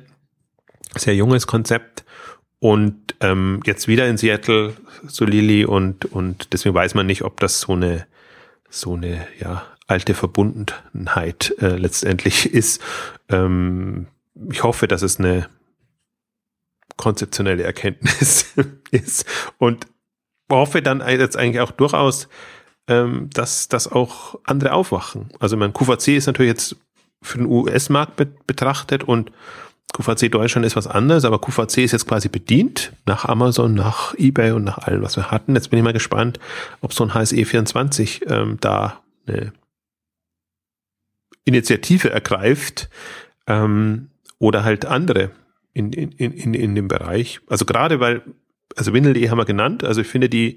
Sehr 0.97 1.15
junges 1.15 1.47
Konzept. 1.47 2.05
Und 2.59 3.15
ähm, 3.21 3.61
jetzt 3.67 3.89
wieder 3.89 4.09
in 4.09 4.17
Seattle, 4.17 4.75
so 5.07 5.25
Lilly 5.25 5.65
und, 5.65 6.05
und 6.07 6.53
deswegen 6.53 6.75
weiß 6.75 6.95
man 6.95 7.07
nicht, 7.07 7.23
ob 7.23 7.41
das 7.41 7.61
so 7.61 7.73
eine, 7.73 8.07
so 8.71 8.95
eine, 8.95 9.27
ja, 9.41 9.67
alte 9.87 10.15
Verbundenheit 10.15 11.55
äh, 11.61 11.77
letztendlich 11.77 12.47
ist. 12.55 12.81
Ähm, 13.29 14.07
ich 14.51 14.63
hoffe, 14.63 14.89
dass 14.89 15.03
es 15.03 15.19
eine 15.19 15.49
konzeptionelle 16.97 17.63
Erkenntnis 17.63 18.55
ist 18.91 19.27
und 19.59 19.87
hoffe 20.51 20.83
dann 20.83 21.01
jetzt 21.01 21.37
eigentlich 21.37 21.61
auch 21.61 21.73
durchaus, 21.73 22.29
ähm, 22.89 23.31
dass, 23.33 23.69
dass 23.69 23.91
auch 23.91 24.39
andere 24.45 24.73
aufwachen. 24.73 25.31
Also 25.39 25.57
mein 25.57 25.73
QVC 25.73 26.09
ist 26.09 26.27
natürlich 26.27 26.51
jetzt 26.51 26.77
für 27.23 27.39
den 27.39 27.47
US-Markt 27.47 28.21
betrachtet 28.47 29.05
und 29.05 29.31
QVC 29.93 30.31
Deutschland 30.31 30.67
ist 30.67 30.75
was 30.75 30.87
anderes, 30.87 31.25
aber 31.25 31.39
QVC 31.39 31.79
ist 31.79 31.93
jetzt 31.93 32.09
quasi 32.09 32.29
bedient 32.29 32.93
nach 33.05 33.27
Amazon, 33.27 33.75
nach 33.75 34.15
eBay 34.15 34.53
und 34.53 34.65
nach 34.65 34.79
allem, 34.79 35.03
was 35.03 35.17
wir 35.17 35.31
hatten. 35.31 35.55
Jetzt 35.55 35.69
bin 35.71 35.79
ich 35.79 35.85
mal 35.85 35.93
gespannt, 35.93 36.41
ob 36.81 36.93
so 36.93 37.05
ein 37.05 37.11
HSE24 37.11 38.27
ähm, 38.29 38.57
da 38.61 39.03
eine 39.27 39.53
Initiative 41.45 42.11
ergreift 42.11 42.89
ähm, 43.47 44.09
oder 44.39 44.65
halt 44.65 44.87
andere 44.87 45.31
in, 45.75 45.93
in, 45.93 46.13
in, 46.13 46.55
in 46.55 46.75
dem 46.75 46.89
Bereich. 46.89 47.41
Also 47.49 47.65
gerade 47.65 48.01
weil, 48.01 48.23
also 48.77 48.93
Windel.de 48.93 49.29
haben 49.29 49.39
wir 49.39 49.45
genannt, 49.45 49.85
also 49.85 50.01
ich 50.01 50.07
finde 50.07 50.29
die 50.29 50.57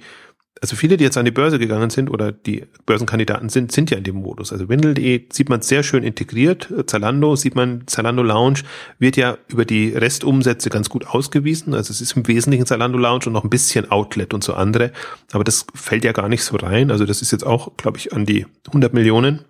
also 0.62 0.76
viele, 0.76 0.96
die 0.96 1.04
jetzt 1.04 1.18
an 1.18 1.26
die 1.26 1.32
Börse 1.32 1.60
gegangen 1.60 1.89
sind 1.89 2.10
oder 2.10 2.32
die 2.32 2.63
Börsenkandidaten 2.86 3.50
sind, 3.50 3.72
sind 3.72 3.91
ja 3.91 3.98
in 3.98 4.04
dem 4.06 4.15
Modus. 4.15 4.54
Also 4.54 4.70
Windel.de 4.70 5.26
sieht 5.32 5.50
man 5.50 5.62
sehr 5.62 5.84
schön 5.84 6.04
integriert. 6.04 6.74
Zalando 6.88 7.36
sieht 7.36 7.56
man, 7.56 7.84
Zalando 7.88 8.24
Lounge 8.24 8.62
wird 8.98 9.18
ja 9.18 9.38
über 9.48 9.65
die 9.65 9.89
Restumsätze 9.89 10.70
ganz 10.70 10.89
gut 10.89 11.08
ausgewiesen. 11.08 11.74
Also 11.74 11.91
es 11.91 12.00
ist 12.00 12.15
im 12.15 12.28
Wesentlichen 12.28 12.65
Zalando 12.65 12.98
Lounge 12.98 13.26
und 13.26 13.34
noch 13.34 13.44
ein 13.44 13.50
bisschen 13.50 13.91
Outlet 13.91 14.34
und 14.34 14.44
so 14.44 14.54
andere. 14.54 14.91
Aber 15.34 15.44
das 15.44 15.65
fällt 15.76 16.06
ja 16.06 16.13
gar 16.13 16.30
nicht 16.30 16.44
so 16.44 16.56
rein. 16.56 16.89
Also 16.89 17.06
das 17.06 17.22
ist 17.22 17.32
jetzt 17.32 17.46
auch, 17.46 17.76
glaube 17.76 17.98
ich, 17.98 18.13
an 18.13 18.26
die 18.26 18.46
100 18.68 18.94
Millionen 18.94 19.41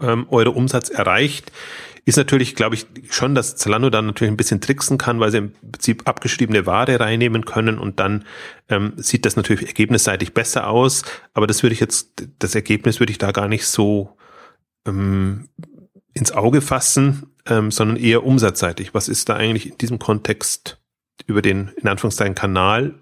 ähm, 0.00 0.26
Euro 0.30 0.50
Umsatz 0.50 0.90
erreicht 0.90 1.50
ist 2.06 2.16
natürlich, 2.16 2.54
glaube 2.54 2.76
ich, 2.76 2.86
schon, 3.10 3.34
dass 3.34 3.56
Zalando 3.56 3.90
dann 3.90 4.06
natürlich 4.06 4.32
ein 4.32 4.36
bisschen 4.36 4.60
tricksen 4.60 4.96
kann, 4.96 5.18
weil 5.18 5.32
sie 5.32 5.38
im 5.38 5.52
Prinzip 5.52 6.06
abgeschriebene 6.06 6.64
Ware 6.64 7.00
reinnehmen 7.00 7.44
können 7.44 7.80
und 7.80 7.98
dann 7.98 8.24
ähm, 8.68 8.92
sieht 8.96 9.26
das 9.26 9.34
natürlich 9.34 9.66
ergebnisseitig 9.66 10.32
besser 10.32 10.68
aus. 10.68 11.02
Aber 11.34 11.48
das 11.48 11.64
würde 11.64 11.74
ich 11.74 11.80
jetzt, 11.80 12.22
das 12.38 12.54
Ergebnis 12.54 13.00
würde 13.00 13.10
ich 13.10 13.18
da 13.18 13.32
gar 13.32 13.48
nicht 13.48 13.66
so 13.66 14.16
ähm, 14.86 15.48
ins 16.14 16.30
Auge 16.30 16.60
fassen, 16.60 17.26
ähm, 17.44 17.72
sondern 17.72 17.96
eher 17.96 18.24
umsatzseitig. 18.24 18.94
Was 18.94 19.08
ist 19.08 19.28
da 19.28 19.34
eigentlich 19.34 19.72
in 19.72 19.78
diesem 19.78 19.98
Kontext 19.98 20.78
über 21.26 21.42
den, 21.42 21.72
in 21.76 21.88
Anführungszeichen, 21.88 22.36
Kanal 22.36 22.94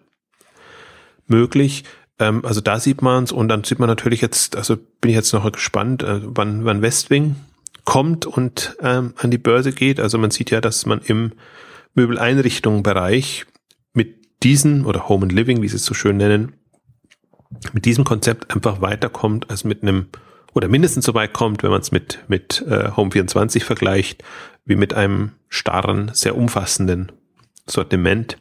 möglich? 1.27 1.85
Ähm, 2.19 2.43
also 2.43 2.63
da 2.63 2.81
sieht 2.81 3.03
man 3.03 3.25
es 3.25 3.33
und 3.33 3.49
dann 3.49 3.65
sieht 3.65 3.81
man 3.81 3.89
natürlich 3.91 4.23
jetzt, 4.23 4.57
also 4.57 4.79
bin 5.03 5.11
ich 5.11 5.15
jetzt 5.15 5.35
noch 5.35 5.53
gespannt, 5.53 6.03
äh, 6.03 6.21
wann, 6.23 6.65
wann 6.65 6.81
Westwing 6.81 7.37
kommt 7.85 8.27
und 8.27 8.77
ähm, 8.81 9.15
an 9.17 9.31
die 9.31 9.39
Börse 9.39 9.73
geht. 9.73 10.01
Also 10.01 10.19
man 10.19 10.31
sieht 10.31 10.51
ja, 10.51 10.61
dass 10.61 10.87
man 10.87 11.01
im 11.01 11.33
Möbeleinrichtungsbereich 11.95 13.47
mit 13.93 14.17
diesen 14.43 14.85
oder 14.85 15.09
Home 15.09 15.25
and 15.25 15.33
Living, 15.33 15.63
wie 15.63 15.69
sie 15.69 15.77
es 15.77 15.85
so 15.85 15.95
schön 15.95 16.17
nennen, 16.17 16.55
mit 17.73 17.85
diesem 17.85 18.05
Konzept 18.05 18.55
einfach 18.55 18.81
weiterkommt 18.81 19.51
als 19.51 19.65
mit 19.65 19.83
einem 19.83 20.07
oder 20.55 20.69
mindestens 20.69 21.05
so 21.05 21.15
weit 21.15 21.33
kommt, 21.33 21.63
wenn 21.63 21.71
man 21.71 21.81
es 21.81 21.93
mit 21.93 22.21
mit 22.29 22.65
äh, 22.69 22.91
Home 22.97 23.11
24 23.11 23.65
vergleicht, 23.65 24.23
wie 24.65 24.77
mit 24.77 24.95
einem 24.95 25.33
starren, 25.49 26.11
sehr 26.15 26.37
umfassenden 26.37 27.13
Sortiment. 27.67 28.39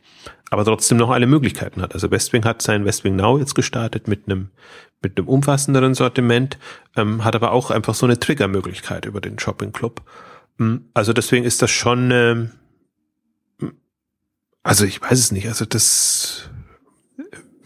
Aber 0.54 0.66
trotzdem 0.66 0.98
noch 0.98 1.10
alle 1.10 1.28
Möglichkeiten 1.28 1.82
hat. 1.82 1.94
Also 1.94 2.10
Westwing 2.12 2.46
hat 2.46 2.62
sein 2.62 2.86
Westwing 2.86 3.16
Now 3.16 3.38
jetzt 3.38 3.56
gestartet 3.56 4.08
mit 4.08 4.28
einem 4.28 4.50
mit 5.04 5.18
einem 5.18 5.28
umfassenderen 5.28 5.94
Sortiment, 5.94 6.58
ähm, 6.96 7.24
hat 7.24 7.36
aber 7.36 7.52
auch 7.52 7.70
einfach 7.70 7.94
so 7.94 8.06
eine 8.06 8.20
Triggermöglichkeit 8.20 9.06
über 9.06 9.22
den 9.22 9.38
Shopping 9.38 9.72
Club. 9.72 10.02
Hm, 10.58 10.86
also 10.94 11.14
deswegen 11.14 11.46
ist 11.46 11.62
das 11.62 11.70
schon, 11.70 12.10
ähm, 12.12 12.52
also 14.64 14.86
ich 14.86 15.02
weiß 15.02 15.20
es 15.20 15.32
nicht, 15.32 15.48
also 15.48 15.66
das, 15.66 16.50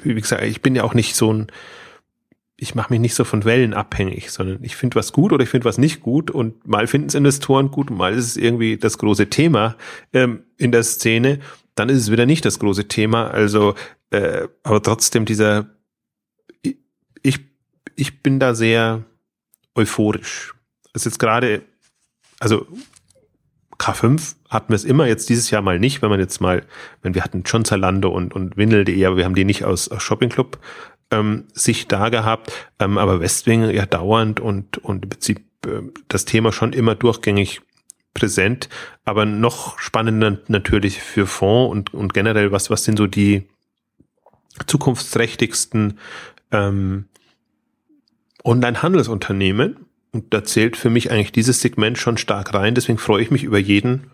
wie 0.04 0.16
gesagt, 0.16 0.44
ich 0.44 0.62
bin 0.62 0.76
ja 0.76 0.84
auch 0.84 0.94
nicht 0.94 1.16
so 1.16 1.32
ein, 1.32 1.48
ich 2.60 2.74
mache 2.74 2.92
mich 2.92 3.00
nicht 3.00 3.14
so 3.14 3.24
von 3.24 3.46
Wellen 3.46 3.76
abhängig, 3.76 4.32
sondern 4.32 4.64
ich 4.64 4.76
finde 4.76 4.96
was 4.96 5.14
gut 5.14 5.32
oder 5.32 5.44
ich 5.44 5.50
finde 5.50 5.66
was 5.66 5.78
nicht 5.78 6.02
gut 6.02 6.32
und 6.32 6.68
mal 6.68 6.88
finden 6.88 7.08
es 7.08 7.14
Investoren 7.14 7.70
gut, 7.70 7.92
mal 7.92 8.14
ist 8.14 8.26
es 8.26 8.38
irgendwie 8.38 8.78
das 8.78 8.98
große 8.98 9.30
Thema 9.30 9.76
ähm, 10.12 10.42
in 10.58 10.72
der 10.72 10.82
Szene, 10.82 11.40
dann 11.78 11.90
ist 11.90 12.00
es 12.00 12.12
wieder 12.12 12.26
nicht 12.26 12.44
das 12.46 12.60
große 12.60 12.88
Thema. 12.88 13.30
Also, 13.30 13.76
äh, 14.10 14.48
aber 14.64 14.82
trotzdem 14.82 15.26
dieser, 15.26 15.70
ich, 17.22 17.40
ich 17.96 18.24
bin 18.24 18.40
da 18.40 18.56
sehr 18.56 19.04
euphorisch. 19.76 20.56
Das 20.94 21.04
ist 21.04 21.06
jetzt 21.06 21.20
gerade, 21.20 21.62
also 22.40 22.66
K5 23.78 24.36
hatten 24.50 24.70
wir 24.70 24.76
es 24.76 24.86
immer, 24.86 25.08
jetzt 25.08 25.30
dieses 25.30 25.52
Jahr 25.52 25.62
mal 25.62 25.80
nicht, 25.80 26.02
wenn 26.02 26.10
man 26.10 26.20
jetzt 26.20 26.42
mal, 26.42 26.66
wenn 27.02 27.14
wir 27.14 27.24
hatten 27.24 27.46
schon 27.46 27.66
Zalando 27.66 28.10
und, 28.10 28.34
und 28.34 28.58
Windel.de, 28.58 29.06
aber 29.06 29.18
wir 29.18 29.26
haben 29.26 29.36
die 29.36 29.46
nicht 29.46 29.66
aus, 29.66 29.90
aus 29.90 30.02
Shopping 30.02 30.30
Club 30.30 30.60
ähm, 31.12 31.46
sich 31.54 31.88
da 31.88 32.10
gehabt, 32.10 32.52
ähm, 32.80 32.98
aber 32.98 33.20
Westwing 33.20 33.70
ja 33.70 33.86
dauernd 33.86 34.40
und, 34.40 34.80
und 34.80 35.04
im 35.04 35.10
Prinzip 35.10 35.42
äh, 35.66 35.82
das 36.08 36.26
Thema 36.26 36.52
schon 36.52 36.74
immer 36.74 36.96
durchgängig 36.96 37.62
präsent, 38.14 38.68
aber 39.08 39.26
noch 39.26 39.80
spannender 39.80 40.38
natürlich 40.50 41.02
für 41.02 41.28
Fonds 41.28 41.72
und, 41.72 41.94
und 41.94 42.14
generell, 42.14 42.52
was, 42.52 42.70
was 42.70 42.84
sind 42.84 42.98
so 42.98 43.08
die 43.08 43.48
zukunftsträchtigsten 44.66 45.98
ähm, 46.52 47.06
Online-Handelsunternehmen? 48.44 49.78
Und 50.12 50.34
da 50.34 50.44
zählt 50.44 50.76
für 50.76 50.90
mich 50.90 51.10
eigentlich 51.10 51.32
dieses 51.32 51.62
Segment 51.62 51.98
schon 51.98 52.18
stark 52.18 52.54
rein. 52.54 52.76
Deswegen 52.76 52.98
freue 52.98 53.22
ich 53.22 53.32
mich 53.32 53.44
über 53.44 53.58
jeden 53.58 54.12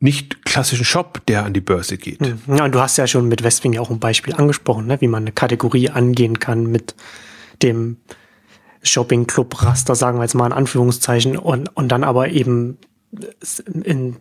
nicht 0.00 0.44
klassischen 0.44 0.84
Shop, 0.84 1.24
der 1.28 1.44
an 1.44 1.52
die 1.52 1.60
Börse 1.60 1.98
geht. 1.98 2.18
Hm. 2.18 2.40
Ja, 2.48 2.64
und 2.64 2.74
du 2.74 2.80
hast 2.80 2.96
ja 2.96 3.06
schon 3.06 3.28
mit 3.28 3.44
Westwing 3.44 3.72
ja 3.72 3.80
auch 3.80 3.90
ein 3.90 4.00
Beispiel 4.00 4.34
angesprochen, 4.34 4.88
ne? 4.88 5.00
wie 5.00 5.06
man 5.06 5.22
eine 5.22 5.32
Kategorie 5.32 5.90
angehen 5.90 6.40
kann 6.40 6.66
mit 6.66 6.96
dem 7.62 7.98
Shopping 8.82 9.28
Club 9.28 9.62
Raster, 9.62 9.94
sagen 9.94 10.18
wir 10.18 10.24
jetzt 10.24 10.34
mal 10.34 10.46
in 10.46 10.52
Anführungszeichen, 10.52 11.38
und, 11.38 11.68
und 11.76 11.86
dann 11.88 12.02
aber 12.02 12.30
eben 12.30 12.78
in, 13.84 14.16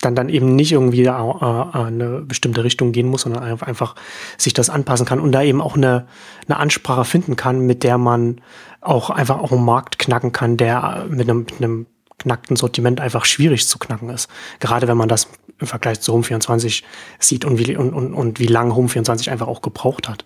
dann 0.00 0.14
dann 0.14 0.28
eben 0.28 0.56
nicht 0.56 0.72
irgendwie 0.72 1.04
äh, 1.04 1.10
eine 1.10 2.22
bestimmte 2.22 2.64
Richtung 2.64 2.92
gehen 2.92 3.08
muss, 3.08 3.22
sondern 3.22 3.60
einfach 3.62 3.94
sich 4.38 4.54
das 4.54 4.70
anpassen 4.70 5.06
kann 5.06 5.20
und 5.20 5.32
da 5.32 5.42
eben 5.42 5.60
auch 5.60 5.76
eine, 5.76 6.06
eine 6.46 6.58
Ansprache 6.58 7.04
finden 7.04 7.36
kann, 7.36 7.60
mit 7.60 7.84
der 7.84 7.98
man 7.98 8.40
auch 8.80 9.10
einfach 9.10 9.38
auch 9.38 9.52
einen 9.52 9.64
Markt 9.64 9.98
knacken 9.98 10.32
kann, 10.32 10.56
der 10.56 11.06
mit 11.08 11.28
einem, 11.28 11.40
mit 11.40 11.56
einem 11.58 11.86
knackten 12.18 12.56
Sortiment 12.56 13.00
einfach 13.00 13.24
schwierig 13.24 13.66
zu 13.66 13.78
knacken 13.78 14.10
ist. 14.10 14.28
Gerade 14.58 14.88
wenn 14.88 14.96
man 14.96 15.08
das 15.08 15.28
im 15.58 15.66
Vergleich 15.66 16.00
zu 16.00 16.12
Home 16.12 16.22
24 16.22 16.84
sieht 17.18 17.44
und 17.44 17.58
wie, 17.58 17.76
und, 17.76 17.92
und, 17.92 18.14
und 18.14 18.38
wie 18.38 18.46
lange 18.46 18.74
Home 18.74 18.88
24 18.88 19.30
einfach 19.30 19.48
auch 19.48 19.62
gebraucht 19.62 20.08
hat, 20.08 20.24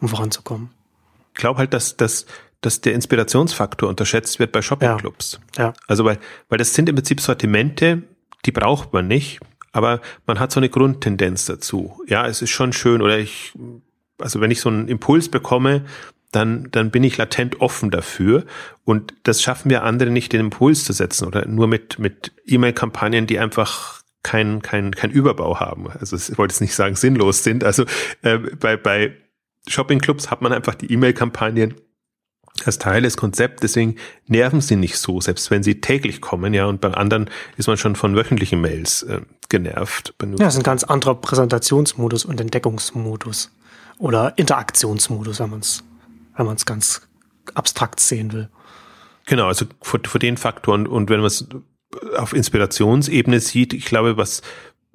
um 0.00 0.08
voranzukommen. 0.08 0.70
Ich 1.34 1.40
glaube 1.40 1.58
halt, 1.58 1.72
dass, 1.72 1.96
dass, 1.96 2.26
dass 2.62 2.80
der 2.80 2.94
Inspirationsfaktor 2.94 3.88
unterschätzt 3.88 4.38
wird 4.38 4.52
bei 4.52 4.62
Shoppingclubs. 4.62 5.40
Ja. 5.56 5.64
ja. 5.64 5.72
Also 5.86 6.04
weil, 6.04 6.18
weil 6.48 6.58
das 6.58 6.72
sind 6.72 6.88
im 6.88 6.94
Prinzip 6.94 7.20
Sortimente, 7.20 8.02
die 8.46 8.52
braucht 8.52 8.92
man 8.92 9.06
nicht, 9.06 9.40
aber 9.72 10.00
man 10.26 10.38
hat 10.38 10.52
so 10.52 10.60
eine 10.60 10.68
Grundtendenz 10.68 11.44
dazu. 11.44 12.00
Ja, 12.06 12.26
es 12.26 12.40
ist 12.40 12.50
schon 12.50 12.72
schön 12.72 13.02
oder 13.02 13.18
ich, 13.18 13.52
also 14.18 14.40
wenn 14.40 14.50
ich 14.50 14.60
so 14.60 14.68
einen 14.68 14.88
Impuls 14.88 15.28
bekomme, 15.28 15.84
dann, 16.30 16.68
dann 16.70 16.90
bin 16.90 17.04
ich 17.04 17.18
latent 17.18 17.60
offen 17.60 17.90
dafür. 17.90 18.44
Und 18.84 19.12
das 19.24 19.42
schaffen 19.42 19.70
wir 19.70 19.82
andere 19.82 20.10
nicht, 20.10 20.32
den 20.32 20.40
Impuls 20.40 20.84
zu 20.84 20.92
setzen 20.92 21.26
oder 21.26 21.46
nur 21.46 21.66
mit, 21.66 21.98
mit 21.98 22.32
E-Mail-Kampagnen, 22.46 23.26
die 23.26 23.38
einfach 23.38 24.02
kein, 24.22 24.62
kein, 24.62 24.92
kein 24.92 25.10
Überbau 25.10 25.60
haben. 25.60 25.90
Also 25.90 26.16
ich 26.16 26.38
wollte 26.38 26.54
jetzt 26.54 26.60
nicht 26.60 26.74
sagen, 26.74 26.94
sinnlos 26.94 27.42
sind. 27.42 27.64
Also 27.64 27.84
äh, 28.22 28.38
bei, 28.38 28.76
bei 28.76 29.16
Shopping-Clubs 29.66 30.30
hat 30.30 30.42
man 30.42 30.52
einfach 30.52 30.74
die 30.74 30.90
E-Mail-Kampagnen 30.92 31.74
als 32.64 32.78
Teil 32.78 33.02
des 33.02 33.16
Konzepts, 33.16 33.60
deswegen 33.60 33.96
nerven 34.26 34.60
sie 34.60 34.76
nicht 34.76 34.98
so, 34.98 35.20
selbst 35.20 35.50
wenn 35.50 35.62
sie 35.62 35.80
täglich 35.80 36.20
kommen, 36.20 36.54
ja, 36.54 36.66
und 36.66 36.80
bei 36.80 36.92
anderen 36.92 37.30
ist 37.56 37.66
man 37.66 37.76
schon 37.76 37.96
von 37.96 38.14
wöchentlichen 38.14 38.60
Mails 38.60 39.02
äh, 39.02 39.22
genervt. 39.48 40.14
Ja, 40.20 40.28
das 40.36 40.54
ist 40.54 40.60
ein 40.60 40.64
ganz 40.64 40.84
anderer 40.84 41.14
Präsentationsmodus 41.14 42.24
und 42.24 42.40
Entdeckungsmodus 42.40 43.50
oder 43.98 44.36
Interaktionsmodus, 44.36 45.40
wenn 45.40 45.50
man 45.50 45.60
es 45.60 45.82
wenn 46.36 46.46
man 46.46 46.56
es 46.56 46.66
ganz 46.66 47.02
abstrakt 47.54 48.00
sehen 48.00 48.32
will. 48.32 48.48
Genau, 49.26 49.46
also 49.46 49.66
vor, 49.80 50.00
vor 50.04 50.18
den 50.18 50.36
Faktoren 50.36 50.86
und 50.86 51.10
wenn 51.10 51.18
man 51.18 51.26
es 51.26 51.46
auf 52.16 52.32
Inspirationsebene 52.32 53.40
sieht, 53.40 53.72
ich 53.72 53.84
glaube, 53.84 54.16
was 54.16 54.42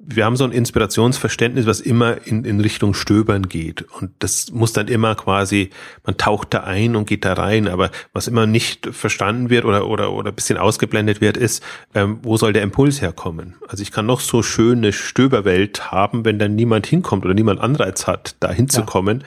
wir 0.00 0.24
haben 0.24 0.36
so 0.36 0.44
ein 0.44 0.52
Inspirationsverständnis, 0.52 1.66
was 1.66 1.80
immer 1.80 2.24
in, 2.24 2.44
in 2.44 2.60
Richtung 2.60 2.94
Stöbern 2.94 3.48
geht. 3.48 3.82
Und 3.82 4.12
das 4.20 4.52
muss 4.52 4.72
dann 4.72 4.86
immer 4.86 5.16
quasi, 5.16 5.70
man 6.04 6.16
taucht 6.16 6.54
da 6.54 6.60
ein 6.60 6.94
und 6.94 7.08
geht 7.08 7.24
da 7.24 7.32
rein, 7.32 7.66
aber 7.66 7.90
was 8.12 8.28
immer 8.28 8.46
nicht 8.46 8.86
verstanden 8.86 9.50
wird 9.50 9.64
oder, 9.64 9.88
oder, 9.88 10.12
oder 10.12 10.30
bisschen 10.30 10.56
ausgeblendet 10.56 11.20
wird, 11.20 11.36
ist, 11.36 11.64
ähm, 11.94 12.20
wo 12.22 12.36
soll 12.36 12.52
der 12.52 12.62
Impuls 12.62 13.02
herkommen? 13.02 13.56
Also 13.66 13.82
ich 13.82 13.90
kann 13.90 14.06
noch 14.06 14.20
so 14.20 14.42
schöne 14.44 14.92
Stöberwelt 14.92 15.90
haben, 15.90 16.24
wenn 16.24 16.38
dann 16.38 16.54
niemand 16.54 16.86
hinkommt 16.86 17.24
oder 17.24 17.34
niemand 17.34 17.60
Anreiz 17.60 18.06
hat, 18.06 18.36
da 18.40 18.52
hinzukommen. 18.52 19.20
Ja 19.20 19.26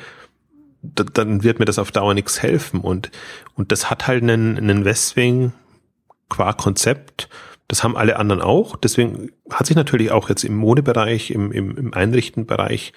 dann 0.83 1.43
wird 1.43 1.59
mir 1.59 1.65
das 1.65 1.77
auf 1.77 1.91
Dauer 1.91 2.15
nichts 2.15 2.41
helfen. 2.41 2.79
Und, 2.81 3.11
und 3.53 3.71
das 3.71 3.91
hat 3.91 4.07
halt 4.07 4.23
einen, 4.23 4.57
einen 4.57 4.83
Westwing 4.83 5.51
qua 6.27 6.53
Konzept. 6.53 7.29
Das 7.71 7.85
haben 7.85 7.95
alle 7.95 8.19
anderen 8.19 8.41
auch. 8.41 8.75
Deswegen 8.75 9.31
hat 9.49 9.65
sich 9.65 9.77
natürlich 9.77 10.11
auch 10.11 10.27
jetzt 10.27 10.43
im 10.43 10.57
Modebereich, 10.57 11.31
im, 11.31 11.53
im, 11.53 11.77
im 11.77 11.93
Einrichtenbereich 11.93 12.91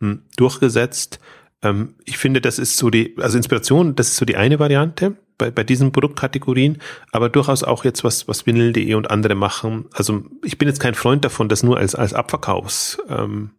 hm, 0.00 0.22
durchgesetzt. 0.38 1.20
Ähm, 1.60 1.96
ich 2.06 2.16
finde, 2.16 2.40
das 2.40 2.58
ist 2.58 2.78
so 2.78 2.88
die, 2.88 3.14
also 3.20 3.36
Inspiration, 3.36 3.94
das 3.96 4.08
ist 4.08 4.16
so 4.16 4.24
die 4.24 4.38
eine 4.38 4.58
Variante 4.58 5.16
bei, 5.36 5.50
bei 5.50 5.62
diesen 5.62 5.92
Produktkategorien, 5.92 6.78
aber 7.12 7.28
durchaus 7.28 7.64
auch 7.64 7.84
jetzt 7.84 8.02
was, 8.02 8.26
was 8.26 8.46
Vinyl.de 8.46 8.94
und 8.94 9.10
andere 9.10 9.34
machen. 9.34 9.90
Also 9.92 10.22
ich 10.42 10.56
bin 10.56 10.68
jetzt 10.68 10.80
kein 10.80 10.94
Freund 10.94 11.22
davon, 11.26 11.50
das 11.50 11.62
nur 11.62 11.76
als, 11.76 11.94
als 11.94 12.14
Abverkaufs, 12.14 12.96
ähm, 13.10 13.50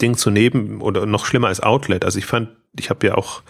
Ding 0.00 0.16
zu 0.16 0.30
nehmen 0.30 0.80
oder 0.80 1.04
noch 1.04 1.26
schlimmer 1.26 1.48
als 1.48 1.60
Outlet. 1.60 2.04
Also 2.04 2.20
ich 2.20 2.26
fand, 2.26 2.50
ich 2.78 2.90
habe 2.90 3.08
ja 3.08 3.16
auch 3.16 3.42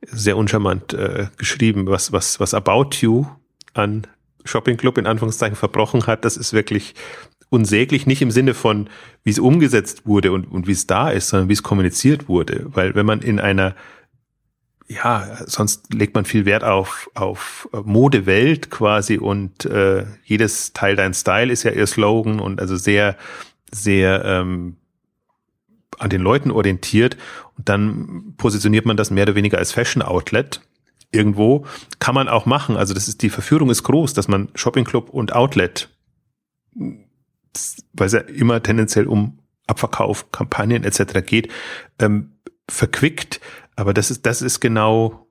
sehr 0.00 0.36
uncharmant 0.36 0.92
äh, 0.92 1.28
geschrieben, 1.36 1.86
was, 1.86 2.10
was, 2.10 2.40
was 2.40 2.52
About 2.52 2.96
You 3.00 3.26
an 3.74 4.08
Shopping 4.46 4.76
Club 4.76 4.98
in 4.98 5.06
Anführungszeichen 5.06 5.56
verbrochen 5.56 6.06
hat. 6.06 6.24
Das 6.24 6.36
ist 6.36 6.52
wirklich 6.52 6.94
unsäglich, 7.48 8.06
nicht 8.06 8.22
im 8.22 8.30
Sinne 8.30 8.54
von, 8.54 8.88
wie 9.22 9.30
es 9.30 9.38
umgesetzt 9.38 10.06
wurde 10.06 10.32
und, 10.32 10.44
und 10.44 10.66
wie 10.66 10.72
es 10.72 10.86
da 10.86 11.10
ist, 11.10 11.28
sondern 11.28 11.48
wie 11.48 11.54
es 11.54 11.62
kommuniziert 11.62 12.28
wurde. 12.28 12.66
Weil 12.68 12.94
wenn 12.94 13.06
man 13.06 13.20
in 13.20 13.38
einer 13.38 13.74
ja, 14.88 15.38
sonst 15.46 15.92
legt 15.92 16.14
man 16.14 16.24
viel 16.24 16.44
Wert 16.44 16.62
auf, 16.62 17.10
auf 17.14 17.68
Modewelt 17.84 18.70
quasi 18.70 19.18
und 19.18 19.64
äh, 19.64 20.04
jedes 20.24 20.72
Teil 20.72 20.94
dein 20.94 21.12
Style 21.12 21.52
ist 21.52 21.64
ja 21.64 21.72
ihr 21.72 21.86
Slogan 21.86 22.38
und 22.38 22.60
also 22.60 22.76
sehr, 22.76 23.16
sehr 23.72 24.24
ähm, 24.24 24.76
an 25.98 26.10
den 26.10 26.20
Leuten 26.20 26.50
orientiert 26.50 27.16
und 27.56 27.68
dann 27.68 28.34
positioniert 28.36 28.86
man 28.86 28.96
das 28.96 29.10
mehr 29.10 29.24
oder 29.24 29.34
weniger 29.34 29.58
als 29.58 29.72
Fashion 29.72 30.02
Outlet. 30.02 30.60
Irgendwo 31.12 31.66
kann 31.98 32.14
man 32.14 32.28
auch 32.28 32.46
machen. 32.46 32.76
Also 32.76 32.94
das 32.94 33.08
ist 33.08 33.22
die 33.22 33.30
Verführung 33.30 33.70
ist 33.70 33.84
groß, 33.84 34.12
dass 34.14 34.28
man 34.28 34.48
Shopping 34.54 34.84
Club 34.84 35.10
und 35.10 35.32
Outlet, 35.32 35.88
weil 36.74 38.06
es 38.06 38.12
ja 38.12 38.20
immer 38.20 38.62
tendenziell 38.62 39.06
um 39.06 39.38
Abverkauf, 39.66 40.30
Kampagnen 40.30 40.84
etc. 40.84 41.24
geht, 41.24 41.52
ähm, 41.98 42.32
verquickt. 42.68 43.40
Aber 43.76 43.94
das 43.94 44.10
ist 44.10 44.26
das 44.26 44.42
ist 44.42 44.60
genau, 44.60 45.28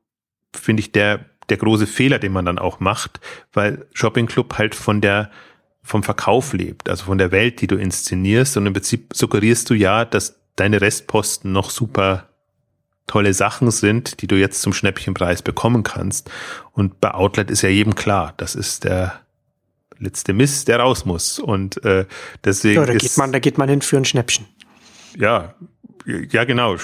finde 0.53 0.81
ich, 0.81 0.91
der 0.91 1.25
der 1.49 1.57
große 1.57 1.87
Fehler, 1.87 2.19
den 2.19 2.31
man 2.31 2.45
dann 2.45 2.57
auch 2.57 2.79
macht, 2.79 3.19
weil 3.53 3.87
Shopping 3.93 4.25
Club 4.25 4.57
halt 4.57 4.75
von 4.75 5.01
der 5.01 5.29
vom 5.83 6.01
Verkauf 6.01 6.53
lebt, 6.53 6.89
also 6.89 7.05
von 7.05 7.19
der 7.19 7.31
Welt, 7.31 7.61
die 7.61 7.67
du 7.67 7.75
inszenierst. 7.75 8.57
Und 8.57 8.65
im 8.65 8.73
Prinzip 8.73 9.13
suggerierst 9.13 9.69
du 9.69 9.75
ja, 9.75 10.03
dass 10.03 10.41
deine 10.55 10.81
Restposten 10.81 11.51
noch 11.51 11.69
super 11.69 12.29
tolle 13.07 13.33
Sachen 13.33 13.71
sind, 13.71 14.21
die 14.21 14.27
du 14.27 14.35
jetzt 14.35 14.61
zum 14.61 14.73
Schnäppchenpreis 14.73 15.41
bekommen 15.41 15.83
kannst. 15.83 16.29
Und 16.71 16.99
bei 17.01 17.13
Outlet 17.13 17.51
ist 17.51 17.61
ja 17.61 17.69
jedem 17.69 17.95
klar, 17.95 18.33
das 18.37 18.55
ist 18.55 18.83
der 18.83 19.21
letzte 19.99 20.33
Mist, 20.33 20.67
der 20.67 20.79
raus 20.79 21.05
muss. 21.05 21.39
Und 21.39 21.83
äh, 21.85 22.05
deswegen. 22.43 22.81
Ja, 22.81 22.85
da 22.85 22.95
geht 22.95 23.17
man, 23.17 23.31
da 23.31 23.39
geht 23.39 23.57
man 23.57 23.69
hin 23.69 23.81
für 23.81 23.97
ein 23.97 24.05
Schnäppchen. 24.05 24.45
Ja, 25.17 25.55
ja, 26.05 26.43
genau. 26.43 26.75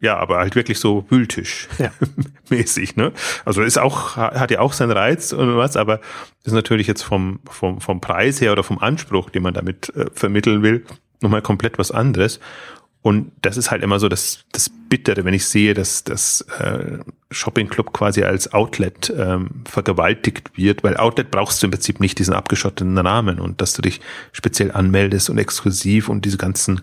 Ja, 0.00 0.16
aber 0.16 0.38
halt 0.38 0.54
wirklich 0.54 0.78
so 0.78 1.04
Wühltisch 1.10 1.68
ja. 1.78 1.92
mäßig, 2.48 2.96
ne? 2.96 3.12
Also 3.44 3.62
ist 3.62 3.78
auch, 3.78 4.16
hat 4.16 4.50
ja 4.50 4.60
auch 4.60 4.72
seinen 4.72 4.92
Reiz 4.92 5.32
und 5.32 5.56
was, 5.56 5.76
aber 5.76 6.00
ist 6.44 6.52
natürlich 6.52 6.86
jetzt 6.86 7.02
vom, 7.02 7.40
vom, 7.50 7.80
vom 7.80 8.00
Preis 8.00 8.40
her 8.40 8.52
oder 8.52 8.62
vom 8.62 8.78
Anspruch, 8.78 9.28
den 9.30 9.42
man 9.42 9.52
damit 9.52 9.94
äh, 9.94 10.06
vermitteln 10.14 10.62
will, 10.62 10.84
nochmal 11.20 11.42
komplett 11.42 11.78
was 11.78 11.90
anderes. 11.90 12.40
Und 13.02 13.32
das 13.40 13.56
ist 13.56 13.70
halt 13.70 13.82
immer 13.82 13.98
so 13.98 14.08
das, 14.08 14.44
das 14.52 14.68
Bittere, 14.68 15.24
wenn 15.24 15.32
ich 15.32 15.46
sehe, 15.46 15.72
dass 15.72 16.04
das 16.04 16.42
äh, 16.58 16.98
Shopping 17.30 17.68
Club 17.68 17.94
quasi 17.94 18.24
als 18.24 18.52
Outlet 18.52 19.12
ähm, 19.16 19.62
vergewaltigt 19.64 20.56
wird, 20.56 20.84
weil 20.84 20.98
Outlet 20.98 21.30
brauchst 21.30 21.62
du 21.62 21.66
im 21.66 21.70
Prinzip 21.70 22.00
nicht 22.00 22.18
diesen 22.18 22.34
abgeschotteten 22.34 22.98
Rahmen 22.98 23.40
und 23.40 23.62
dass 23.62 23.72
du 23.72 23.80
dich 23.80 24.00
speziell 24.32 24.72
anmeldest 24.72 25.30
und 25.30 25.38
exklusiv 25.38 26.10
und 26.10 26.26
diese 26.26 26.36
ganzen 26.36 26.82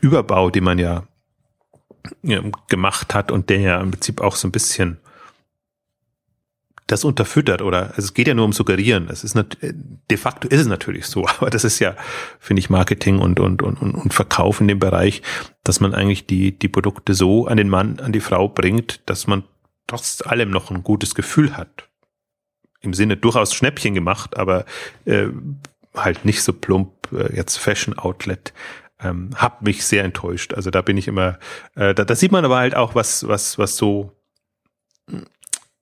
Überbau, 0.00 0.48
die 0.48 0.62
man 0.62 0.78
ja, 0.78 1.04
ja 2.22 2.40
gemacht 2.68 3.14
hat 3.14 3.30
und 3.30 3.50
der 3.50 3.60
ja 3.60 3.80
im 3.80 3.90
Prinzip 3.90 4.22
auch 4.22 4.36
so 4.36 4.48
ein 4.48 4.52
bisschen 4.52 4.98
das 6.86 7.04
unterfüttert 7.04 7.62
oder 7.62 7.90
also 7.90 8.02
es 8.02 8.14
geht 8.14 8.28
ja 8.28 8.34
nur 8.34 8.44
um 8.44 8.52
Suggerieren. 8.52 9.08
Es 9.08 9.24
ist 9.24 9.36
de 9.36 10.16
facto 10.16 10.48
ist 10.48 10.60
es 10.60 10.66
natürlich 10.66 11.06
so, 11.06 11.26
aber 11.38 11.50
das 11.50 11.64
ist 11.64 11.78
ja, 11.78 11.96
finde 12.38 12.60
ich, 12.60 12.70
Marketing 12.70 13.18
und, 13.18 13.40
und, 13.40 13.62
und, 13.62 13.76
und 13.78 14.14
Verkauf 14.14 14.60
in 14.60 14.68
dem 14.68 14.78
Bereich, 14.78 15.22
dass 15.64 15.80
man 15.80 15.94
eigentlich 15.94 16.26
die, 16.26 16.58
die 16.58 16.68
Produkte 16.68 17.14
so 17.14 17.46
an 17.46 17.56
den 17.56 17.68
Mann, 17.68 18.00
an 18.00 18.12
die 18.12 18.20
Frau 18.20 18.48
bringt, 18.48 19.00
dass 19.06 19.26
man 19.26 19.44
trotz 19.86 20.22
allem 20.24 20.50
noch 20.50 20.70
ein 20.70 20.82
gutes 20.82 21.14
Gefühl 21.14 21.56
hat. 21.56 21.88
Im 22.80 22.94
Sinne 22.94 23.16
durchaus 23.16 23.54
Schnäppchen 23.54 23.94
gemacht, 23.94 24.36
aber 24.36 24.64
äh, 25.04 25.28
halt 25.94 26.24
nicht 26.24 26.42
so 26.42 26.52
plump, 26.52 27.12
äh, 27.12 27.34
jetzt 27.36 27.58
Fashion 27.58 27.96
Outlet. 27.98 28.52
Ähm, 29.00 29.30
hab 29.36 29.62
mich 29.62 29.84
sehr 29.84 30.04
enttäuscht. 30.04 30.54
Also 30.54 30.70
da 30.70 30.82
bin 30.82 30.96
ich 30.96 31.08
immer, 31.08 31.38
äh, 31.74 31.94
da, 31.94 32.04
da 32.04 32.14
sieht 32.14 32.32
man 32.32 32.44
aber 32.44 32.56
halt 32.56 32.74
auch, 32.74 32.94
was, 32.94 33.26
was, 33.26 33.58
was 33.58 33.76
so 33.76 34.12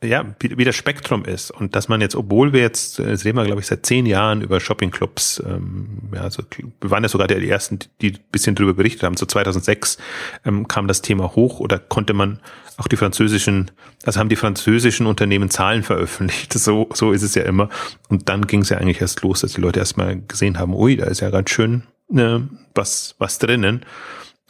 ja, 0.02 0.24
wie, 0.40 0.56
wie 0.56 0.64
das 0.64 0.76
Spektrum 0.76 1.24
ist 1.24 1.50
und 1.50 1.76
dass 1.76 1.88
man 1.88 2.00
jetzt, 2.00 2.16
obwohl 2.16 2.54
wir 2.54 2.60
jetzt, 2.60 2.98
jetzt 2.98 3.24
reden 3.24 3.36
wir, 3.36 3.44
glaube 3.44 3.60
ich, 3.60 3.66
seit 3.66 3.84
zehn 3.84 4.06
Jahren 4.06 4.40
über 4.40 4.58
Shoppingclubs, 4.58 5.42
ähm, 5.46 6.10
ja, 6.14 6.22
also 6.22 6.42
wir 6.80 6.90
waren 6.90 7.02
ja 7.02 7.08
sogar 7.08 7.28
die 7.28 7.48
ersten, 7.48 7.80
die 8.00 8.12
ein 8.12 8.18
bisschen 8.32 8.54
drüber 8.54 8.72
berichtet 8.72 9.02
haben. 9.02 9.18
So 9.18 9.26
2006 9.26 9.98
ähm, 10.46 10.68
kam 10.68 10.88
das 10.88 11.02
Thema 11.02 11.36
hoch 11.36 11.60
oder 11.60 11.78
konnte 11.78 12.14
man 12.14 12.40
auch 12.78 12.88
die 12.88 12.96
französischen, 12.96 13.70
also 14.04 14.18
haben 14.18 14.30
die 14.30 14.36
französischen 14.36 15.06
Unternehmen 15.06 15.50
Zahlen 15.50 15.82
veröffentlicht. 15.82 16.54
So, 16.60 16.88
so 16.92 17.12
ist 17.12 17.22
es 17.22 17.34
ja 17.34 17.44
immer. 17.44 17.68
Und 18.08 18.28
dann 18.28 18.46
ging 18.46 18.60
es 18.60 18.68
ja 18.68 18.78
eigentlich 18.78 19.00
erst 19.00 19.22
los, 19.22 19.40
dass 19.40 19.54
die 19.54 19.60
Leute 19.60 19.80
erstmal 19.80 20.20
gesehen 20.20 20.58
haben, 20.58 20.74
ui, 20.74 20.96
da 20.96 21.06
ist 21.06 21.20
ja 21.20 21.30
ganz 21.30 21.50
schön 21.50 21.84
ne, 22.08 22.48
was, 22.74 23.14
was 23.18 23.38
drinnen. 23.38 23.84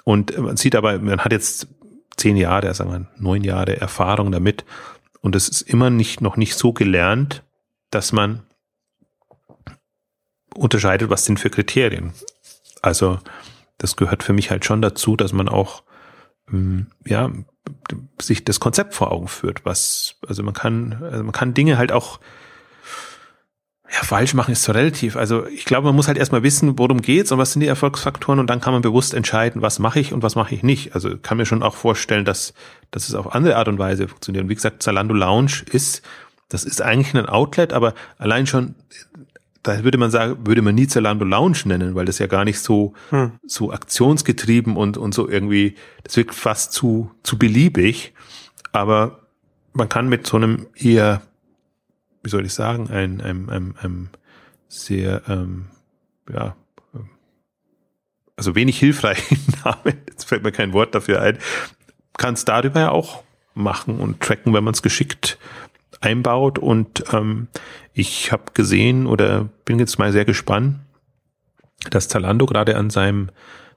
Und 0.05 0.37
man 0.37 0.57
sieht 0.57 0.75
aber, 0.75 0.99
man 0.99 1.21
hat 1.21 1.33
jetzt 1.33 1.69
zehn 2.17 2.37
Jahre, 2.37 2.73
sagen 2.75 2.91
wir 2.91 3.07
neun 3.17 3.45
Jahre 3.45 3.81
Erfahrung 3.81 4.33
damit 4.33 4.65
und 5.21 5.37
es 5.37 5.49
ist 5.49 5.62
immer 5.62 5.91
nicht, 5.91 6.21
noch 6.21 6.37
nicht 6.37 6.55
so 6.55 6.73
gelernt, 6.73 7.43
dass 7.91 8.12
man 8.12 8.43
unterscheidet, 10.55 11.11
was 11.11 11.25
sind 11.25 11.39
für 11.39 11.51
Kriterien. 11.51 12.12
Also, 12.83 13.18
das 13.79 13.97
gehört 13.97 14.23
für 14.23 14.33
mich 14.33 14.51
halt 14.51 14.64
schon 14.64 14.83
dazu, 14.83 15.16
dass 15.16 15.33
man 15.33 15.49
auch, 15.49 15.83
ähm, 16.51 16.87
ja, 17.05 17.31
sich 18.21 18.45
das 18.45 18.61
Konzept 18.61 18.95
vor 18.95 19.12
Augen 19.12 19.29
führt, 19.29 19.64
was, 19.64 20.16
also 20.27 20.43
man 20.43 20.55
kann, 20.55 21.03
also 21.03 21.25
man 21.25 21.33
kann 21.33 21.55
Dinge 21.55 21.79
halt 21.79 21.93
auch 21.93 22.21
ja, 23.93 24.05
falsch 24.05 24.34
machen 24.34 24.53
ist 24.53 24.62
so 24.62 24.72
relativ. 24.72 25.16
Also 25.16 25.47
ich 25.47 25.64
glaube, 25.64 25.86
man 25.86 25.97
muss 25.97 26.07
halt 26.07 26.16
erstmal 26.16 26.45
wissen, 26.45 26.78
worum 26.78 27.03
geht's 27.03 27.32
und 27.32 27.38
was 27.38 27.53
sind 27.53 27.61
die 27.61 27.66
Erfolgsfaktoren 27.66 28.38
und 28.38 28.49
dann 28.49 28.61
kann 28.61 28.72
man 28.72 28.82
bewusst 28.82 29.14
entscheiden, 29.14 29.62
was 29.62 29.80
mache 29.80 29.99
ich 29.99 30.12
und 30.12 30.22
was 30.22 30.36
mache 30.36 30.55
ich 30.55 30.62
nicht. 30.62 30.95
Also 30.95 31.16
kann 31.18 31.38
mir 31.38 31.47
schon 31.47 31.62
auch 31.62 31.74
vorstellen, 31.74 32.24
dass, 32.24 32.55
dass 32.93 33.09
es 33.09 33.14
auf 33.16 33.34
andere 33.34 33.57
Art 33.57 33.66
und 33.66 33.78
Weise 33.78 34.07
funktioniert. 34.07 34.45
Und 34.45 34.49
wie 34.49 34.55
gesagt, 34.55 34.82
Zalando 34.82 35.12
Lounge 35.12 35.64
ist, 35.72 36.03
das 36.49 36.64
ist 36.64 36.82
eigentlich 36.82 37.16
ein 37.16 37.26
Outlet, 37.26 37.72
aber 37.72 37.95
allein 38.16 38.47
schon, 38.47 38.76
da 39.64 39.82
würde 39.82 39.99
man 39.99 40.12
sagen, 40.12 40.47
würde 40.47 40.62
man 40.62 40.76
nie 40.76 40.86
Zalando 40.86 41.24
Lounge 41.24 41.62
nennen, 41.64 41.97
weil 41.97 42.05
das 42.05 42.20
ja 42.20 42.28
gar 42.28 42.45
nicht 42.45 42.61
so, 42.61 42.95
hm. 43.11 43.32
so 43.45 43.72
aktionsgetrieben 43.72 44.76
und, 44.76 44.99
und 44.99 45.14
so 45.14 45.28
irgendwie, 45.28 45.74
das 46.05 46.16
wirkt 46.16 46.34
fast 46.34 46.72
zu, 46.72 47.11
zu 47.24 47.38
beliebig. 47.38 48.14
Aber 48.70 49.18
man 49.72 49.88
kann 49.88 50.09
mit 50.09 50.28
so 50.28 50.36
einem 50.36 50.68
eher 50.76 51.22
wie 52.23 52.29
soll 52.29 52.47
ich 52.47 52.55
sagen, 52.55 52.91
ein, 52.91 53.21
ein, 53.21 53.49
ein, 53.49 53.75
ein 53.81 54.11
sehr, 54.68 55.23
ähm, 55.29 55.66
ja, 56.33 56.57
ähm, 56.95 57.11
also 58.37 58.55
wenig 58.55 58.79
hilfreichen 58.79 59.39
Namen, 59.64 59.99
jetzt 60.09 60.25
fällt 60.25 60.43
mir 60.43 60.53
kein 60.53 60.73
Wort 60.73 60.95
dafür 60.95 61.23
ein, 61.23 61.39
kann 62.16 62.35
es 62.35 62.45
darüber 62.45 62.81
ja 62.81 62.91
auch 62.91 63.23
machen 63.55 63.99
und 63.99 64.21
tracken, 64.21 64.53
wenn 64.55 64.64
man 64.64 64.75
es 64.75 64.83
geschickt 64.83 65.39
einbaut. 66.01 66.59
Und 66.59 67.05
ähm, 67.12 67.49
ich 67.93 68.33
habe 68.33 68.53
gesehen 68.55 69.07
oder 69.07 69.49
bin 69.64 69.79
jetzt 69.79 69.99
mal 69.99 70.12
sehr 70.12 70.25
gespannt, 70.25 70.81
dass 71.91 72.09
Zalando 72.09 72.47
gerade 72.47 72.77
an 72.77 72.91
seinem 72.91 73.31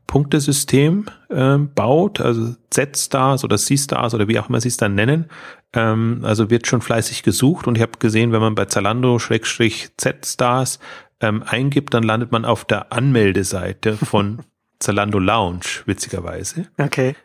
Punktesystem 0.08 1.06
äh, 1.30 1.58
baut, 1.58 2.22
also 2.22 2.56
Z-Stars 2.70 3.44
oder 3.44 3.58
C-Stars 3.58 4.14
oder 4.14 4.28
wie 4.28 4.40
auch 4.40 4.50
immer 4.50 4.62
sie 4.62 4.68
es 4.68 4.78
dann 4.78 4.94
nennen. 4.96 5.26
Ähm, 5.74 6.22
also 6.24 6.50
wird 6.50 6.68
schon 6.68 6.82
fleißig 6.82 7.24
gesucht 7.24 7.68
und 7.68 7.78
ich 7.78 7.82
habe 7.82 7.98
gesehen, 8.00 8.32
wenn 8.32 8.42
man 8.42 8.56
bei 8.56 8.66
Zalando-Z-Stars 8.66 10.80
ähm, 11.22 11.44
eingibt, 11.44 11.94
dann 11.94 12.04
landet 12.04 12.32
man 12.32 12.46
auf 12.46 12.66
der 12.66 12.92
Anmeldeseite 12.92 13.98
von 13.98 14.40
Zalando 14.80 15.20
Lounge, 15.20 15.84
witzigerweise. 15.86 16.68
Okay. 16.78 17.16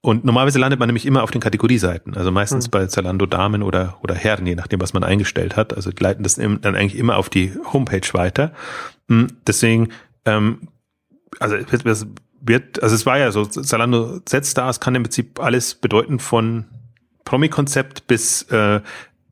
Und 0.00 0.24
normalerweise 0.26 0.58
landet 0.58 0.78
man 0.78 0.88
nämlich 0.88 1.06
immer 1.06 1.22
auf 1.22 1.30
den 1.30 1.40
Kategorieseiten, 1.40 2.14
also 2.14 2.30
meistens 2.30 2.66
hm. 2.66 2.70
bei 2.72 2.86
Zalando 2.88 3.24
Damen 3.24 3.62
oder, 3.62 3.96
oder 4.02 4.14
Herren, 4.14 4.46
je 4.46 4.54
nachdem, 4.54 4.82
was 4.82 4.92
man 4.92 5.02
eingestellt 5.02 5.56
hat. 5.56 5.72
Also 5.72 5.92
die 5.92 6.02
leiten 6.02 6.22
das 6.22 6.34
dann 6.34 6.62
eigentlich 6.62 6.98
immer 6.98 7.16
auf 7.16 7.30
die 7.30 7.54
Homepage 7.72 8.12
weiter. 8.12 8.52
Hm, 9.08 9.28
deswegen 9.46 9.88
ähm, 10.26 10.68
also 11.40 11.56
es 11.56 12.06
wird, 12.40 12.82
also 12.82 12.94
es 12.94 13.06
war 13.06 13.18
ja 13.18 13.32
so, 13.32 13.44
da, 13.46 14.70
es 14.70 14.80
kann 14.80 14.94
im 14.94 15.02
Prinzip 15.02 15.40
alles 15.40 15.74
bedeuten 15.74 16.18
von 16.18 16.66
Promi-Konzept 17.24 18.06
bis, 18.06 18.42
äh, 18.44 18.80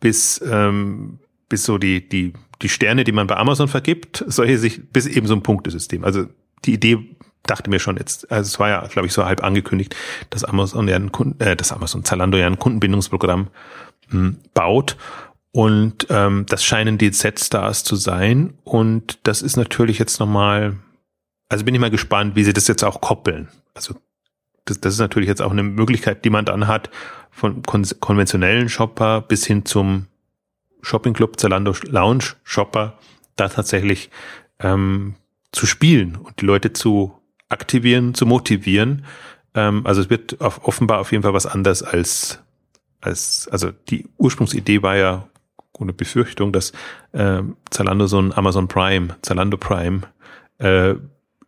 bis, 0.00 0.40
ähm, 0.44 1.18
bis 1.48 1.64
so 1.64 1.78
die, 1.78 2.08
die, 2.08 2.32
die 2.62 2.68
Sterne, 2.68 3.04
die 3.04 3.12
man 3.12 3.26
bei 3.26 3.36
Amazon 3.36 3.68
vergibt, 3.68 4.24
solche 4.26 4.58
sich, 4.58 4.88
bis 4.90 5.06
eben 5.06 5.26
so 5.26 5.34
ein 5.34 5.42
Punktesystem. 5.42 6.04
Also 6.04 6.26
die 6.64 6.74
Idee 6.74 6.98
dachte 7.42 7.70
mir 7.70 7.80
schon 7.80 7.96
jetzt, 7.96 8.30
also 8.30 8.48
es 8.48 8.58
war 8.58 8.68
ja, 8.68 8.86
glaube 8.86 9.06
ich, 9.06 9.12
so 9.12 9.24
halb 9.24 9.42
angekündigt, 9.42 9.94
dass 10.30 10.44
Amazon 10.44 10.88
ja 10.88 10.96
ein 10.96 11.12
Kunden, 11.12 11.40
äh, 11.40 11.56
dass 11.56 11.72
Amazon 11.72 12.04
Zalando 12.04 12.38
ja 12.38 12.46
ein 12.46 12.58
Kundenbindungsprogramm 12.58 13.48
mh, 14.08 14.10
hm, 14.10 14.38
baut. 14.54 14.96
Und 15.54 16.06
ähm, 16.08 16.46
das 16.48 16.64
scheinen 16.64 16.96
die 16.96 17.10
Z-Stars 17.10 17.84
zu 17.84 17.96
sein. 17.96 18.54
Und 18.64 19.18
das 19.24 19.42
ist 19.42 19.56
natürlich 19.56 19.98
jetzt 19.98 20.18
nochmal 20.18 20.76
also 21.52 21.66
bin 21.66 21.74
ich 21.74 21.80
mal 21.82 21.90
gespannt, 21.90 22.34
wie 22.34 22.44
sie 22.44 22.54
das 22.54 22.66
jetzt 22.66 22.82
auch 22.82 23.02
koppeln. 23.02 23.48
Also 23.74 23.94
das, 24.64 24.80
das 24.80 24.94
ist 24.94 25.00
natürlich 25.00 25.28
jetzt 25.28 25.42
auch 25.42 25.50
eine 25.50 25.62
Möglichkeit, 25.62 26.24
die 26.24 26.30
man 26.30 26.46
dann 26.46 26.66
hat, 26.66 26.88
von 27.30 27.62
kon 27.62 27.84
konventionellen 28.00 28.70
Shopper 28.70 29.20
bis 29.20 29.44
hin 29.44 29.66
zum 29.66 30.06
Shopping 30.80 31.12
Club 31.12 31.38
Zalando 31.38 31.74
Lounge 31.90 32.24
Shopper, 32.42 32.98
da 33.36 33.48
tatsächlich 33.48 34.08
ähm, 34.60 35.14
zu 35.52 35.66
spielen 35.66 36.16
und 36.16 36.40
die 36.40 36.46
Leute 36.46 36.72
zu 36.72 37.12
aktivieren, 37.50 38.14
zu 38.14 38.24
motivieren. 38.24 39.04
Ähm, 39.54 39.86
also 39.86 40.00
es 40.00 40.08
wird 40.08 40.40
auf, 40.40 40.66
offenbar 40.66 41.00
auf 41.00 41.12
jeden 41.12 41.22
Fall 41.22 41.34
was 41.34 41.44
anders 41.44 41.82
als, 41.82 42.40
als, 43.02 43.46
also 43.52 43.72
die 43.90 44.08
Ursprungsidee 44.16 44.82
war 44.82 44.96
ja 44.96 45.28
ohne 45.74 45.92
Befürchtung, 45.92 46.50
dass 46.50 46.72
äh, 47.12 47.42
Zalando 47.68 48.06
so 48.06 48.18
ein 48.18 48.32
Amazon 48.32 48.68
Prime, 48.68 49.16
Zalando 49.20 49.58
Prime 49.58 50.00
äh, 50.56 50.94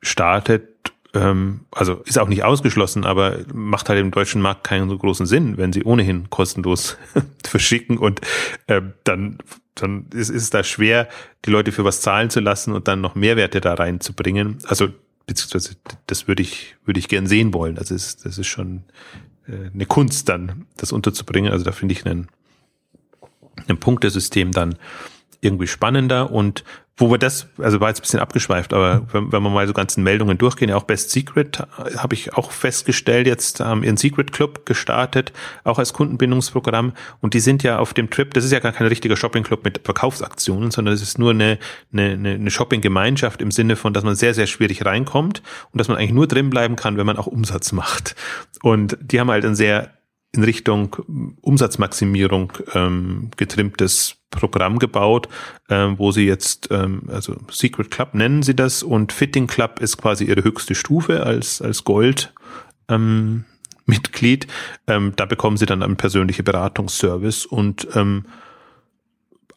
startet, 0.05 0.93
ähm, 1.15 1.61
also 1.71 2.03
ist 2.05 2.19
auch 2.19 2.29
nicht 2.29 2.45
ausgeschlossen, 2.45 3.05
aber 3.05 3.39
macht 3.53 3.89
halt 3.89 4.01
im 4.01 4.11
deutschen 4.11 4.43
Markt 4.43 4.65
keinen 4.65 4.89
so 4.89 4.99
großen 4.99 5.27
Sinn, 5.27 5.57
wenn 5.57 5.73
sie 5.73 5.85
ohnehin 5.85 6.29
kostenlos 6.29 6.97
verschicken 7.47 7.99
und 7.99 8.21
äh, 8.67 8.83
dann 9.05 9.39
dann 9.77 10.07
ist, 10.15 10.29
ist 10.29 10.43
es 10.43 10.51
da 10.51 10.63
schwer, 10.63 11.09
die 11.45 11.51
Leute 11.51 11.73
für 11.73 11.85
was 11.85 12.01
zahlen 12.01 12.31
zu 12.31 12.39
lassen 12.39 12.73
und 12.73 12.87
dann 12.87 13.01
noch 13.01 13.17
Mehrwerte 13.17 13.61
da 13.61 13.75
reinzubringen. 13.75 14.59
Also 14.67 14.89
beziehungsweise 15.27 15.75
das 16.07 16.29
würde 16.29 16.43
ich 16.43 16.77
würde 16.85 17.01
ich 17.01 17.09
gern 17.09 17.27
sehen 17.27 17.53
wollen. 17.55 17.75
Das 17.75 17.91
ist 17.91 18.25
das 18.25 18.39
ist 18.39 18.47
schon 18.47 18.85
äh, 19.49 19.71
eine 19.73 19.87
Kunst 19.87 20.29
dann, 20.29 20.67
das 20.77 20.93
unterzubringen. 20.93 21.51
Also 21.51 21.65
da 21.65 21.73
finde 21.73 21.93
ich 21.93 22.07
einen 22.07 22.29
ein 23.69 23.79
Punktesystem 23.79 24.53
dann 24.53 24.77
irgendwie 25.45 25.67
spannender 25.67 26.31
und 26.31 26.65
wo 26.97 27.11
wir 27.11 27.19
das, 27.19 27.49
also 27.59 27.81
war 27.81 27.89
jetzt 27.89 27.99
ein 27.99 28.03
bisschen 28.03 28.21
abgeschweift, 28.21 28.73
aber 28.73 29.07
wenn, 29.13 29.33
wenn 29.33 29.43
wir 29.43 29.51
mal 29.51 29.67
so 29.67 29.73
ganzen 29.73 30.05
Meldungen 30.05 30.39
durchgehen, 30.39 30.69
ja 30.69 30.77
auch 30.77 30.85
Best 30.85 31.11
Secret 31.11 31.59
äh, 31.61 31.97
habe 31.97 32.15
ich 32.15 32.35
auch 32.35 32.53
festgestellt, 32.53 33.27
jetzt 33.27 33.59
haben 33.59 33.83
ihren 33.83 33.97
Secret 33.97 34.31
Club 34.31 34.65
gestartet, 34.65 35.33
auch 35.65 35.81
als 35.81 35.93
Kundenbindungsprogramm 35.93 36.93
und 37.21 37.35
die 37.35 37.41
sind 37.41 37.65
ja 37.65 37.81
auf 37.81 37.95
dem 37.95 38.11
Trip, 38.11 38.33
das 38.33 38.45
ist 38.45 38.53
ja 38.53 38.61
gar 38.61 38.71
kein 38.71 38.87
richtiger 38.87 39.17
Shopping 39.17 39.43
Club 39.43 39.65
mit 39.65 39.81
Verkaufsaktionen, 39.83 40.71
sondern 40.71 40.95
es 40.95 41.03
ist 41.03 41.19
nur 41.19 41.33
eine, 41.33 41.59
eine, 41.93 42.13
eine 42.13 42.51
Shopping-Gemeinschaft 42.51 43.43
im 43.43 43.51
Sinne 43.51 43.75
von, 43.75 43.93
dass 43.93 44.05
man 44.05 44.15
sehr, 44.15 44.35
sehr 44.35 44.47
schwierig 44.47 44.85
reinkommt 44.85 45.43
und 45.73 45.81
dass 45.81 45.89
man 45.89 45.97
eigentlich 45.97 46.13
nur 46.13 46.29
drin 46.29 46.49
bleiben 46.49 46.77
kann, 46.77 46.97
wenn 46.97 47.07
man 47.07 47.17
auch 47.17 47.27
Umsatz 47.27 47.73
macht. 47.73 48.15
Und 48.63 48.97
die 49.01 49.19
haben 49.19 49.31
halt 49.31 49.45
ein 49.45 49.57
sehr 49.57 49.91
in 50.35 50.43
Richtung 50.43 50.97
Umsatzmaximierung 51.41 52.53
ähm, 52.75 53.31
getrimmtes 53.37 54.17
Programm 54.31 54.79
gebaut, 54.79 55.29
ähm, 55.69 55.99
wo 55.99 56.11
sie 56.11 56.27
jetzt, 56.27 56.69
ähm, 56.71 57.03
also 57.09 57.37
Secret 57.51 57.91
Club 57.91 58.15
nennen 58.15 58.43
sie 58.43 58.57
das 58.57 58.83
und 58.83 59.13
Fitting 59.13 59.47
Club 59.47 59.81
ist 59.81 59.97
quasi 59.97 60.25
ihre 60.25 60.43
höchste 60.43 60.75
Stufe 60.75 61.25
als, 61.25 61.63
als 61.63 61.85
Gold. 61.85 62.33
Ähm, 62.89 63.45
Mitglied. 63.87 64.47
Ähm, 64.87 65.13
da 65.17 65.27
bekommen 65.27 65.57
sie 65.57 65.67
dann 65.67 65.83
einen 65.83 65.97
persönlichen 65.97 66.45
Beratungsservice 66.45 67.45
und 67.45 67.87
ähm, 67.95 68.25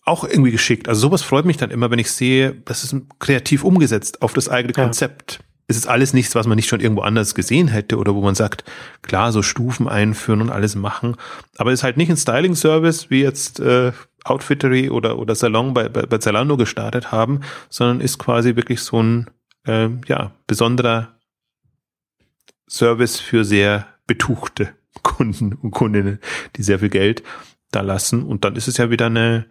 auch 0.04 0.24
irgendwie 0.24 0.52
geschickt. 0.52 0.88
Also 0.88 1.02
sowas 1.02 1.22
freut 1.22 1.46
mich 1.46 1.58
dann 1.58 1.72
immer, 1.72 1.92
wenn 1.92 2.00
ich 2.00 2.12
sehe, 2.12 2.54
das 2.66 2.84
ist 2.84 2.96
kreativ 3.20 3.64
umgesetzt 3.64 4.22
auf 4.22 4.34
das 4.34 4.50
eigene 4.50 4.74
Konzept. 4.74 5.40
Ja. 5.40 5.47
Es 5.70 5.76
ist 5.76 5.88
alles 5.88 6.14
nichts, 6.14 6.34
was 6.34 6.48
man 6.48 6.56
nicht 6.56 6.70
schon 6.70 6.80
irgendwo 6.80 7.02
anders 7.02 7.36
gesehen 7.36 7.68
hätte 7.68 7.98
oder 7.98 8.16
wo 8.16 8.22
man 8.22 8.36
sagt, 8.36 8.64
klar, 9.02 9.34
so 9.34 9.42
Stufen 9.42 9.90
einführen 9.90 10.42
und 10.42 10.50
alles 10.50 10.76
machen. 10.76 11.18
Aber 11.58 11.72
es 11.72 11.82
ist 11.82 11.84
halt 11.84 11.98
nicht 11.98 12.10
ein 12.10 12.16
Styling-Service, 12.16 13.10
wie 13.10 13.22
jetzt 13.22 13.60
äh, 13.60 13.92
Outfittery 14.24 14.90
oder, 14.90 15.20
oder 15.20 15.36
Salon 15.36 15.74
bei, 15.74 15.90
bei, 15.90 16.04
bei 16.04 16.18
Zalando 16.20 16.56
gestartet 16.56 17.12
haben, 17.12 17.42
sondern 17.70 18.00
ist 18.00 18.18
quasi 18.18 18.56
wirklich 18.56 18.82
so 18.82 19.02
ein 19.04 19.30
äh, 19.66 19.90
ja, 20.08 20.32
besonderer 20.48 21.18
Service 22.70 23.20
für 23.20 23.44
sehr 23.44 23.88
betuchte 24.06 24.70
Kunden 25.04 25.54
und 25.54 25.72
Kundinnen, 25.72 26.20
die 26.56 26.64
sehr 26.64 26.80
viel 26.80 26.90
Geld 26.90 27.24
da 27.72 27.82
lassen. 27.82 28.24
Und 28.24 28.46
dann 28.46 28.56
ist 28.56 28.70
es 28.70 28.78
ja 28.78 28.90
wieder 28.90 29.08
eine, 29.08 29.46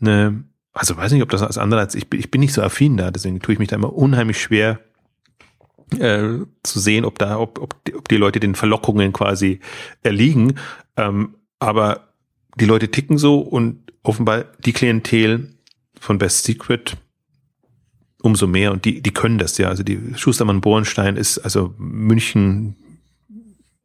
eine 0.00 0.44
also 0.74 0.96
weiß 0.96 1.12
nicht, 1.12 1.22
ob 1.22 1.30
das 1.30 1.42
als 1.42 1.58
andere 1.58 1.80
als 1.80 1.94
ich 1.94 2.12
ich 2.12 2.30
bin 2.30 2.40
nicht 2.40 2.54
so 2.54 2.62
affin 2.62 2.96
da, 2.96 3.10
deswegen 3.10 3.40
tue 3.40 3.54
ich 3.54 3.58
mich 3.58 3.68
da 3.68 3.76
immer 3.76 3.92
unheimlich 3.92 4.40
schwer 4.40 4.80
äh, 6.00 6.40
zu 6.62 6.80
sehen, 6.80 7.04
ob 7.04 7.18
da, 7.18 7.38
ob, 7.38 7.60
ob, 7.60 7.84
die, 7.84 7.94
ob 7.94 8.08
die 8.08 8.16
Leute 8.16 8.40
den 8.40 8.54
Verlockungen 8.54 9.12
quasi 9.12 9.60
erliegen. 10.02 10.54
Ähm, 10.96 11.36
aber 11.58 12.08
die 12.56 12.66
Leute 12.66 12.90
ticken 12.90 13.18
so 13.18 13.40
und 13.40 13.92
offenbar 14.02 14.44
die 14.64 14.72
Klientel 14.72 15.54
von 15.98 16.18
Best 16.18 16.44
Secret 16.44 16.96
umso 18.22 18.46
mehr 18.46 18.72
und 18.72 18.84
die, 18.84 19.02
die 19.02 19.10
können 19.10 19.38
das 19.38 19.58
ja. 19.58 19.68
Also 19.68 19.82
die 19.82 19.98
Schustermann 20.16 20.60
Bohrenstein 20.60 21.16
ist 21.16 21.38
also 21.38 21.74
München 21.76 22.76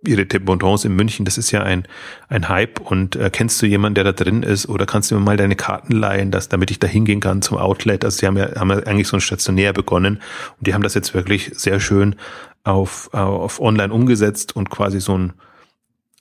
ihre 0.06 0.26
Dependance 0.26 0.86
in 0.86 0.95
München, 0.95 1.26
das 1.26 1.38
ist 1.38 1.52
ja 1.52 1.64
ein, 1.64 1.88
ein 2.30 2.50
Hype. 2.50 2.80
Und 2.80 3.16
äh, 3.16 3.30
kennst 3.32 3.62
du 3.62 3.66
jemanden, 3.66 3.95
der 3.95 4.04
da 4.04 4.12
drin 4.12 4.43
ist? 4.43 4.70
Oder 4.70 4.86
kannst 4.86 5.12
du 5.12 5.16
mir 5.16 5.22
mal 5.22 5.38
deine 5.38 5.56
Karten 5.56 5.93
leihen, 5.93 6.32
dass, 6.32 6.50
damit 6.50 6.72
ich 6.72 6.80
da 6.80 6.88
hingehen 6.88 7.20
kann 7.20 7.41
zum 7.41 7.58
Outlet? 7.58 8.06
Also 8.06 8.20
sie 8.20 8.28
haben 8.28 8.38
ja, 8.38 8.56
haben 8.56 8.70
ja 8.70 8.78
eigentlich 8.80 9.08
so 9.08 9.18
ein 9.18 9.22
stationär 9.22 9.74
begonnen. 9.74 10.22
Und 10.58 10.68
die 10.68 10.74
haben 10.74 10.84
das 10.84 10.93
jetzt 10.93 11.14
wirklich 11.14 11.52
sehr 11.56 11.80
schön 11.80 12.16
auf, 12.64 13.14
auf 13.14 13.60
online 13.60 13.93
umgesetzt 13.93 14.56
und 14.56 14.70
quasi 14.70 15.00
so 15.00 15.18
ein 15.18 15.34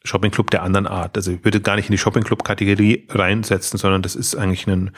Shopping 0.06 0.30
Club 0.30 0.50
der 0.50 0.62
anderen 0.62 0.86
Art. 0.86 1.16
Also 1.16 1.32
ich 1.32 1.44
würde 1.44 1.60
gar 1.60 1.76
nicht 1.76 1.88
in 1.88 1.92
die 1.92 1.98
Shopping 1.98 2.22
Club 2.22 2.44
Kategorie 2.44 3.06
reinsetzen, 3.10 3.78
sondern 3.78 4.02
das 4.02 4.14
ist 4.14 4.34
eigentlich 4.36 4.66
ein, 4.66 4.90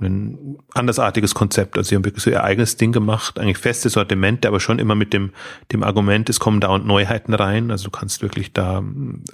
ein 0.00 0.58
andersartiges 0.74 1.34
Konzept. 1.34 1.76
Also 1.76 1.90
sie 1.90 1.96
haben 1.96 2.04
wirklich 2.04 2.24
so 2.24 2.30
ihr 2.30 2.44
eigenes 2.44 2.76
Ding 2.76 2.92
gemacht, 2.92 3.38
eigentlich 3.38 3.58
feste 3.58 3.88
Sortimente, 3.90 4.48
aber 4.48 4.60
schon 4.60 4.78
immer 4.78 4.94
mit 4.94 5.12
dem, 5.12 5.32
dem 5.72 5.82
Argument, 5.82 6.28
es 6.30 6.40
kommen 6.40 6.60
dauernd 6.60 6.86
Neuheiten 6.86 7.34
rein. 7.34 7.70
Also 7.70 7.84
du 7.84 7.90
kannst 7.90 8.22
wirklich 8.22 8.52
da 8.52 8.82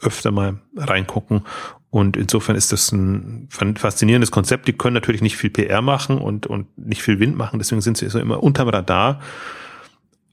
öfter 0.01 0.31
mal 0.31 0.59
reingucken. 0.77 1.43
Und 1.91 2.17
insofern 2.17 2.57
ist 2.57 2.73
das 2.73 2.93
ein 2.93 3.49
faszinierendes 3.51 4.31
Konzept. 4.31 4.69
Die 4.69 4.75
können 4.75 4.95
natürlich 4.95 5.23
nicht 5.23 5.37
viel 5.37 5.51
PR 5.51 5.81
machen 5.81 6.19
und, 6.19 6.47
und 6.47 6.67
nicht 6.77 7.03
viel 7.03 7.19
Wind 7.19 7.37
machen, 7.37 7.59
deswegen 7.59 7.81
sind 7.81 7.97
sie 7.97 8.09
so 8.11 8.19
immer 8.19 8.43
unterm 8.43 8.69
Radar. 8.69 9.21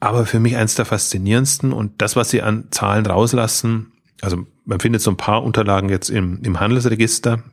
Aber 0.02 0.26
für 0.26 0.40
mich 0.40 0.58
eins 0.58 0.76
der 0.76 0.86
faszinierendsten 0.86 1.72
und 1.72 2.02
das, 2.02 2.16
was 2.16 2.30
sie 2.30 2.42
an 2.42 2.66
Zahlen 2.72 3.06
rauslassen, 3.06 3.94
also 4.22 4.46
man 4.66 4.80
findet 4.80 5.02
so 5.02 5.12
ein 5.12 5.18
paar 5.18 5.44
Unterlagen 5.44 5.90
jetzt 5.90 6.10
im, 6.10 6.42
im 6.44 6.60
Handelsregister, 6.60 7.44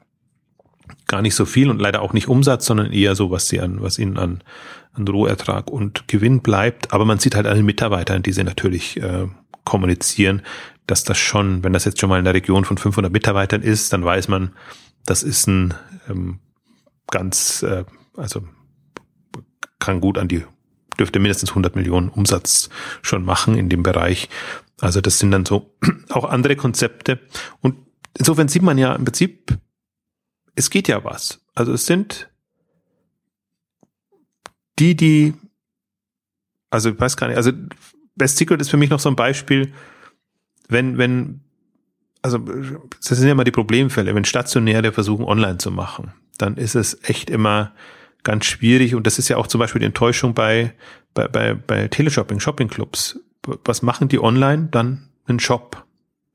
gar 1.07 1.23
nicht 1.23 1.35
so 1.35 1.45
viel 1.45 1.71
und 1.71 1.81
leider 1.81 2.03
auch 2.03 2.13
nicht 2.13 2.29
Umsatz, 2.29 2.67
sondern 2.67 2.93
eher 2.93 3.15
so, 3.15 3.31
was 3.31 3.49
sie 3.49 3.61
an, 3.61 3.83
was 3.83 3.99
ihnen 3.99 4.19
an, 4.19 4.43
an 4.93 5.07
Rohertrag 5.07 5.71
und 5.71 6.09
Gewinn 6.09 6.41
bleibt. 6.41 6.93
Aber 6.93 7.05
man 7.05 7.19
sieht 7.19 7.35
halt 7.35 7.47
an 7.47 7.57
den 7.57 7.67
Mitarbeitern, 7.67 8.23
die 8.23 8.33
sie 8.33 8.45
natürlich 8.45 9.01
äh, 9.01 9.27
kommunizieren, 9.65 10.43
dass 10.87 11.05
das 11.05 11.19
schon, 11.19 11.63
wenn 11.63 11.73
das 11.73 11.85
jetzt 11.85 12.01
schon 12.01 12.09
mal 12.09 12.19
in 12.19 12.25
der 12.25 12.35
Region 12.35 12.65
von 12.65 12.79
500 12.79 13.13
Mitarbeitern 13.13 13.63
ist, 13.63 13.93
dann 13.93 14.05
weiß 14.05 14.29
man, 14.29 14.53
das 15.05 15.23
ist 15.23 15.47
ein 15.47 15.75
ähm, 16.09 16.39
ganz, 17.11 17.63
äh, 17.63 17.85
also 18.17 18.43
kann 19.79 20.01
gut 20.01 20.19
an 20.19 20.29
die, 20.29 20.45
dürfte 20.99 21.19
mindestens 21.19 21.51
100 21.51 21.77
Millionen 21.77 22.09
Umsatz 22.09 22.69
schon 23.03 23.25
machen 23.25 23.57
in 23.57 23.69
dem 23.69 23.83
Bereich. 23.83 24.29
Also 24.83 25.01
das 25.01 25.21
sind 25.21 25.31
dann 25.31 25.47
so 25.47 25.73
auch 26.11 26.25
andere 26.25 26.57
Konzepte. 26.57 27.21
Und 27.61 27.77
insofern 28.19 28.49
sieht 28.49 28.63
man 28.63 28.79
ja 28.79 28.95
im 28.95 29.05
Prinzip, 29.05 29.57
es 30.57 30.71
geht 30.71 30.89
ja 30.89 31.05
was. 31.05 31.41
Also 31.55 31.73
es 31.73 31.87
sind 31.87 32.29
die, 34.81 34.97
die, 34.97 35.35
also 36.69 36.91
ich 36.91 36.99
weiß 36.99 37.17
gar 37.17 37.29
nicht, 37.29 37.37
also 37.37 37.53
Best 38.17 38.39
Secret 38.39 38.61
ist 38.61 38.71
für 38.71 38.77
mich 38.77 38.91
noch 38.91 38.99
so 38.99 39.09
ein 39.09 39.15
Beispiel, 39.15 39.73
wenn, 40.69 40.99
wenn, 40.99 41.43
also 42.21 42.39
das 42.39 43.07
sind 43.07 43.27
ja 43.27 43.33
immer 43.33 43.45
die 43.45 43.53
Problemfälle, 43.53 44.15
wenn 44.17 44.25
Stationäre 44.25 44.91
versuchen 44.91 45.25
online 45.25 45.59
zu 45.59 45.71
machen, 45.71 46.13
dann 46.39 46.57
ist 46.57 46.75
es 46.75 46.99
echt 47.05 47.31
immer 47.31 47.73
ganz 48.25 48.47
schwierig 48.47 48.97
und 48.97 49.07
das 49.07 49.21
ist 49.21 49.29
ja 49.29 49.37
auch 49.37 49.47
zum 49.47 49.61
Beispiel 49.61 49.81
die 49.81 49.87
Enttäuschung 49.87 50.35
bei, 50.35 50.75
bei, 51.15 51.29
bei, 51.29 51.55
bei 51.55 51.87
Teleshopping, 51.87 52.41
Shoppingclubs 52.41 53.21
was 53.65 53.83
machen 53.83 54.09
die 54.09 54.21
online? 54.21 54.69
Dann 54.71 55.09
einen 55.27 55.41
Shop, 55.41 55.85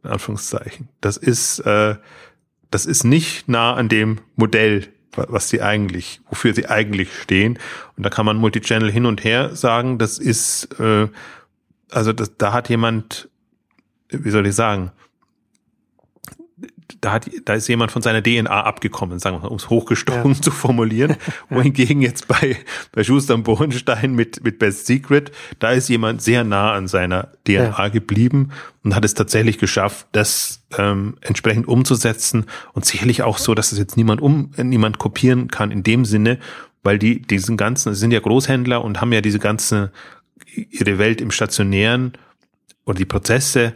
in 0.03 0.11
Anführungszeichen. 0.11 0.89
Das 1.01 1.17
ist, 1.17 1.59
äh, 1.59 1.95
das 2.71 2.85
ist 2.85 3.03
nicht 3.03 3.47
nah 3.47 3.73
an 3.73 3.89
dem 3.89 4.19
Modell, 4.35 4.87
was 5.13 5.49
sie 5.49 5.61
eigentlich, 5.61 6.21
wofür 6.29 6.53
sie 6.53 6.67
eigentlich 6.67 7.13
stehen. 7.21 7.59
Und 7.95 8.05
da 8.05 8.09
kann 8.09 8.25
man 8.25 8.37
Multichannel 8.37 8.91
hin 8.91 9.05
und 9.05 9.23
her 9.23 9.55
sagen, 9.55 9.97
das 9.97 10.19
ist, 10.19 10.79
äh, 10.79 11.07
also 11.91 12.13
das, 12.13 12.37
da 12.37 12.53
hat 12.53 12.69
jemand, 12.69 13.29
wie 14.09 14.29
soll 14.29 14.45
ich 14.45 14.55
sagen, 14.55 14.91
da 17.01 17.13
hat, 17.13 17.29
da 17.45 17.53
ist 17.53 17.67
jemand 17.67 17.91
von 17.91 18.01
seiner 18.01 18.23
DNA 18.23 18.49
abgekommen, 18.63 19.19
sagen 19.19 19.37
wir 19.37 19.41
mal, 19.41 19.47
um 19.47 19.57
es 19.57 19.69
hochgestochen 19.69 20.33
ja. 20.33 20.41
zu 20.41 20.51
formulieren. 20.51 21.17
Wohingegen 21.49 22.01
jetzt 22.01 22.27
bei, 22.27 22.57
bei 22.91 23.03
Schuster 23.03 23.35
und 23.35 23.43
Bohenstein 23.43 24.13
mit, 24.13 24.43
mit 24.43 24.59
Best 24.59 24.85
Secret, 24.85 25.31
da 25.59 25.71
ist 25.71 25.89
jemand 25.89 26.21
sehr 26.21 26.43
nah 26.43 26.73
an 26.73 26.87
seiner 26.87 27.29
DNA 27.45 27.77
ja. 27.77 27.87
geblieben 27.89 28.51
und 28.83 28.95
hat 28.95 29.05
es 29.05 29.13
tatsächlich 29.13 29.57
geschafft, 29.57 30.07
das 30.11 30.63
ähm, 30.77 31.17
entsprechend 31.21 31.67
umzusetzen 31.67 32.45
und 32.73 32.85
sicherlich 32.85 33.21
auch 33.23 33.37
so, 33.37 33.53
dass 33.53 33.71
es 33.71 33.79
jetzt 33.79 33.97
niemand 33.97 34.21
um, 34.21 34.51
niemand 34.57 34.97
kopieren 34.97 35.49
kann 35.49 35.71
in 35.71 35.83
dem 35.83 36.05
Sinne, 36.05 36.39
weil 36.83 36.99
die, 36.99 37.21
diesen 37.21 37.57
ganzen, 37.57 37.93
sind 37.95 38.11
ja 38.11 38.19
Großhändler 38.19 38.83
und 38.83 39.01
haben 39.01 39.11
ja 39.11 39.21
diese 39.21 39.39
ganze, 39.39 39.91
ihre 40.53 40.97
Welt 40.97 41.21
im 41.21 41.31
Stationären 41.31 42.13
oder 42.85 42.97
die 42.97 43.05
Prozesse 43.05 43.75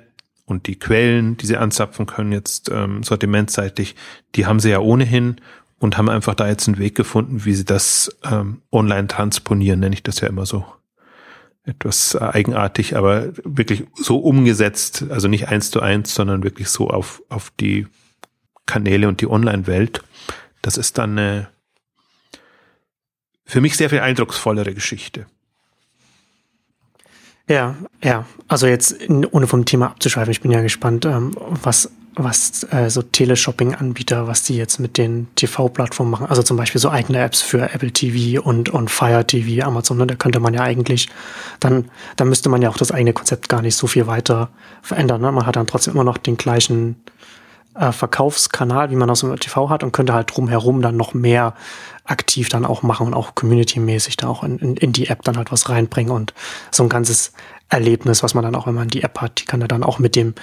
und 0.51 0.67
die 0.67 0.77
Quellen, 0.77 1.37
die 1.37 1.47
sie 1.47 1.57
anzapfen 1.57 2.05
können, 2.05 2.31
jetzt 2.31 2.69
ähm, 2.69 3.03
sortimentseitig, 3.03 3.95
die 4.35 4.45
haben 4.45 4.59
sie 4.59 4.69
ja 4.69 4.79
ohnehin 4.79 5.37
und 5.79 5.97
haben 5.97 6.09
einfach 6.09 6.35
da 6.35 6.47
jetzt 6.47 6.67
einen 6.67 6.77
Weg 6.77 6.93
gefunden, 6.93 7.45
wie 7.45 7.55
sie 7.55 7.65
das 7.65 8.15
ähm, 8.23 8.61
online 8.71 9.07
transponieren, 9.07 9.79
nenne 9.79 9.95
ich 9.95 10.03
das 10.03 10.19
ja 10.19 10.27
immer 10.27 10.45
so. 10.45 10.65
Etwas 11.63 12.15
äh, 12.15 12.19
eigenartig, 12.19 12.95
aber 12.95 13.29
wirklich 13.43 13.85
so 13.95 14.17
umgesetzt, 14.19 15.05
also 15.09 15.27
nicht 15.27 15.47
eins 15.47 15.71
zu 15.71 15.81
eins, 15.81 16.13
sondern 16.13 16.43
wirklich 16.43 16.69
so 16.69 16.89
auf, 16.89 17.23
auf 17.29 17.51
die 17.59 17.87
Kanäle 18.65 19.07
und 19.07 19.21
die 19.21 19.27
Online-Welt. 19.27 20.03
Das 20.61 20.77
ist 20.77 20.97
dann 20.97 21.17
eine 21.17 21.47
für 23.45 23.59
mich 23.59 23.75
sehr 23.75 23.89
viel 23.89 23.99
eindrucksvollere 23.99 24.73
Geschichte. 24.73 25.25
Ja, 27.51 27.75
ja. 28.01 28.25
Also 28.47 28.65
jetzt, 28.65 28.95
ohne 29.09 29.45
vom 29.45 29.65
Thema 29.65 29.87
abzuschweifen, 29.87 30.31
ich 30.31 30.39
bin 30.39 30.51
ja 30.51 30.61
gespannt, 30.61 31.03
ähm, 31.03 31.35
was, 31.63 31.91
was 32.15 32.65
äh, 32.71 32.89
so 32.89 33.01
Teleshopping-Anbieter, 33.01 34.25
was 34.25 34.43
die 34.43 34.55
jetzt 34.55 34.79
mit 34.79 34.97
den 34.97 35.27
TV-Plattformen 35.35 36.11
machen. 36.11 36.27
Also 36.27 36.43
zum 36.43 36.55
Beispiel 36.55 36.79
so 36.79 36.89
eigene 36.89 37.19
Apps 37.19 37.41
für 37.41 37.73
Apple 37.73 37.91
TV 37.91 38.41
und, 38.41 38.69
und 38.69 38.89
Fire 38.89 39.27
TV, 39.27 39.65
Amazon, 39.67 39.97
ne? 39.97 40.07
da 40.07 40.15
könnte 40.15 40.39
man 40.39 40.53
ja 40.53 40.61
eigentlich, 40.61 41.09
dann, 41.59 41.89
dann 42.15 42.29
müsste 42.29 42.47
man 42.47 42.61
ja 42.61 42.69
auch 42.69 42.77
das 42.77 42.93
eigene 42.93 43.11
Konzept 43.11 43.49
gar 43.49 43.61
nicht 43.61 43.75
so 43.75 43.85
viel 43.85 44.07
weiter 44.07 44.49
verändern. 44.81 45.19
Ne? 45.19 45.33
Man 45.33 45.45
hat 45.45 45.57
dann 45.57 45.67
trotzdem 45.67 45.95
immer 45.95 46.05
noch 46.05 46.17
den 46.17 46.37
gleichen 46.37 46.95
äh, 47.75 47.91
Verkaufskanal, 47.91 48.91
wie 48.91 48.95
man 48.95 49.09
aus 49.09 49.21
dem 49.21 49.35
TV 49.37 49.69
hat 49.69 49.83
und 49.83 49.91
könnte 49.91 50.13
halt 50.13 50.35
drumherum 50.35 50.81
dann 50.81 50.97
noch 50.97 51.13
mehr 51.13 51.53
aktiv 52.05 52.49
dann 52.49 52.65
auch 52.65 52.83
machen 52.83 53.07
und 53.07 53.13
auch 53.13 53.35
community-mäßig 53.35 54.17
da 54.17 54.27
auch 54.27 54.43
in, 54.43 54.57
in, 54.59 54.77
in 54.77 54.91
die 54.91 55.07
App 55.07 55.21
dann 55.23 55.37
halt 55.37 55.51
was 55.51 55.69
reinbringen 55.69 56.13
und 56.13 56.33
so 56.71 56.83
ein 56.83 56.89
ganzes 56.89 57.33
Erlebnis, 57.69 58.21
was 58.21 58.33
man 58.33 58.43
dann 58.43 58.55
auch, 58.55 58.67
wenn 58.67 58.73
man 58.73 58.89
die 58.89 59.03
App 59.03 59.21
hat, 59.21 59.39
die 59.39 59.45
kann 59.45 59.61
er 59.61 59.69
dann 59.69 59.83
auch 59.83 59.97
mit 59.97 60.15
dem, 60.15 60.35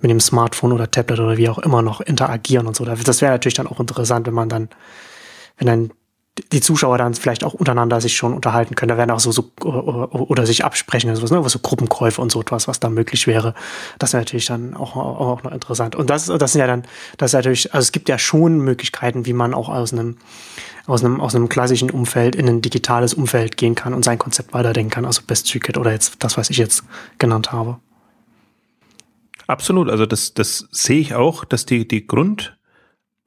mit 0.00 0.10
dem 0.10 0.18
Smartphone 0.18 0.72
oder 0.72 0.90
Tablet 0.90 1.20
oder 1.20 1.36
wie 1.36 1.48
auch 1.48 1.58
immer 1.58 1.80
noch 1.80 2.00
interagieren 2.00 2.66
und 2.66 2.74
so. 2.74 2.84
Das 2.84 3.20
wäre 3.20 3.32
natürlich 3.32 3.54
dann 3.54 3.68
auch 3.68 3.78
interessant, 3.78 4.26
wenn 4.26 4.34
man 4.34 4.48
dann, 4.48 4.68
wenn 5.58 5.66
dann 5.68 5.90
die 6.52 6.60
Zuschauer 6.62 6.96
dann 6.96 7.14
vielleicht 7.14 7.44
auch 7.44 7.52
untereinander 7.52 8.00
sich 8.00 8.16
schon 8.16 8.32
unterhalten 8.32 8.74
können. 8.74 8.88
Da 8.88 8.96
werden 8.96 9.10
auch 9.10 9.20
so, 9.20 9.32
so 9.32 9.52
oder, 9.62 10.14
oder 10.14 10.46
sich 10.46 10.64
absprechen, 10.64 11.10
also 11.10 11.22
ne, 11.34 11.44
was 11.44 11.52
so 11.52 11.58
Gruppenkäufe 11.58 12.22
und 12.22 12.32
so 12.32 12.40
etwas, 12.40 12.68
was 12.68 12.80
da 12.80 12.88
möglich 12.88 13.26
wäre. 13.26 13.54
Das 13.98 14.14
wäre 14.14 14.22
natürlich 14.22 14.46
dann 14.46 14.74
auch, 14.74 14.96
auch 14.96 15.42
noch 15.42 15.52
interessant. 15.52 15.94
Und 15.94 16.08
das, 16.08 16.26
das 16.26 16.52
sind 16.52 16.60
ja 16.60 16.66
dann, 16.66 16.84
das 17.18 17.30
ist 17.30 17.34
natürlich, 17.34 17.74
also 17.74 17.84
es 17.84 17.92
gibt 17.92 18.08
ja 18.08 18.18
schon 18.18 18.58
Möglichkeiten, 18.58 19.26
wie 19.26 19.34
man 19.34 19.52
auch 19.52 19.68
aus 19.68 19.92
einem, 19.92 20.16
aus 20.86 21.04
einem, 21.04 21.20
aus 21.20 21.34
einem 21.34 21.50
klassischen 21.50 21.90
Umfeld 21.90 22.34
in 22.34 22.48
ein 22.48 22.62
digitales 22.62 23.12
Umfeld 23.12 23.58
gehen 23.58 23.74
kann 23.74 23.92
und 23.92 24.02
sein 24.02 24.18
Konzept 24.18 24.54
weiterdenken 24.54 24.90
kann, 24.90 25.04
also 25.04 25.22
Best 25.26 25.48
Ticket 25.48 25.76
oder 25.76 25.92
jetzt 25.92 26.16
das, 26.24 26.38
was 26.38 26.48
ich 26.48 26.56
jetzt 26.56 26.82
genannt 27.18 27.52
habe. 27.52 27.78
Absolut, 29.46 29.90
also 29.90 30.06
das, 30.06 30.32
das 30.32 30.66
sehe 30.70 30.98
ich 30.98 31.14
auch, 31.14 31.44
dass 31.44 31.66
die, 31.66 31.86
die 31.86 32.06
Grund, 32.06 32.56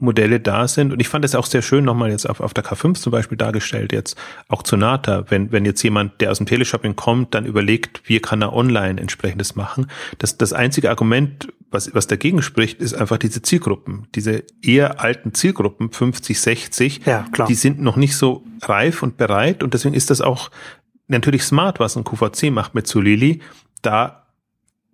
Modelle 0.05 0.39
da 0.39 0.67
sind. 0.67 0.93
Und 0.93 0.99
ich 0.99 1.09
fand 1.09 1.25
es 1.25 1.35
auch 1.35 1.45
sehr 1.45 1.61
schön 1.61 1.83
nochmal 1.83 2.09
jetzt 2.09 2.29
auf, 2.29 2.39
auf 2.39 2.53
der 2.53 2.63
K5 2.63 2.95
zum 2.95 3.11
Beispiel 3.11 3.37
dargestellt, 3.37 3.91
jetzt 3.91 4.17
auch 4.47 4.63
zu 4.63 4.77
NATA, 4.77 5.25
wenn, 5.29 5.51
wenn 5.51 5.65
jetzt 5.65 5.83
jemand, 5.83 6.21
der 6.21 6.31
aus 6.31 6.37
dem 6.37 6.47
Teleshopping 6.47 6.95
kommt, 6.95 7.33
dann 7.33 7.45
überlegt, 7.45 8.01
wie 8.05 8.19
kann 8.19 8.41
er 8.41 8.53
online 8.53 9.01
entsprechendes 9.01 9.55
machen. 9.55 9.87
Das, 10.19 10.37
das 10.37 10.53
einzige 10.53 10.89
Argument, 10.89 11.49
was, 11.71 11.93
was 11.93 12.07
dagegen 12.07 12.41
spricht, 12.41 12.79
ist 12.79 12.93
einfach 12.93 13.17
diese 13.17 13.41
Zielgruppen, 13.41 14.07
diese 14.15 14.43
eher 14.61 15.01
alten 15.01 15.33
Zielgruppen, 15.33 15.91
50, 15.91 16.39
60, 16.39 17.01
ja, 17.05 17.25
klar. 17.31 17.47
die 17.47 17.55
sind 17.55 17.81
noch 17.81 17.97
nicht 17.97 18.15
so 18.15 18.43
reif 18.61 19.03
und 19.03 19.17
bereit. 19.17 19.61
Und 19.61 19.73
deswegen 19.73 19.95
ist 19.95 20.09
das 20.09 20.21
auch 20.21 20.51
natürlich 21.07 21.43
smart, 21.43 21.79
was 21.79 21.97
ein 21.97 22.03
QVC 22.03 22.51
macht 22.51 22.75
mit 22.75 22.87
Solili, 22.87 23.41
da 23.81 24.24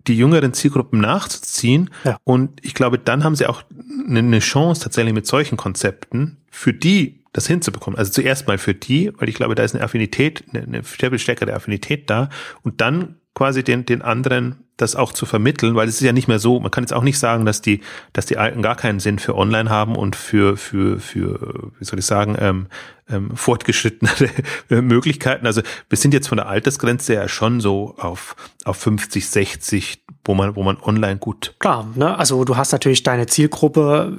die 0.07 0.17
jüngeren 0.17 0.53
Zielgruppen 0.53 0.99
nachzuziehen. 0.99 1.89
Ja. 2.03 2.17
Und 2.23 2.63
ich 2.63 2.73
glaube, 2.73 2.99
dann 2.99 3.23
haben 3.23 3.35
sie 3.35 3.47
auch 3.47 3.63
eine 4.07 4.39
Chance 4.39 4.81
tatsächlich 4.81 5.13
mit 5.13 5.27
solchen 5.27 5.57
Konzepten 5.57 6.37
für 6.49 6.73
die 6.73 7.21
das 7.33 7.47
hinzubekommen. 7.47 7.97
Also 7.97 8.11
zuerst 8.11 8.47
mal 8.47 8.57
für 8.57 8.73
die, 8.73 9.11
weil 9.17 9.29
ich 9.29 9.35
glaube, 9.35 9.55
da 9.55 9.63
ist 9.63 9.73
eine 9.73 9.83
Affinität, 9.83 10.43
eine, 10.53 10.63
eine 10.63 10.83
stärkere 11.19 11.53
Affinität 11.53 12.09
da. 12.09 12.29
Und 12.61 12.81
dann 12.81 13.15
quasi 13.33 13.63
den, 13.63 13.85
den 13.85 14.01
anderen 14.01 14.65
das 14.81 14.95
auch 14.95 15.13
zu 15.13 15.25
vermitteln, 15.25 15.75
weil 15.75 15.87
es 15.87 15.95
ist 15.95 16.01
ja 16.01 16.13
nicht 16.13 16.27
mehr 16.27 16.39
so, 16.39 16.59
man 16.59 16.71
kann 16.71 16.83
jetzt 16.83 16.93
auch 16.93 17.03
nicht 17.03 17.19
sagen, 17.19 17.45
dass 17.45 17.61
die, 17.61 17.81
dass 18.13 18.25
die 18.25 18.37
Alten 18.37 18.61
gar 18.61 18.75
keinen 18.75 18.99
Sinn 18.99 19.19
für 19.19 19.35
online 19.35 19.69
haben 19.69 19.95
und 19.95 20.15
für, 20.15 20.57
für, 20.57 20.99
für, 20.99 21.71
wie 21.79 21.85
soll 21.85 21.99
ich 21.99 22.05
sagen, 22.05 22.35
ähm, 22.39 22.67
ähm, 23.09 23.35
fortgeschrittenere 23.35 24.29
Möglichkeiten. 24.81 25.45
Also 25.45 25.61
wir 25.89 25.97
sind 25.97 26.13
jetzt 26.13 26.27
von 26.27 26.37
der 26.37 26.47
Altersgrenze 26.47 27.13
ja 27.13 27.27
schon 27.27 27.59
so 27.59 27.95
auf, 27.97 28.35
auf 28.63 28.77
50, 28.77 29.27
60, 29.27 30.03
wo 30.25 30.33
man, 30.33 30.55
wo 30.55 30.63
man 30.63 30.77
online 30.81 31.17
gut. 31.17 31.55
Klar, 31.59 31.87
ne? 31.95 32.17
Also 32.17 32.43
du 32.45 32.57
hast 32.57 32.71
natürlich 32.71 33.03
deine 33.03 33.25
Zielgruppe, 33.27 34.17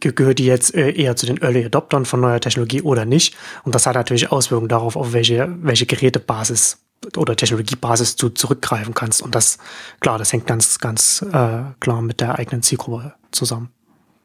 gehört 0.00 0.38
die 0.38 0.46
jetzt 0.46 0.74
äh, 0.74 0.90
eher 0.90 1.16
zu 1.16 1.26
den 1.26 1.40
Early 1.40 1.64
Adoptern 1.64 2.04
von 2.04 2.20
neuer 2.20 2.40
Technologie 2.40 2.82
oder 2.82 3.04
nicht. 3.04 3.36
Und 3.64 3.74
das 3.74 3.86
hat 3.86 3.94
natürlich 3.94 4.32
Auswirkungen 4.32 4.68
darauf, 4.68 4.96
auf 4.96 5.12
welche, 5.12 5.54
welche 5.60 5.86
Gerätebasis 5.86 6.81
oder 7.16 7.36
Technologiebasis 7.36 8.16
du 8.16 8.28
zurückgreifen 8.28 8.94
kannst. 8.94 9.22
Und 9.22 9.34
das, 9.34 9.58
klar, 10.00 10.18
das 10.18 10.32
hängt 10.32 10.46
ganz, 10.46 10.78
ganz 10.78 11.22
äh, 11.22 11.62
klar 11.80 12.02
mit 12.02 12.20
der 12.20 12.38
eigenen 12.38 12.62
Zielgruppe 12.62 13.14
zusammen. 13.30 13.70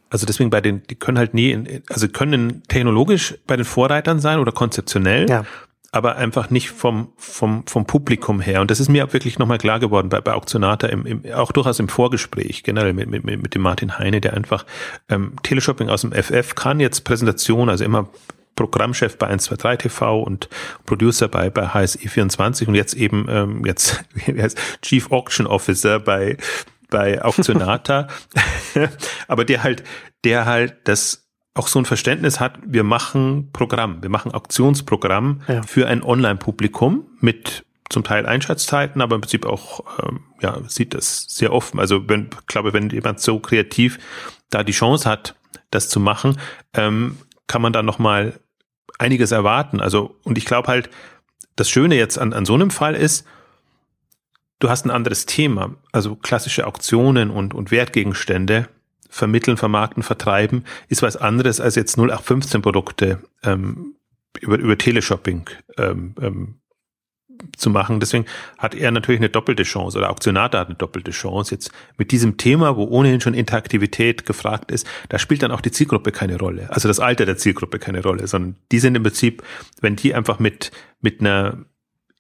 Also 0.09 0.25
deswegen 0.25 0.49
bei 0.49 0.61
den, 0.61 0.83
die 0.87 0.95
können 0.95 1.17
halt 1.17 1.33
nie, 1.33 1.81
also 1.89 2.07
können 2.07 2.63
technologisch 2.67 3.35
bei 3.45 3.57
den 3.57 3.65
Vorreitern 3.65 4.19
sein 4.19 4.39
oder 4.39 4.53
konzeptionell, 4.53 5.29
ja. 5.29 5.43
aber 5.91 6.15
einfach 6.15 6.49
nicht 6.49 6.69
vom, 6.69 7.09
vom, 7.17 7.67
vom 7.67 7.85
Publikum 7.85 8.39
her. 8.39 8.61
Und 8.61 8.71
das 8.71 8.79
ist 8.79 8.87
mir 8.87 9.05
auch 9.05 9.11
wirklich 9.11 9.37
nochmal 9.37 9.57
klar 9.57 9.79
geworden 9.79 10.07
bei, 10.07 10.21
bei 10.21 10.33
Auktionata, 10.33 10.87
im, 10.87 11.05
im, 11.05 11.33
auch 11.33 11.51
durchaus 11.51 11.79
im 11.79 11.89
Vorgespräch, 11.89 12.63
generell 12.63 12.93
mit, 12.93 13.09
mit, 13.09 13.25
mit 13.25 13.53
dem 13.53 13.61
Martin 13.61 13.99
Heine, 13.99 14.21
der 14.21 14.33
einfach 14.33 14.65
ähm, 15.09 15.33
Teleshopping 15.43 15.89
aus 15.89 16.01
dem 16.01 16.13
FF 16.13 16.55
kann, 16.55 16.79
jetzt 16.79 17.03
Präsentation, 17.03 17.67
also 17.69 17.83
immer 17.83 18.07
Programmchef 18.57 19.17
bei 19.17 19.27
123 19.27 19.89
TV 19.89 20.21
und 20.21 20.49
Producer 20.85 21.29
bei, 21.29 21.49
bei 21.49 21.67
HSE24 21.67 22.67
und 22.67 22.75
jetzt 22.75 22.93
eben 22.95 23.27
ähm, 23.29 23.65
jetzt 23.65 24.03
wie 24.13 24.41
heißt, 24.41 24.59
Chief 24.81 25.09
Auction 25.11 25.47
Officer 25.47 26.01
bei, 26.01 26.35
bei 26.89 27.23
Auktionata. 27.23 28.09
Aber 29.29 29.45
der 29.45 29.63
halt, 29.63 29.85
der 30.25 30.45
halt 30.45 30.75
das 30.83 31.23
auch 31.53 31.69
so 31.69 31.79
ein 31.79 31.85
Verständnis 31.85 32.39
hat, 32.39 32.59
wir 32.65 32.83
machen 32.83 33.49
Programm, 33.51 34.03
wir 34.03 34.09
machen 34.09 34.33
Auktionsprogramm 34.33 35.41
ja. 35.47 35.63
für 35.63 35.87
ein 35.87 36.03
Online-Publikum 36.03 37.07
mit 37.19 37.63
zum 37.89 38.03
Teil 38.03 38.25
Einschätzzeiten, 38.25 39.01
aber 39.01 39.15
im 39.15 39.21
Prinzip 39.21 39.45
auch, 39.45 39.83
ähm, 40.03 40.19
ja, 40.41 40.59
sieht 40.67 40.93
das 40.93 41.25
sehr 41.29 41.53
offen. 41.53 41.79
Also 41.79 42.07
wenn, 42.09 42.29
ich 42.41 42.47
glaube, 42.47 42.73
wenn 42.73 42.89
jemand 42.89 43.21
so 43.21 43.39
kreativ 43.39 43.97
da 44.49 44.63
die 44.63 44.73
Chance 44.73 45.09
hat, 45.09 45.35
das 45.71 45.89
zu 45.89 45.99
machen, 45.99 46.37
ähm, 46.73 47.17
kann 47.47 47.61
man 47.61 47.73
da 47.73 47.83
nochmal 47.83 48.39
einiges 48.97 49.31
erwarten. 49.31 49.79
Also, 49.79 50.15
und 50.23 50.37
ich 50.37 50.45
glaube 50.45 50.67
halt, 50.67 50.89
das 51.55 51.69
Schöne 51.69 51.95
jetzt 51.95 52.17
an, 52.17 52.33
an 52.33 52.45
so 52.45 52.53
einem 52.53 52.71
Fall 52.71 52.95
ist, 52.95 53.25
du 54.59 54.69
hast 54.69 54.85
ein 54.85 54.91
anderes 54.91 55.25
Thema. 55.25 55.75
Also 55.91 56.15
klassische 56.15 56.67
Auktionen 56.67 57.29
und, 57.29 57.53
und 57.53 57.71
Wertgegenstände 57.71 58.67
vermitteln, 59.09 59.57
vermarkten, 59.57 60.03
vertreiben, 60.03 60.65
ist 60.89 61.01
was 61.01 61.17
anderes 61.17 61.59
als 61.59 61.75
jetzt 61.75 61.97
0815 61.97 62.61
Produkte 62.61 63.23
ähm, 63.43 63.95
über, 64.39 64.57
über 64.57 64.77
Teleshopping 64.77 65.49
ähm, 65.77 66.15
ähm, 66.21 66.55
zu 67.55 67.69
machen. 67.69 67.99
Deswegen 67.99 68.25
hat 68.57 68.75
er 68.75 68.91
natürlich 68.91 69.19
eine 69.19 69.29
doppelte 69.29 69.63
Chance 69.63 69.97
oder 69.97 70.09
Auktionator 70.09 70.59
hat 70.59 70.67
eine 70.67 70.75
doppelte 70.75 71.11
Chance. 71.11 71.55
Jetzt 71.55 71.71
mit 71.97 72.11
diesem 72.11 72.37
Thema, 72.37 72.75
wo 72.75 72.85
ohnehin 72.85 73.21
schon 73.21 73.33
Interaktivität 73.33 74.25
gefragt 74.25 74.71
ist, 74.71 74.87
da 75.09 75.19
spielt 75.19 75.43
dann 75.43 75.51
auch 75.51 75.61
die 75.61 75.71
Zielgruppe 75.71 76.11
keine 76.11 76.37
Rolle. 76.37 76.69
Also 76.71 76.87
das 76.87 76.99
Alter 76.99 77.25
der 77.25 77.37
Zielgruppe 77.37 77.79
keine 77.79 78.01
Rolle, 78.03 78.27
sondern 78.27 78.55
die 78.71 78.79
sind 78.79 78.95
im 78.95 79.03
Prinzip, 79.03 79.43
wenn 79.81 79.95
die 79.95 80.13
einfach 80.13 80.39
mit, 80.39 80.71
mit 81.01 81.19
einer 81.19 81.65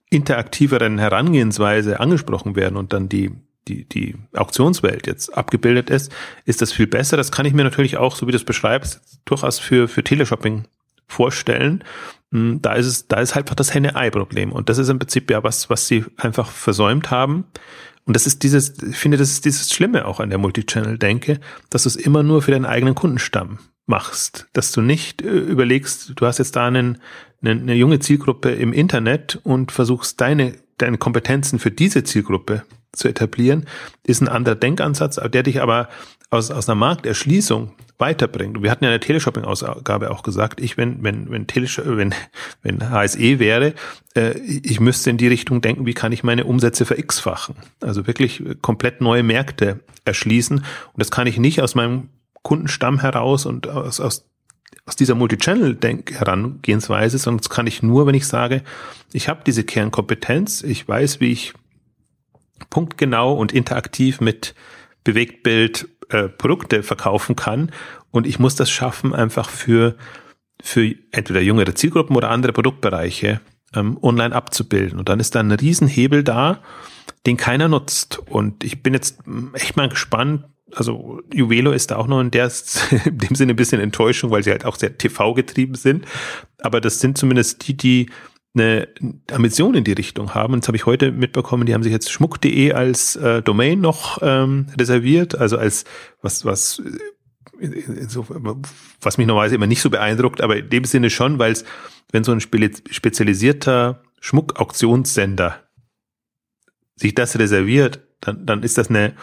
interaktiveren 0.09 0.99
Herangehensweise 0.99 1.99
angesprochen 1.99 2.55
werden 2.55 2.77
und 2.77 2.93
dann 2.93 3.09
die, 3.09 3.31
die, 3.67 3.87
die 3.87 4.15
Auktionswelt 4.33 5.07
jetzt 5.07 5.35
abgebildet 5.37 5.89
ist, 5.89 6.11
ist 6.45 6.61
das 6.61 6.71
viel 6.71 6.87
besser. 6.87 7.17
Das 7.17 7.31
kann 7.31 7.45
ich 7.45 7.53
mir 7.53 7.63
natürlich 7.63 7.97
auch, 7.97 8.15
so 8.15 8.27
wie 8.27 8.31
du 8.31 8.37
es 8.37 8.45
beschreibst, 8.45 9.01
durchaus 9.25 9.59
für, 9.59 9.87
für 9.87 10.03
Teleshopping 10.03 10.65
vorstellen. 11.07 11.83
Hm, 12.31 12.61
da 12.61 12.73
ist 12.73 12.85
es, 12.85 13.07
da 13.07 13.19
ist 13.19 13.35
halt 13.35 13.45
einfach 13.45 13.55
das 13.55 13.73
Henne-Ei-Problem. 13.73 14.51
Und 14.51 14.69
das 14.69 14.77
ist 14.77 14.89
im 14.89 14.99
Prinzip 14.99 15.29
ja 15.31 15.43
was, 15.43 15.69
was 15.69 15.87
sie 15.87 16.05
einfach 16.17 16.49
versäumt 16.49 17.11
haben. 17.11 17.45
Und 18.05 18.15
das 18.15 18.25
ist 18.25 18.43
dieses, 18.43 18.81
ich 18.81 18.97
finde, 18.97 19.17
das 19.17 19.31
ist 19.31 19.45
dieses 19.45 19.71
Schlimme 19.71 20.05
auch 20.05 20.19
an 20.19 20.29
der 20.29 20.39
Multichannel-Denke, 20.39 21.39
dass 21.69 21.83
du 21.83 21.89
es 21.89 21.95
immer 21.95 22.23
nur 22.23 22.41
für 22.41 22.51
deinen 22.51 22.65
eigenen 22.65 22.95
Kundenstamm 22.95 23.59
machst. 23.85 24.47
Dass 24.53 24.71
du 24.71 24.81
nicht 24.81 25.21
äh, 25.21 25.27
überlegst, 25.27 26.13
du 26.15 26.25
hast 26.25 26.37
jetzt 26.37 26.55
da 26.55 26.67
einen, 26.67 26.99
eine, 27.41 27.51
eine 27.51 27.73
junge 27.73 27.99
Zielgruppe 27.99 28.51
im 28.51 28.73
Internet 28.73 29.39
und 29.43 29.71
versuchst 29.71 30.21
deine, 30.21 30.53
deine 30.77 30.97
Kompetenzen 30.97 31.59
für 31.59 31.71
diese 31.71 32.03
Zielgruppe 32.03 32.63
zu 32.93 33.07
etablieren, 33.07 33.65
ist 34.05 34.21
ein 34.21 34.27
anderer 34.27 34.55
Denkansatz, 34.55 35.15
der 35.15 35.43
dich 35.43 35.61
aber 35.61 35.89
aus, 36.29 36.51
aus 36.51 36.67
einer 36.67 36.75
Markterschließung 36.75 37.71
weiterbringt. 37.97 38.61
Wir 38.61 38.69
hatten 38.69 38.83
ja 38.83 38.91
in 38.91 38.99
der 38.99 39.05
Teleshopping-Ausgabe 39.05 40.11
auch 40.11 40.23
gesagt, 40.23 40.61
ich, 40.61 40.77
wenn, 40.77 41.03
wenn, 41.03 41.31
wenn, 41.31 41.47
Telesh 41.47 41.81
wenn, 41.83 42.13
wenn 42.61 42.89
HSE 42.89 43.39
wäre, 43.39 43.73
äh, 44.15 44.37
ich 44.39 44.79
müsste 44.79 45.09
in 45.09 45.17
die 45.17 45.27
Richtung 45.27 45.61
denken, 45.61 45.85
wie 45.85 45.93
kann 45.93 46.11
ich 46.11 46.23
meine 46.23 46.45
Umsätze 46.45 46.85
ver-x-fachen? 46.85 47.55
Also 47.81 48.05
wirklich 48.05 48.43
komplett 48.61 49.01
neue 49.01 49.23
Märkte 49.23 49.79
erschließen. 50.05 50.57
Und 50.57 50.65
das 50.95 51.11
kann 51.11 51.27
ich 51.27 51.37
nicht 51.37 51.61
aus 51.61 51.75
meinem 51.75 52.09
Kundenstamm 52.43 52.99
heraus 52.99 53.45
und 53.45 53.67
aus, 53.67 53.99
aus 53.99 54.25
aus 54.85 54.95
dieser 54.95 55.15
Multichannel-Herangehensweise, 55.15 57.17
sondern 57.17 57.39
das 57.39 57.49
kann 57.49 57.67
ich 57.67 57.83
nur, 57.83 58.07
wenn 58.07 58.15
ich 58.15 58.25
sage, 58.25 58.63
ich 59.11 59.27
habe 59.27 59.41
diese 59.45 59.65
Kernkompetenz, 59.65 60.63
ich 60.63 60.87
weiß, 60.87 61.19
wie 61.19 61.33
ich 61.33 61.53
punktgenau 62.69 63.33
und 63.33 63.53
interaktiv 63.53 64.21
mit 64.21 64.55
Bewegtbild 65.03 65.87
äh, 66.09 66.29
Produkte 66.29 66.83
verkaufen 66.83 67.35
kann 67.35 67.71
und 68.11 68.27
ich 68.27 68.39
muss 68.39 68.55
das 68.55 68.69
schaffen, 68.69 69.13
einfach 69.13 69.49
für, 69.49 69.95
für 70.61 70.93
entweder 71.11 71.41
jüngere 71.41 71.75
Zielgruppen 71.75 72.15
oder 72.15 72.29
andere 72.29 72.53
Produktbereiche 72.53 73.41
ähm, 73.75 73.97
online 74.01 74.33
abzubilden. 74.33 74.99
Und 74.99 75.09
dann 75.09 75.19
ist 75.19 75.35
da 75.35 75.39
ein 75.39 75.51
Riesenhebel 75.51 76.23
da, 76.23 76.61
den 77.25 77.37
keiner 77.37 77.67
nutzt. 77.67 78.19
Und 78.19 78.63
ich 78.63 78.81
bin 78.81 78.93
jetzt 78.93 79.19
echt 79.53 79.77
mal 79.77 79.89
gespannt, 79.89 80.45
also 80.73 81.21
Juvelo 81.33 81.71
ist 81.71 81.91
da 81.91 81.97
auch 81.97 82.07
noch 82.07 82.19
in, 82.19 82.31
der, 82.31 82.51
in 83.05 83.17
dem 83.17 83.35
Sinne 83.35 83.53
ein 83.53 83.57
bisschen 83.57 83.81
Enttäuschung, 83.81 84.31
weil 84.31 84.43
sie 84.43 84.51
halt 84.51 84.65
auch 84.65 84.75
sehr 84.75 84.97
TV 84.97 85.33
getrieben 85.33 85.75
sind. 85.75 86.05
Aber 86.61 86.81
das 86.81 86.99
sind 86.99 87.17
zumindest 87.17 87.67
die, 87.67 87.75
die 87.75 88.09
eine 88.59 88.87
Ambition 89.31 89.75
in 89.75 89.83
die 89.83 89.93
Richtung 89.93 90.33
haben. 90.33 90.53
Und 90.53 90.63
das 90.63 90.67
habe 90.67 90.77
ich 90.77 90.85
heute 90.85 91.11
mitbekommen, 91.11 91.65
die 91.65 91.73
haben 91.73 91.83
sich 91.83 91.91
jetzt 91.91 92.11
schmuck.de 92.11 92.73
als 92.73 93.15
äh, 93.15 93.41
Domain 93.41 93.79
noch 93.79 94.19
ähm, 94.21 94.67
reserviert, 94.77 95.35
also 95.35 95.57
als 95.57 95.85
was, 96.21 96.45
was 96.45 96.79
äh, 96.79 96.99
was 99.01 99.17
mich 99.17 99.25
normalerweise 99.25 99.55
immer 99.55 99.67
nicht 99.67 99.81
so 99.81 99.89
beeindruckt, 99.89 100.41
aber 100.41 100.57
in 100.57 100.69
dem 100.69 100.83
Sinne 100.83 101.09
schon, 101.09 101.39
weil 101.39 101.53
es, 101.53 101.65
wenn 102.11 102.23
so 102.23 102.31
ein 102.31 102.39
spezialisierter 102.39 104.03
Schmuckauktionssender 104.19 105.63
sich 106.95 107.15
das 107.15 107.39
reserviert, 107.39 108.07
dann, 108.21 108.45
dann 108.45 108.61
ist 108.61 108.77
das 108.77 108.89
eine, 108.89 109.15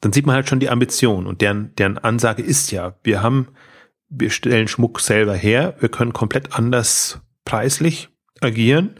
dann 0.00 0.12
sieht 0.12 0.24
man 0.24 0.36
halt 0.36 0.48
schon 0.48 0.60
die 0.60 0.70
Ambition. 0.70 1.26
Und 1.26 1.42
deren, 1.42 1.74
deren 1.76 1.98
Ansage 1.98 2.42
ist 2.42 2.70
ja, 2.70 2.98
wir 3.02 3.22
haben 3.22 3.48
wir 4.10 4.30
stellen 4.30 4.68
Schmuck 4.68 5.00
selber 5.00 5.34
her, 5.34 5.76
wir 5.78 5.88
können 5.88 6.12
komplett 6.12 6.52
anders 6.52 7.20
preislich 7.44 8.10
agieren. 8.40 8.96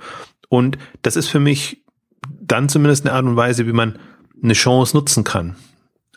Und 0.48 0.78
das 1.02 1.16
ist 1.16 1.28
für 1.28 1.40
mich 1.40 1.82
dann 2.40 2.68
zumindest 2.68 3.06
eine 3.06 3.14
Art 3.14 3.24
und 3.24 3.36
Weise, 3.36 3.66
wie 3.66 3.72
man 3.72 3.98
eine 4.42 4.54
Chance 4.54 4.96
nutzen 4.96 5.24
kann. 5.24 5.56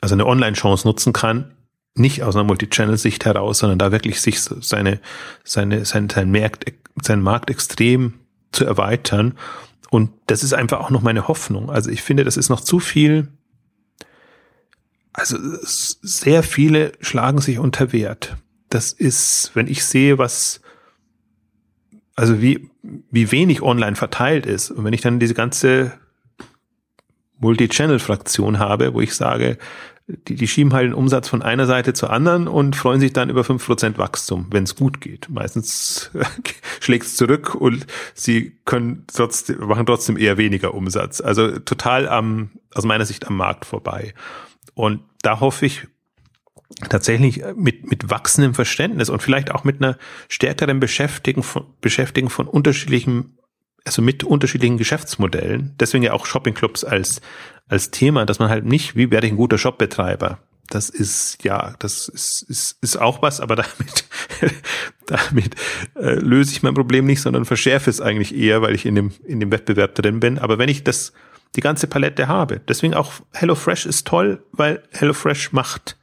Also 0.01 0.15
eine 0.15 0.26
Online-Chance 0.26 0.88
nutzen 0.88 1.13
kann, 1.13 1.53
nicht 1.95 2.24
aus 2.24 2.36
einer 2.36 2.43
Multichannel-Sicht 2.43 3.26
heraus, 3.26 3.59
sondern 3.59 3.80
da 3.80 3.91
wirklich 3.91 4.19
sich 4.21 4.41
seine, 4.41 4.99
seine, 5.43 5.86
sein, 5.86 6.09
sein 6.09 6.32
Markt, 6.32 6.74
sein 7.01 7.21
Markt 7.21 7.49
extrem 7.49 8.15
zu 8.51 8.65
erweitern. 8.65 9.38
Und 9.89 10.09
das 10.26 10.43
ist 10.43 10.53
einfach 10.53 10.80
auch 10.80 10.89
noch 10.89 11.01
meine 11.01 11.28
Hoffnung. 11.28 11.69
Also 11.69 11.91
ich 11.91 12.01
finde, 12.01 12.24
das 12.24 12.38
ist 12.38 12.49
noch 12.49 12.61
zu 12.61 12.80
viel. 12.80 13.28
Also 15.13 15.38
sehr 15.61 16.41
viele 16.41 16.93
schlagen 16.99 17.39
sich 17.39 17.59
unter 17.59 17.93
Wert. 17.93 18.38
Das 18.69 18.91
ist, 18.91 19.51
wenn 19.53 19.67
ich 19.67 19.86
sehe, 19.86 20.17
was, 20.17 20.62
also 22.16 22.41
wie, 22.41 22.70
wie 22.82 23.32
wenig 23.32 23.61
online 23.61 23.95
verteilt 23.95 24.45
ist. 24.45 24.72
Und 24.72 24.84
wenn 24.84 24.93
ich 24.93 25.01
dann 25.01 25.20
diese 25.20 25.34
ganze 25.34 25.93
Multi-Channel-Fraktion 27.39 28.59
habe, 28.59 28.93
wo 28.93 29.01
ich 29.01 29.16
sage, 29.16 29.57
die, 30.07 30.36
die 30.36 30.47
schieben 30.47 30.74
halt 30.74 30.88
den 30.88 30.93
Umsatz 30.93 31.30
von 31.30 31.41
einer 31.41 31.66
Seite 31.66 31.93
zur 31.93 32.11
anderen 32.11 32.47
und 32.47 32.76
freuen 32.76 32.99
sich 32.99 33.14
dann 33.14 33.30
über 33.30 33.43
fünf 33.43 33.66
Prozent 33.66 33.97
Wachstum, 33.97 34.47
wenn 34.51 34.64
es 34.64 34.76
gut 34.76 34.99
geht. 34.99 35.30
Meistens 35.30 36.11
schlägt 36.82 37.05
es 37.05 37.16
zurück 37.16 37.55
und 37.55 37.88
sie 38.14 38.57
können 38.66 39.05
trotzdem, 39.14 39.59
machen 39.66 39.86
trotzdem 39.86 40.18
eher 40.18 40.38
weniger 40.38 40.74
Umsatz. 40.74 41.22
Also 41.22 41.59
total 41.59 42.09
am, 42.09 42.51
aus 42.74 42.84
meiner 42.84 43.05
Sicht 43.05 43.28
am 43.28 43.38
Markt 43.38 43.66
vorbei. 43.66 44.14
Und 44.74 45.01
da 45.22 45.39
hoffe 45.39 45.66
ich 45.66 45.88
tatsächlich 46.89 47.43
mit, 47.55 47.89
mit 47.89 48.09
wachsendem 48.09 48.53
Verständnis 48.53 49.09
und 49.09 49.21
vielleicht 49.21 49.51
auch 49.51 49.63
mit 49.63 49.82
einer 49.82 49.97
stärkeren 50.30 50.80
Beschäftigung 50.80 51.43
von, 51.43 51.65
Beschäftigung 51.82 52.30
von 52.30 52.47
unterschiedlichen 52.47 53.38
also 53.86 54.01
mit 54.01 54.24
unterschiedlichen 54.24 54.78
Geschäftsmodellen, 54.78 55.76
deswegen 55.80 56.03
ja 56.03 56.13
auch 56.13 56.26
Shoppingclubs 56.26 56.84
als, 56.84 57.21
als 57.67 57.91
Thema, 57.91 58.26
dass 58.26 58.39
man 58.39 58.49
halt 58.49 58.65
nicht, 58.65 58.95
wie 58.95 59.11
werde 59.11 59.28
ich 59.28 59.34
ein 59.34 59.38
guter 59.38 59.57
Shopbetreiber? 59.57 60.39
Das 60.69 60.89
ist, 60.89 61.43
ja, 61.43 61.76
das 61.80 62.07
ist, 62.07 62.43
ist, 62.43 62.78
ist 62.82 62.97
auch 62.97 63.21
was, 63.21 63.41
aber 63.41 63.55
damit, 63.57 64.05
damit 65.05 65.55
äh, 65.95 66.15
löse 66.15 66.51
ich 66.51 66.63
mein 66.63 66.74
Problem 66.74 67.05
nicht, 67.05 67.21
sondern 67.21 67.45
verschärfe 67.45 67.89
es 67.89 67.99
eigentlich 67.99 68.34
eher, 68.34 68.61
weil 68.61 68.74
ich 68.74 68.86
in 68.86 68.95
dem, 68.95 69.11
in 69.26 69.39
dem 69.39 69.51
Wettbewerb 69.51 69.95
drin 69.95 70.19
bin. 70.21 70.39
Aber 70.39 70.57
wenn 70.57 70.69
ich 70.69 70.84
das, 70.84 71.11
die 71.55 71.61
ganze 71.61 71.88
Palette 71.88 72.28
habe, 72.28 72.61
deswegen 72.67 72.93
auch 72.93 73.11
HelloFresh 73.34 73.86
ist 73.86 74.07
toll, 74.07 74.43
weil 74.53 74.82
HelloFresh 74.91 75.51
macht 75.51 75.97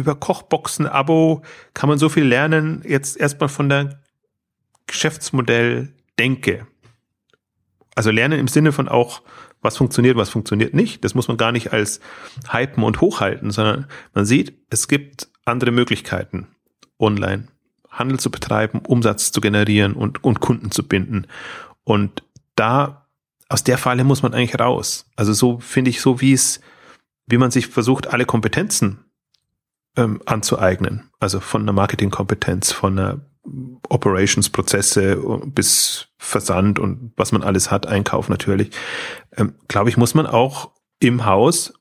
über 0.00 0.14
Kochboxen, 0.14 0.86
Abo 0.86 1.42
kann 1.74 1.88
man 1.88 1.98
so 1.98 2.08
viel 2.08 2.24
lernen, 2.24 2.82
jetzt 2.86 3.16
erstmal 3.16 3.48
von 3.48 3.68
der 3.68 4.00
Geschäftsmodell 4.86 5.94
denke. 6.18 6.66
Also 7.94 8.10
lernen 8.10 8.40
im 8.40 8.48
Sinne 8.48 8.72
von 8.72 8.88
auch, 8.88 9.22
was 9.60 9.76
funktioniert, 9.76 10.16
was 10.16 10.30
funktioniert 10.30 10.74
nicht. 10.74 11.04
Das 11.04 11.14
muss 11.14 11.28
man 11.28 11.36
gar 11.36 11.52
nicht 11.52 11.72
als 11.72 12.00
hypen 12.50 12.82
und 12.82 13.00
hochhalten, 13.00 13.50
sondern 13.50 13.86
man 14.14 14.24
sieht, 14.24 14.54
es 14.70 14.88
gibt 14.88 15.28
andere 15.44 15.70
Möglichkeiten, 15.70 16.48
online 16.98 17.46
Handel 17.90 18.18
zu 18.18 18.30
betreiben, 18.30 18.80
Umsatz 18.86 19.32
zu 19.32 19.40
generieren 19.40 19.92
und, 19.92 20.24
und 20.24 20.40
Kunden 20.40 20.70
zu 20.70 20.86
binden. 20.86 21.26
Und 21.84 22.22
da, 22.54 23.06
aus 23.48 23.64
der 23.64 23.78
Falle 23.78 24.04
muss 24.04 24.22
man 24.22 24.32
eigentlich 24.32 24.58
raus. 24.58 25.10
Also 25.16 25.32
so 25.32 25.58
finde 25.58 25.90
ich, 25.90 26.00
so 26.00 26.20
wie 26.20 26.32
es, 26.32 26.60
wie 27.26 27.38
man 27.38 27.50
sich 27.50 27.66
versucht, 27.66 28.06
alle 28.06 28.24
Kompetenzen 28.24 29.04
ähm, 29.96 30.20
anzueignen. 30.26 31.10
Also 31.18 31.40
von 31.40 31.62
einer 31.62 31.72
Marketingkompetenz, 31.72 32.72
von 32.72 32.98
einer 32.98 33.20
Operations-Prozesse 33.88 35.16
bis 35.46 36.08
Versand 36.18 36.78
und 36.78 37.12
was 37.16 37.32
man 37.32 37.42
alles 37.42 37.70
hat, 37.70 37.86
Einkauf 37.86 38.28
natürlich, 38.28 38.70
ähm, 39.36 39.54
glaube 39.68 39.88
ich, 39.88 39.96
muss 39.96 40.14
man 40.14 40.26
auch 40.26 40.70
im 40.98 41.24
Haus 41.24 41.72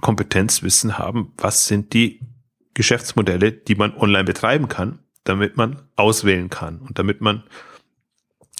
Kompetenzwissen 0.00 0.98
haben, 0.98 1.32
was 1.36 1.66
sind 1.66 1.92
die 1.92 2.20
Geschäftsmodelle, 2.74 3.52
die 3.52 3.74
man 3.74 3.96
online 3.96 4.24
betreiben 4.24 4.68
kann, 4.68 5.00
damit 5.24 5.56
man 5.56 5.82
auswählen 5.96 6.50
kann 6.50 6.78
und 6.80 6.98
damit 6.98 7.20
man 7.20 7.44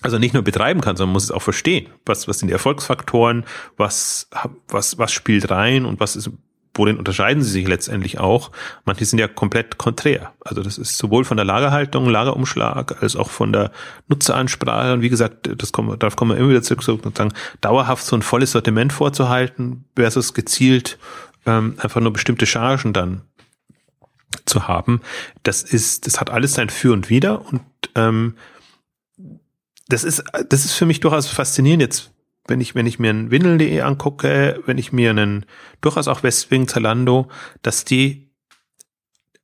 also 0.02 0.18
nicht 0.18 0.34
nur 0.34 0.42
betreiben 0.42 0.80
kann, 0.80 0.96
sondern 0.96 1.12
muss 1.12 1.24
es 1.24 1.30
auch 1.32 1.42
verstehen. 1.42 1.88
Was, 2.06 2.28
was 2.28 2.38
sind 2.38 2.48
die 2.48 2.52
Erfolgsfaktoren? 2.52 3.44
Was, 3.76 4.28
was, 4.68 4.98
was 4.98 5.12
spielt 5.12 5.50
rein 5.50 5.84
und 5.84 5.98
was 5.98 6.14
ist 6.14 6.30
worin 6.78 6.96
unterscheiden 6.96 7.42
sie 7.42 7.50
sich 7.50 7.68
letztendlich 7.68 8.18
auch? 8.18 8.50
Manche 8.84 9.04
sind 9.04 9.18
ja 9.18 9.28
komplett 9.28 9.78
konträr. 9.78 10.32
Also 10.40 10.62
das 10.62 10.78
ist 10.78 10.96
sowohl 10.96 11.24
von 11.24 11.36
der 11.36 11.44
Lagerhaltung, 11.44 12.08
Lagerumschlag, 12.08 13.02
als 13.02 13.16
auch 13.16 13.30
von 13.30 13.52
der 13.52 13.72
Nutzeransprache. 14.08 14.92
Und 14.94 15.02
wie 15.02 15.08
gesagt, 15.08 15.50
das 15.56 15.72
kommen, 15.72 15.98
darauf 15.98 16.16
kommen 16.16 16.30
wir 16.32 16.38
immer 16.38 16.50
wieder 16.50 16.62
zurück, 16.62 16.82
sozusagen 16.82 17.32
dauerhaft 17.60 18.04
so 18.04 18.16
ein 18.16 18.22
volles 18.22 18.52
Sortiment 18.52 18.92
vorzuhalten, 18.92 19.84
versus 19.96 20.34
gezielt 20.34 20.98
ähm, 21.46 21.74
einfach 21.78 22.00
nur 22.00 22.12
bestimmte 22.12 22.46
Chargen 22.46 22.92
dann 22.92 23.22
zu 24.44 24.68
haben. 24.68 25.00
Das 25.42 25.62
ist, 25.62 26.06
das 26.06 26.20
hat 26.20 26.30
alles 26.30 26.54
sein 26.54 26.70
Für 26.70 26.92
und 26.92 27.10
Wider 27.10 27.44
und 27.46 27.62
ähm, 27.94 28.34
das 29.88 30.04
ist, 30.04 30.22
das 30.48 30.64
ist 30.64 30.74
für 30.74 30.86
mich 30.86 31.00
durchaus 31.00 31.28
faszinierend 31.28 31.82
jetzt 31.82 32.12
wenn 32.48 32.60
ich, 32.60 32.74
wenn 32.74 32.86
ich 32.86 32.98
mir 32.98 33.10
ein 33.10 33.30
Windeln.de 33.30 33.80
angucke, 33.82 34.60
wenn 34.66 34.78
ich 34.78 34.92
mir 34.92 35.10
einen, 35.10 35.46
durchaus 35.80 36.08
auch 36.08 36.22
Westwing, 36.22 36.66
Zalando, 36.66 37.28
dass 37.62 37.84
die 37.84 38.30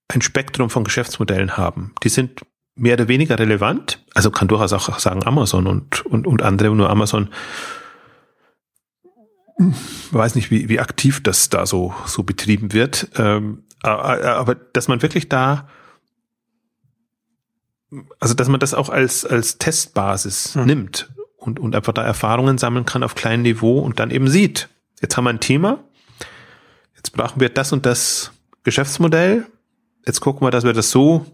ein 0.08 0.22
Spektrum 0.22 0.70
von 0.70 0.84
Geschäftsmodellen 0.84 1.56
haben. 1.56 1.94
Die 2.02 2.08
sind 2.08 2.42
mehr 2.74 2.94
oder 2.94 3.08
weniger 3.08 3.38
relevant. 3.38 4.04
Also 4.14 4.30
kann 4.30 4.48
durchaus 4.48 4.72
auch 4.72 4.98
sagen 4.98 5.24
Amazon 5.24 5.66
und, 5.66 6.04
und, 6.06 6.26
und 6.26 6.42
andere, 6.42 6.74
nur 6.74 6.90
Amazon 6.90 7.28
weiß 10.10 10.34
nicht, 10.34 10.50
wie, 10.50 10.68
wie 10.68 10.80
aktiv 10.80 11.22
das 11.22 11.48
da 11.48 11.64
so, 11.64 11.94
so 12.06 12.24
betrieben 12.24 12.72
wird. 12.72 13.08
Ähm, 13.16 13.64
aber 13.82 14.54
dass 14.54 14.88
man 14.88 15.02
wirklich 15.02 15.28
da, 15.28 15.68
also 18.18 18.34
dass 18.34 18.48
man 18.48 18.58
das 18.58 18.74
auch 18.74 18.88
als, 18.88 19.24
als 19.24 19.58
Testbasis 19.58 20.54
hm. 20.54 20.66
nimmt 20.66 21.13
und, 21.46 21.60
und 21.60 21.76
einfach 21.76 21.92
da 21.92 22.02
Erfahrungen 22.02 22.58
sammeln 22.58 22.86
kann 22.86 23.02
auf 23.02 23.14
kleinem 23.14 23.42
Niveau 23.42 23.78
und 23.78 24.00
dann 24.00 24.10
eben 24.10 24.28
sieht, 24.28 24.68
jetzt 25.00 25.16
haben 25.16 25.24
wir 25.24 25.30
ein 25.30 25.40
Thema, 25.40 25.84
jetzt 26.96 27.12
brauchen 27.12 27.40
wir 27.40 27.48
das 27.48 27.72
und 27.72 27.86
das 27.86 28.32
Geschäftsmodell, 28.62 29.46
jetzt 30.06 30.20
gucken 30.20 30.46
wir, 30.46 30.50
dass 30.50 30.64
wir 30.64 30.72
das 30.72 30.90
so 30.90 31.26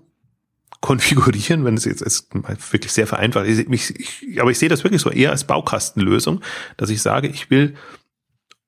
konfigurieren, 0.80 1.64
wenn 1.64 1.74
es 1.74 1.84
jetzt 1.84 2.00
ist 2.00 2.28
wirklich 2.72 2.92
sehr 2.92 3.06
vereinfacht 3.06 3.46
ist. 3.46 3.58
Ich, 3.58 4.00
ich, 4.00 4.40
aber 4.40 4.50
ich 4.50 4.58
sehe 4.58 4.68
das 4.68 4.82
wirklich 4.82 5.02
so 5.02 5.10
eher 5.10 5.30
als 5.30 5.44
Baukastenlösung, 5.44 6.40
dass 6.76 6.90
ich 6.90 7.02
sage, 7.02 7.28
ich 7.28 7.50
will 7.50 7.74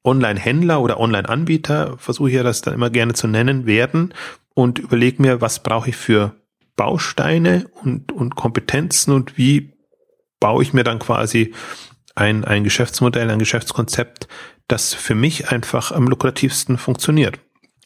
Online-Händler 0.05 0.81
oder 0.81 1.01
Online-Anbieter, 1.01 1.97
versuche 1.99 2.29
ich 2.29 2.37
ja 2.37 2.43
das 2.43 2.61
dann 2.61 2.75
immer 2.75 2.91
gerne 2.91 3.15
zu 3.15 3.29
nennen, 3.29 3.67
werden 3.67 4.13
und 4.55 4.79
überlege 4.79 5.23
mir, 5.23 5.41
was 5.41 5.63
brauche 5.63 5.91
ich 5.91 5.97
für 5.97 6.35
Bausteine 6.77 7.67
und, 7.83 8.13
und 8.13 8.35
Kompetenzen 8.35 9.13
und 9.13 9.39
wie 9.39 9.72
baue 10.43 10.63
ich 10.63 10.73
mir 10.73 10.83
dann 10.83 10.99
quasi 10.99 11.55
ein, 12.17 12.45
ein 12.45 12.65
Geschäftsmodell, 12.65 13.31
ein 13.31 13.39
Geschäftskonzept, 13.39 14.27
das 14.67 14.93
für 14.93 15.15
mich 15.15 15.51
einfach 15.51 15.93
am 15.93 16.09
lukrativsten 16.09 16.79
funktioniert. 16.79 17.39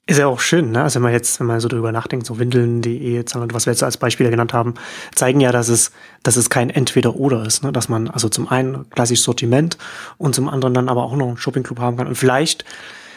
Ist 0.08 0.18
ja 0.18 0.26
auch 0.26 0.40
schön, 0.40 0.70
ne? 0.70 0.82
Also 0.82 0.96
wenn 0.96 1.02
man 1.02 1.12
jetzt, 1.12 1.38
wenn 1.38 1.48
man 1.48 1.60
so 1.60 1.68
drüber 1.68 1.92
nachdenkt, 1.92 2.26
so 2.26 2.38
Windeln.de, 2.38 3.24
was 3.34 3.66
wir 3.66 3.72
jetzt 3.72 3.82
als 3.82 3.98
Beispiele 3.98 4.30
genannt 4.30 4.54
haben, 4.54 4.74
zeigen 5.14 5.40
ja, 5.40 5.52
dass 5.52 5.68
es, 5.68 5.90
dass 6.22 6.36
es 6.36 6.48
kein 6.48 6.70
Entweder-Oder 6.70 7.44
ist, 7.44 7.62
ne? 7.62 7.72
Dass 7.72 7.88
man 7.88 8.08
also 8.08 8.28
zum 8.28 8.48
einen 8.48 8.88
klassisch 8.88 9.20
Sortiment 9.20 9.76
und 10.16 10.34
zum 10.34 10.48
anderen 10.48 10.72
dann 10.72 10.88
aber 10.88 11.02
auch 11.02 11.16
noch 11.16 11.26
einen 11.26 11.36
Shoppingclub 11.36 11.78
haben 11.78 11.98
kann. 11.98 12.06
Und 12.06 12.14
vielleicht, 12.14 12.64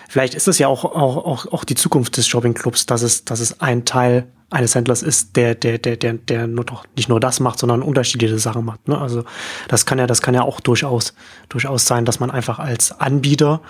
vielleicht 0.10 0.34
ist 0.34 0.48
es 0.48 0.58
ja 0.58 0.68
auch, 0.68 0.84
auch, 0.84 1.18
auch, 1.18 1.54
auch 1.54 1.64
die 1.64 1.76
Zukunft 1.76 2.18
des 2.18 2.28
Shoppingclubs, 2.28 2.88
dass 2.88 3.04
es, 3.04 3.24
dass 3.24 3.40
es 3.40 3.62
ein 3.62 3.86
Teil 3.86 4.28
eines 4.50 4.76
Händlers 4.76 5.04
ist, 5.04 5.36
der, 5.36 5.56
der, 5.56 5.78
der, 5.78 5.98
der, 5.98 6.14
der 6.14 6.48
nur 6.48 6.66
doch 6.66 6.86
nicht 6.96 7.10
nur 7.10 7.20
das 7.20 7.40
macht, 7.40 7.60
sondern 7.60 7.82
unterschiedliche 7.82 8.40
Sachen 8.40 8.66
macht. 8.66 8.88
Ne? 8.88 8.98
Also 8.98 9.24
das 9.68 9.86
kann 9.86 10.00
ja, 10.00 10.08
das 10.08 10.22
kann 10.22 10.34
ja 10.34 10.42
auch 10.42 10.60
durchaus, 10.60 11.14
durchaus 11.50 11.86
sein, 11.86 12.06
dass 12.06 12.20
man 12.20 12.32
einfach 12.32 12.60
als 12.60 13.00
Anbieter 13.00 13.62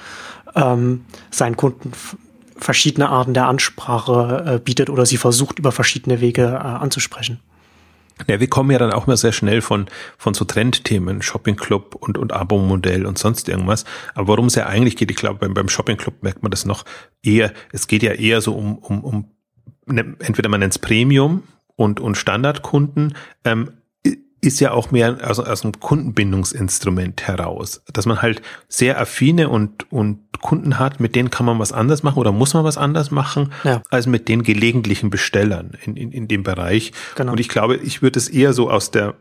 ähm, 0.55 1.05
seinen 1.31 1.57
Kunden 1.57 1.91
verschiedene 2.57 3.09
Arten 3.09 3.33
der 3.33 3.47
Ansprache 3.47 4.55
äh, 4.55 4.59
bietet 4.59 4.89
oder 4.89 5.05
sie 5.05 5.17
versucht, 5.17 5.59
über 5.59 5.71
verschiedene 5.71 6.21
Wege 6.21 6.43
äh, 6.43 6.57
anzusprechen. 6.57 7.39
Ja, 8.27 8.39
wir 8.41 8.49
kommen 8.49 8.71
ja 8.71 8.77
dann 8.77 8.91
auch 8.91 9.07
mal 9.07 9.15
sehr 9.15 9.31
schnell 9.31 9.61
von, 9.61 9.87
von 10.17 10.33
so 10.33 10.43
Trendthemen, 10.43 11.21
Shoppingclub 11.21 11.95
und, 11.95 12.17
und 12.17 12.33
Abo-Modell 12.33 13.05
und 13.05 13.17
sonst 13.17 13.47
irgendwas. 13.47 13.85
Aber 14.13 14.27
worum 14.27 14.47
es 14.47 14.55
ja 14.55 14.65
eigentlich 14.65 14.97
geht, 14.97 15.09
ich 15.09 15.15
glaube, 15.15 15.39
beim, 15.39 15.53
beim 15.53 15.69
Shoppingclub 15.69 16.21
merkt 16.21 16.43
man 16.43 16.51
das 16.51 16.65
noch 16.65 16.83
eher, 17.23 17.53
es 17.71 17.87
geht 17.87 18.03
ja 18.03 18.11
eher 18.11 18.41
so 18.41 18.55
um, 18.55 18.77
um, 18.79 19.03
um 19.05 19.31
entweder 19.87 20.49
man 20.49 20.59
nennt 20.59 20.73
es 20.73 20.79
Premium 20.79 21.43
und, 21.75 21.99
und 21.99 22.15
Standardkunden. 22.15 23.15
Ähm, 23.43 23.71
ist 24.41 24.59
ja 24.59 24.71
auch 24.71 24.91
mehr 24.91 25.17
aus, 25.29 25.39
aus 25.39 25.63
einem 25.63 25.79
Kundenbindungsinstrument 25.79 27.27
heraus, 27.27 27.81
dass 27.91 28.05
man 28.05 28.21
halt 28.21 28.41
sehr 28.67 28.99
affine 28.99 29.49
und, 29.49 29.91
und 29.91 30.19
Kunden 30.41 30.79
hat, 30.79 30.99
mit 30.99 31.15
denen 31.15 31.29
kann 31.29 31.45
man 31.45 31.59
was 31.59 31.73
anders 31.73 32.03
machen 32.03 32.19
oder 32.19 32.31
muss 32.31 32.53
man 32.53 32.63
was 32.63 32.77
anders 32.77 33.11
machen, 33.11 33.51
ja. 33.63 33.81
als 33.89 34.07
mit 34.07 34.29
den 34.29 34.43
gelegentlichen 34.43 35.09
Bestellern 35.09 35.77
in, 35.85 35.97
in, 35.97 36.11
in 36.11 36.27
dem 36.27 36.43
Bereich. 36.43 36.93
Genau. 37.15 37.33
Und 37.33 37.39
ich 37.39 37.49
glaube, 37.49 37.75
ich 37.75 38.01
würde 38.01 38.17
es 38.17 38.29
eher 38.29 38.53
so 38.53 38.69
aus 38.69 38.91
der 38.91 39.15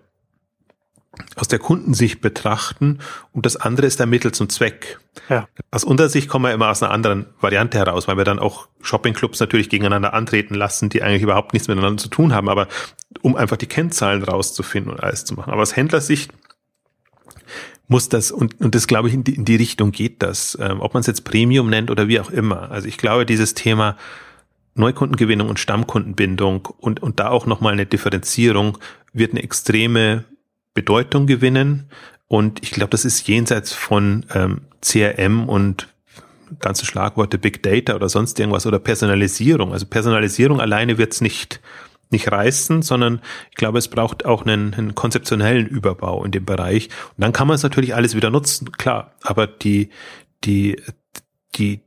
aus 1.37 1.49
der 1.49 1.59
Kundensicht 1.59 2.21
betrachten 2.21 2.99
und 3.33 3.47
das 3.47 3.57
andere 3.57 3.87
ist 3.87 3.99
der 3.99 4.07
Mittel 4.07 4.33
zum 4.33 4.49
Zweck. 4.49 4.99
Ja. 5.29 5.49
Aus 5.71 5.85
unserer 5.85 6.09
Sicht 6.09 6.29
kommen 6.29 6.45
wir 6.45 6.53
immer 6.53 6.71
aus 6.71 6.83
einer 6.83 6.93
anderen 6.93 7.27
Variante 7.41 7.79
heraus, 7.79 8.09
weil 8.09 8.17
wir 8.17 8.25
dann 8.25 8.39
auch 8.39 8.69
Shoppingclubs 8.83 9.41
natürlich 9.41 9.69
gegeneinander 9.69 10.15
antreten 10.15 10.55
lassen, 10.55 10.89
die 10.91 11.03
eigentlich 11.03 11.23
überhaupt 11.23 11.53
nichts 11.53 11.69
miteinander 11.69 12.01
zu 12.01 12.09
tun 12.09 12.35
haben, 12.35 12.49
aber 12.49 12.69
um 13.23 13.37
einfach 13.37 13.57
die 13.57 13.67
Kennzahlen 13.67 14.23
rauszufinden 14.23 14.93
und 14.93 15.03
alles 15.03 15.25
zu 15.25 15.35
machen. 15.35 15.53
Aber 15.53 15.63
aus 15.63 15.77
Händlersicht 15.77 16.33
muss 17.89 18.09
das, 18.09 18.31
und, 18.31 18.61
und 18.61 18.75
das 18.75 18.87
glaube 18.87 19.09
ich, 19.09 19.15
in 19.15 19.25
die, 19.25 19.35
in 19.35 19.45
die 19.45 19.57
Richtung 19.57 19.93
geht 19.93 20.23
das, 20.23 20.57
ähm, 20.61 20.81
ob 20.81 20.95
man 20.95 21.01
es 21.01 21.07
jetzt 21.07 21.25
Premium 21.25 21.71
nennt 21.71 21.91
oder 21.91 22.07
wie 22.07 22.21
auch 22.21 22.31
immer. 22.31 22.71
Also 22.71 22.87
ich 22.87 22.99
glaube, 22.99 23.25
dieses 23.27 23.55
Thema 23.55 23.97
Neukundengewinnung 24.75 25.49
und 25.49 25.59
Stammkundenbindung 25.59 26.67
und, 26.79 27.03
und 27.03 27.19
da 27.19 27.29
auch 27.29 27.47
nochmal 27.47 27.73
eine 27.73 27.87
Differenzierung 27.87 28.79
wird 29.13 29.33
eine 29.33 29.43
extreme 29.43 30.25
Bedeutung 30.79 31.27
gewinnen. 31.27 31.91
Und 32.29 32.63
ich 32.63 32.71
glaube, 32.71 32.91
das 32.91 33.05
ist 33.05 33.27
jenseits 33.27 33.73
von 33.73 34.25
ähm, 34.33 34.61
CRM 34.81 35.49
und 35.49 35.89
ganze 36.61 36.87
Schlagworte 36.87 37.37
Big 37.37 37.65
Data 37.65 37.97
oder 37.97 38.09
sonst 38.09 38.39
irgendwas 38.39 38.65
oder 38.65 38.79
Personalisierung. 38.79 39.73
Also 39.73 39.87
Personalisierung 39.87 40.61
alleine 40.61 40.97
wird 40.97 41.15
es 41.15 41.21
nicht, 41.21 41.61
nicht 42.11 42.31
reißen, 42.31 42.83
sondern 42.83 43.21
ich 43.51 43.57
glaube, 43.57 43.79
es 43.79 43.89
braucht 43.89 44.25
auch 44.25 44.47
einen, 44.47 44.73
einen 44.73 44.95
konzeptionellen 44.95 45.67
Überbau 45.67 46.25
in 46.25 46.31
dem 46.31 46.45
Bereich. 46.45 46.91
Und 47.17 47.23
dann 47.23 47.33
kann 47.33 47.49
man 47.49 47.57
es 47.57 47.65
natürlich 47.65 47.97
alles 47.97 48.15
wieder 48.15 48.31
nutzen, 48.31 48.71
klar. 48.71 49.15
Aber 49.23 49.49
die, 49.49 49.91
die, 50.45 50.81
die, 51.57 51.81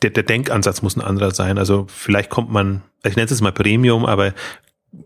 der, 0.00 0.10
der 0.10 0.22
Denkansatz 0.22 0.80
muss 0.80 0.96
ein 0.96 1.02
anderer 1.02 1.32
sein. 1.32 1.58
Also 1.58 1.84
vielleicht 1.88 2.30
kommt 2.30 2.50
man, 2.50 2.80
ich 3.04 3.16
nenne 3.16 3.30
es 3.30 3.40
mal 3.42 3.52
Premium, 3.52 4.06
aber 4.06 4.32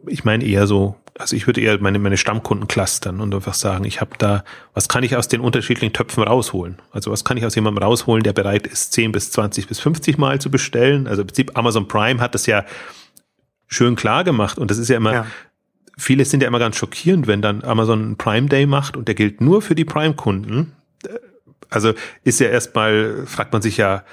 ich 0.07 0.23
meine 0.23 0.45
eher 0.45 0.69
so, 0.69 0.95
also 1.19 1.37
ich 1.37 1.47
würde 1.47 1.61
eher 1.61 1.81
meine, 1.81 1.99
meine 1.99 2.17
Stammkunden 2.17 2.69
clustern 2.69 3.21
und 3.21 3.35
einfach 3.35 3.55
sagen, 3.55 3.85
ich 3.85 4.01
habe 4.01 4.13
da, 4.19 4.45
was 4.75 4.89
kann 4.89 5.03
ich 5.03 5.17
aus 5.17 5.29
den 5.29 5.41
unterschiedlichen 5.41 5.93
Töpfen 5.93 6.23
rausholen? 6.23 6.77
Also 6.93 7.11
was 7.11 7.25
kann 7.25 7.37
ich 7.37 7.45
aus 7.45 7.55
jemandem 7.55 7.83
rausholen, 7.83 8.23
der 8.23 8.33
bereit 8.33 8.67
ist, 8.67 8.93
10 8.93 9.13
bis 9.13 9.33
20 9.33 9.67
bis 9.67 9.81
50 9.81 10.17
Mal 10.17 10.41
zu 10.41 10.51
bestellen? 10.51 11.07
Also 11.07 11.23
im 11.23 11.27
Prinzip 11.27 11.59
Amazon 11.59 11.89
Prime 11.89 12.21
hat 12.21 12.35
das 12.35 12.47
ja 12.47 12.65
schön 13.67 13.97
klar 13.97 14.25
gemacht 14.25 14.59
und 14.59 14.71
das 14.71 14.79
ist 14.79 14.89
ja 14.89 14.97
immer, 14.97 15.13
ja. 15.13 15.27
viele 15.99 16.25
sind 16.25 16.43
ja 16.43 16.49
immer 16.49 16.61
ganz 16.61 16.77
schockierend, 16.77 17.27
wenn 17.27 17.43
dann 17.43 17.65
Amazon 17.65 18.17
Prime 18.17 18.49
Day 18.49 18.67
macht 18.67 18.97
und 18.97 19.09
der 19.09 19.15
gilt 19.15 19.41
nur 19.41 19.61
für 19.61 19.75
die 19.75 19.85
Prime-Kunden. 19.85 20.73
Also 21.69 21.93
ist 22.25 22.41
ja 22.41 22.49
erstmal, 22.49 23.27
fragt 23.27 23.53
man 23.53 23.61
sich 23.61 23.77
ja, 23.77 24.05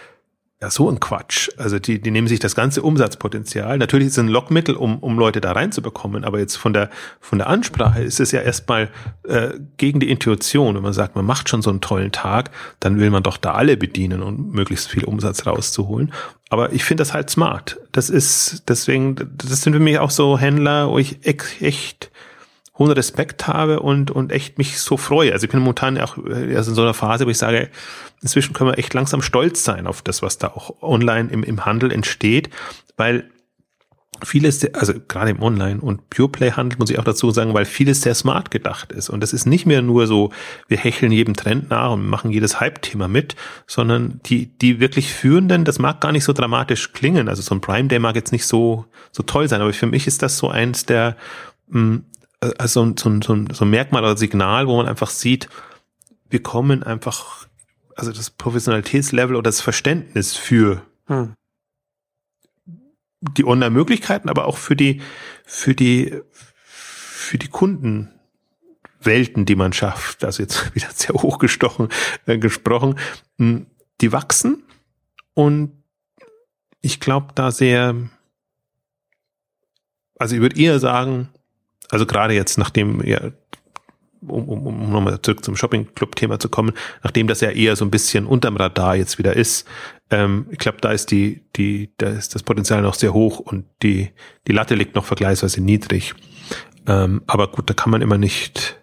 ja, 0.65 0.71
so 0.71 0.89
ein 0.89 0.99
Quatsch. 0.99 1.49
Also 1.57 1.77
die, 1.77 2.01
die 2.01 2.09
nehmen 2.09 2.27
sich 2.27 2.39
das 2.39 2.55
ganze 2.55 2.81
Umsatzpotenzial. 2.81 3.77
Natürlich 3.77 4.07
ist 4.07 4.13
es 4.13 4.19
ein 4.19 4.27
Lockmittel, 4.27 4.75
um, 4.75 4.97
um 4.99 5.19
Leute 5.19 5.39
da 5.39 5.51
reinzubekommen, 5.51 6.23
aber 6.23 6.39
jetzt 6.39 6.55
von 6.55 6.73
der, 6.73 6.89
von 7.21 7.37
der 7.37 7.47
Ansprache 7.47 8.01
ist 8.01 8.19
es 8.19 8.31
ja 8.31 8.41
erstmal 8.41 8.89
äh, 9.27 9.49
gegen 9.77 9.99
die 9.99 10.09
Intuition. 10.09 10.75
Wenn 10.75 10.81
man 10.81 10.93
sagt, 10.93 11.15
man 11.15 11.25
macht 11.25 11.49
schon 11.49 11.61
so 11.61 11.69
einen 11.69 11.81
tollen 11.81 12.11
Tag, 12.11 12.49
dann 12.79 12.99
will 12.99 13.11
man 13.11 13.21
doch 13.21 13.37
da 13.37 13.53
alle 13.53 13.77
bedienen 13.77 14.23
und 14.23 14.53
möglichst 14.53 14.89
viel 14.89 15.03
Umsatz 15.03 15.45
rauszuholen. 15.45 16.11
Aber 16.49 16.73
ich 16.73 16.83
finde 16.83 17.01
das 17.01 17.13
halt 17.13 17.29
smart. 17.29 17.77
Das 17.91 18.09
ist 18.09 18.63
deswegen, 18.67 19.15
das 19.37 19.61
sind 19.61 19.73
für 19.73 19.79
mich 19.79 19.99
auch 19.99 20.11
so 20.11 20.37
Händler, 20.37 20.89
wo 20.89 20.97
ich 20.97 21.25
echt 21.25 22.11
hohen 22.77 22.91
Respekt 22.91 23.47
habe 23.47 23.79
und, 23.79 24.11
und 24.11 24.31
echt 24.31 24.57
mich 24.57 24.79
so 24.79 24.97
freue. 24.97 25.31
Also 25.31 25.45
ich 25.45 25.51
bin 25.51 25.61
momentan 25.61 25.97
auch 25.99 26.17
also 26.17 26.71
in 26.71 26.75
so 26.75 26.81
einer 26.81 26.93
Phase, 26.93 27.25
wo 27.25 27.29
ich 27.29 27.37
sage, 27.37 27.69
inzwischen 28.21 28.53
können 28.53 28.71
wir 28.71 28.77
echt 28.77 28.93
langsam 28.93 29.21
stolz 29.21 29.63
sein 29.63 29.87
auf 29.87 30.01
das, 30.01 30.21
was 30.21 30.37
da 30.37 30.47
auch 30.47 30.81
online 30.81 31.29
im, 31.31 31.43
im 31.43 31.65
Handel 31.65 31.91
entsteht, 31.91 32.49
weil 32.97 33.29
vieles, 34.23 34.65
also 34.73 34.93
gerade 35.07 35.31
im 35.31 35.41
Online- 35.41 35.81
und 35.81 36.09
Pureplay-Handel 36.09 36.79
muss 36.79 36.89
ich 36.89 36.99
auch 36.99 37.03
dazu 37.03 37.31
sagen, 37.31 37.53
weil 37.53 37.65
vieles 37.65 38.01
sehr 38.01 38.15
smart 38.15 38.51
gedacht 38.51 38.91
ist. 38.91 39.09
Und 39.09 39.21
das 39.21 39.33
ist 39.33 39.45
nicht 39.45 39.65
mehr 39.65 39.81
nur 39.81 40.07
so, 40.07 40.31
wir 40.67 40.77
hecheln 40.77 41.11
jedem 41.11 41.35
Trend 41.35 41.69
nach 41.69 41.91
und 41.91 42.07
machen 42.07 42.31
jedes 42.31 42.59
Hype-Thema 42.59 43.07
mit, 43.07 43.35
sondern 43.67 44.21
die, 44.25 44.47
die 44.57 44.79
wirklich 44.79 45.13
Führenden, 45.13 45.65
das 45.65 45.79
mag 45.79 46.01
gar 46.01 46.11
nicht 46.11 46.23
so 46.23 46.33
dramatisch 46.33 46.93
klingen. 46.93 47.27
Also 47.27 47.41
so 47.41 47.55
ein 47.55 47.61
Prime 47.61 47.87
Day 47.87 47.99
mag 47.99 48.15
jetzt 48.15 48.31
nicht 48.31 48.45
so, 48.45 48.85
so 49.11 49.23
toll 49.23 49.47
sein, 49.49 49.61
aber 49.61 49.73
für 49.73 49.87
mich 49.87 50.07
ist 50.07 50.21
das 50.21 50.37
so 50.37 50.49
eins 50.49 50.85
der, 50.85 51.17
mh, 51.67 51.79
hm, 51.79 52.05
also 52.57 52.93
so, 52.97 53.21
so, 53.21 53.45
so 53.51 53.65
ein 53.65 53.69
Merkmal 53.69 54.03
oder 54.03 54.17
Signal, 54.17 54.67
wo 54.67 54.77
man 54.77 54.87
einfach 54.87 55.09
sieht, 55.09 55.49
wir 56.29 56.41
kommen 56.41 56.83
einfach, 56.83 57.47
also 57.95 58.11
das 58.11 58.29
Professionalitätslevel 58.29 59.35
oder 59.35 59.49
das 59.49 59.61
Verständnis 59.61 60.35
für 60.35 60.81
hm. 61.07 61.33
die 63.21 63.45
Online-Möglichkeiten, 63.45 64.29
aber 64.29 64.45
auch 64.45 64.57
für 64.57 64.75
die, 64.75 65.01
für 65.45 65.75
die, 65.75 66.19
für 66.65 67.37
die 67.37 67.47
Kundenwelten, 67.47 69.45
die 69.45 69.55
man 69.55 69.73
schafft, 69.73 70.23
also 70.23 70.43
jetzt 70.43 70.73
wieder 70.75 70.89
sehr 70.91 71.15
hochgestochen 71.15 71.89
äh, 72.25 72.37
gesprochen, 72.37 72.99
hm, 73.37 73.67
die 74.01 74.11
wachsen 74.11 74.63
und 75.33 75.71
ich 76.81 76.99
glaube 76.99 77.29
da 77.33 77.51
sehr, 77.51 77.95
also 80.19 80.35
ich 80.35 80.41
würde 80.41 80.59
eher 80.59 80.79
sagen, 80.79 81.29
also 81.89 82.05
gerade 82.05 82.33
jetzt, 82.33 82.57
nachdem 82.57 83.01
ja, 83.05 83.31
um, 84.27 84.49
um, 84.49 84.67
um 84.67 84.91
nochmal 84.91 85.21
zurück 85.21 85.43
zum 85.43 85.55
Shopping-Club-Thema 85.55 86.39
zu 86.39 86.49
kommen, 86.49 86.73
nachdem 87.03 87.27
das 87.27 87.41
ja 87.41 87.51
eher 87.51 87.75
so 87.75 87.85
ein 87.85 87.91
bisschen 87.91 88.25
unterm 88.25 88.57
Radar 88.57 88.95
jetzt 88.95 89.17
wieder 89.17 89.35
ist, 89.35 89.67
ähm, 90.11 90.47
ich 90.49 90.59
glaube, 90.59 90.79
da 90.81 90.91
ist 90.91 91.11
die, 91.11 91.43
die, 91.55 91.91
da 91.97 92.09
ist 92.09 92.35
das 92.35 92.43
Potenzial 92.43 92.81
noch 92.81 92.95
sehr 92.95 93.13
hoch 93.13 93.39
und 93.39 93.65
die, 93.81 94.09
die 94.47 94.51
Latte 94.51 94.75
liegt 94.75 94.95
noch 94.95 95.05
vergleichsweise 95.05 95.61
niedrig. 95.61 96.13
Ähm, 96.87 97.21
aber 97.27 97.47
gut, 97.47 97.69
da 97.69 97.73
kann 97.73 97.91
man 97.91 98.01
immer 98.01 98.17
nicht, 98.17 98.79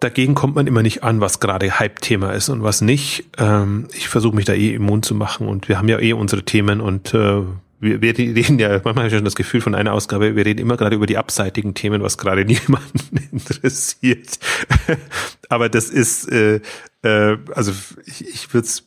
dagegen 0.00 0.34
kommt 0.34 0.56
man 0.56 0.66
immer 0.66 0.82
nicht 0.82 1.04
an, 1.04 1.20
was 1.20 1.40
gerade 1.40 1.78
Hype-Thema 1.78 2.32
ist 2.32 2.48
und 2.48 2.62
was 2.62 2.80
nicht. 2.80 3.24
Ähm, 3.38 3.88
ich 3.94 4.08
versuche 4.08 4.34
mich 4.34 4.44
da 4.44 4.52
eh 4.52 4.74
immun 4.74 5.02
zu 5.02 5.14
machen 5.14 5.46
und 5.46 5.68
wir 5.68 5.78
haben 5.78 5.88
ja 5.88 6.00
eh 6.00 6.12
unsere 6.12 6.44
Themen 6.44 6.80
und 6.80 7.14
äh, 7.14 7.42
wir, 7.80 8.00
wir 8.00 8.16
reden 8.16 8.58
ja, 8.58 8.70
manchmal 8.70 8.96
habe 8.96 9.06
ich 9.08 9.14
schon 9.14 9.24
das 9.24 9.36
Gefühl 9.36 9.60
von 9.60 9.74
einer 9.74 9.92
Ausgabe, 9.92 10.36
wir 10.36 10.46
reden 10.46 10.60
immer 10.60 10.76
gerade 10.76 10.96
über 10.96 11.06
die 11.06 11.18
abseitigen 11.18 11.74
Themen, 11.74 12.02
was 12.02 12.18
gerade 12.18 12.44
niemanden 12.46 13.28
interessiert. 13.32 14.38
Aber 15.48 15.68
das 15.68 15.90
ist, 15.90 16.30
äh, 16.30 16.60
äh, 17.02 17.38
also 17.54 17.72
ich, 18.04 18.26
ich 18.26 18.54
würde 18.54 18.66
es 18.66 18.84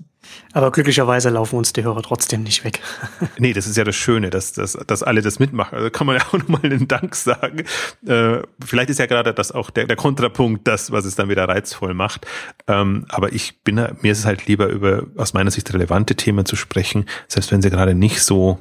aber 0.53 0.71
glücklicherweise 0.71 1.29
laufen 1.29 1.57
uns 1.57 1.73
die 1.73 1.83
Hörer 1.83 2.01
trotzdem 2.01 2.43
nicht 2.43 2.63
weg. 2.63 2.81
nee, 3.37 3.53
das 3.53 3.67
ist 3.67 3.77
ja 3.77 3.83
das 3.83 3.95
Schöne, 3.95 4.29
dass, 4.29 4.53
dass, 4.53 4.73
dass 4.73 5.03
alle 5.03 5.21
das 5.21 5.39
mitmachen. 5.39 5.77
Also 5.77 5.89
kann 5.89 6.07
man 6.07 6.17
ja 6.17 6.23
auch 6.27 6.33
nochmal 6.33 6.61
einen 6.63 6.87
Dank 6.87 7.15
sagen. 7.15 7.63
Äh, 8.05 8.39
vielleicht 8.63 8.89
ist 8.89 8.99
ja 8.99 9.05
gerade 9.05 9.33
das 9.33 9.51
auch 9.51 9.69
der, 9.69 9.85
der 9.85 9.95
Kontrapunkt, 9.95 10.67
das, 10.67 10.91
was 10.91 11.05
es 11.05 11.15
dann 11.15 11.29
wieder 11.29 11.47
reizvoll 11.47 11.93
macht. 11.93 12.25
Ähm, 12.67 13.05
aber 13.09 13.31
ich 13.33 13.61
bin, 13.63 13.75
mir 14.01 14.11
ist 14.11 14.19
es 14.19 14.25
halt 14.25 14.47
lieber 14.47 14.67
über 14.67 15.03
aus 15.17 15.33
meiner 15.33 15.51
Sicht 15.51 15.71
relevante 15.73 16.15
Themen 16.15 16.45
zu 16.45 16.55
sprechen, 16.55 17.05
selbst 17.27 17.51
wenn 17.51 17.61
sie 17.61 17.69
gerade 17.69 17.93
nicht 17.95 18.21
so 18.21 18.59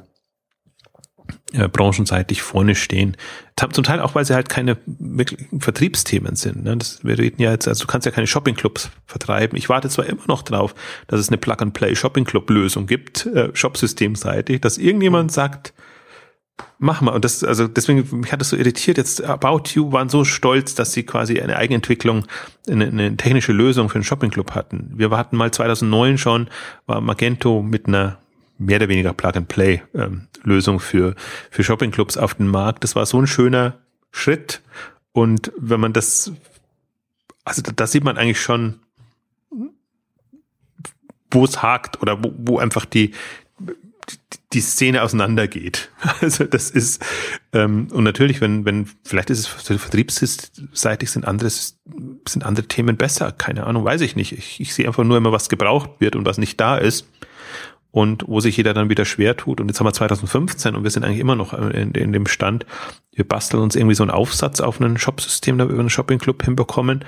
äh, 1.53 1.67
branchenseitig 1.67 2.41
vorne 2.41 2.75
stehen. 2.75 3.17
Zum 3.71 3.83
Teil 3.83 3.99
auch, 3.99 4.15
weil 4.15 4.23
sie 4.23 4.35
halt 4.35 4.47
keine 4.47 4.77
Vertriebsthemen 5.59 6.35
sind. 6.35 6.63
Ne? 6.63 6.77
Das, 6.77 7.03
wir 7.03 7.17
reden 7.17 7.41
ja 7.41 7.51
jetzt, 7.51 7.67
also 7.67 7.85
du 7.85 7.87
kannst 7.87 8.05
ja 8.05 8.11
keine 8.11 8.27
Shoppingclubs 8.27 8.89
vertreiben. 9.05 9.57
Ich 9.57 9.67
warte 9.67 9.89
zwar 9.89 10.05
immer 10.05 10.23
noch 10.27 10.43
drauf, 10.43 10.75
dass 11.07 11.19
es 11.19 11.29
eine 11.29 11.37
Plug-and-Play 11.37 11.95
Shopping-Club-Lösung 11.95 12.87
gibt, 12.87 13.25
äh, 13.25 13.49
Shopsystemseitig, 13.53 14.61
dass 14.61 14.77
irgendjemand 14.77 15.31
sagt, 15.31 15.73
mach 16.77 17.01
mal. 17.01 17.11
Und 17.11 17.25
das, 17.25 17.43
also 17.43 17.67
deswegen, 17.67 18.07
mich 18.19 18.31
hat 18.31 18.41
das 18.41 18.49
so 18.49 18.55
irritiert. 18.55 18.97
Jetzt 18.97 19.23
About 19.23 19.63
You 19.73 19.91
waren 19.91 20.09
so 20.09 20.23
stolz, 20.23 20.75
dass 20.75 20.93
sie 20.93 21.03
quasi 21.03 21.39
eine 21.39 21.57
Eigenentwicklung, 21.57 22.25
eine, 22.69 22.87
eine 22.87 23.17
technische 23.17 23.51
Lösung 23.51 23.89
für 23.89 23.95
einen 23.95 24.03
Shopping-Club 24.03 24.51
hatten. 24.51 24.93
Wir 24.95 25.09
hatten 25.11 25.35
mal 25.35 25.51
2009 25.51 26.17
schon, 26.17 26.47
war 26.85 27.01
Magento 27.01 27.61
mit 27.61 27.87
einer 27.87 28.19
mehr 28.59 28.75
oder 28.77 28.89
weniger 28.89 29.13
Plug-and-Play-Lösung 29.13 30.75
ähm, 30.75 30.79
für, 30.79 31.15
für 31.49 31.63
Shopping-Clubs 31.63 32.17
auf 32.17 32.35
den 32.35 32.47
Markt. 32.47 32.83
Das 32.83 32.95
war 32.95 33.05
so 33.05 33.19
ein 33.19 33.25
schöner 33.25 33.79
Schritt. 34.11 34.61
Und 35.13 35.51
wenn 35.57 35.79
man 35.79 35.93
das, 35.93 36.31
also 37.45 37.61
da, 37.61 37.71
da 37.71 37.87
sieht 37.87 38.03
man 38.03 38.17
eigentlich 38.17 38.41
schon, 38.41 38.79
wo 41.31 41.45
es 41.45 41.61
hakt 41.61 42.01
oder 42.01 42.23
wo, 42.23 42.33
wo 42.37 42.59
einfach 42.59 42.85
die, 42.85 43.13
die 44.53 44.61
Szene 44.61 45.03
auseinandergeht. 45.03 45.89
Also 46.21 46.43
das 46.43 46.69
ist 46.69 47.03
ähm, 47.53 47.87
und 47.91 48.03
natürlich, 48.03 48.41
wenn 48.41 48.65
wenn 48.65 48.89
vielleicht 49.03 49.29
ist 49.29 49.39
es 49.39 49.47
vertriebsseitig 49.47 51.09
sind 51.09 51.25
anderes 51.25 51.77
sind 52.27 52.43
andere 52.45 52.67
Themen 52.67 52.97
besser. 52.97 53.31
Keine 53.31 53.65
Ahnung, 53.67 53.85
weiß 53.85 54.01
ich 54.01 54.15
nicht. 54.15 54.31
Ich, 54.31 54.59
ich 54.59 54.73
sehe 54.73 54.87
einfach 54.87 55.03
nur 55.03 55.17
immer, 55.17 55.31
was 55.31 55.49
gebraucht 55.49 55.91
wird 55.99 56.15
und 56.15 56.25
was 56.25 56.37
nicht 56.37 56.59
da 56.59 56.77
ist. 56.77 57.07
Und 57.91 58.25
wo 58.27 58.39
sich 58.39 58.57
jeder 58.57 58.73
dann 58.73 58.89
wieder 58.89 59.05
schwer 59.05 59.35
tut. 59.35 59.59
Und 59.59 59.67
jetzt 59.67 59.79
haben 59.79 59.87
wir 59.87 59.93
2015 59.93 60.75
und 60.75 60.83
wir 60.83 60.91
sind 60.91 61.03
eigentlich 61.03 61.19
immer 61.19 61.35
noch 61.35 61.53
in, 61.53 61.91
in 61.91 62.13
dem 62.13 62.27
Stand, 62.27 62.65
wir 63.13 63.27
basteln 63.27 63.61
uns 63.61 63.75
irgendwie 63.75 63.95
so 63.95 64.03
einen 64.03 64.11
Aufsatz 64.11 64.61
auf 64.61 64.79
ein 64.79 64.97
Shopsystem, 64.97 65.57
da 65.57 65.65
wir 65.65 65.71
über 65.73 65.81
einen 65.81 65.89
Shopping-Club 65.89 66.43
hinbekommen. 66.43 67.03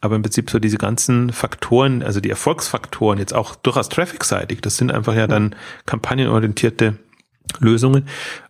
Aber 0.00 0.14
im 0.14 0.22
Prinzip 0.22 0.50
so 0.50 0.58
diese 0.58 0.76
ganzen 0.76 1.32
Faktoren, 1.32 2.02
also 2.02 2.20
die 2.20 2.30
Erfolgsfaktoren, 2.30 3.18
jetzt 3.18 3.34
auch 3.34 3.56
durchaus 3.56 3.88
traffic-seitig, 3.88 4.60
das 4.60 4.76
sind 4.76 4.92
einfach 4.92 5.14
ja 5.14 5.26
dann 5.26 5.56
kampagnenorientierte 5.86 6.98
Lösungen, 7.58 8.06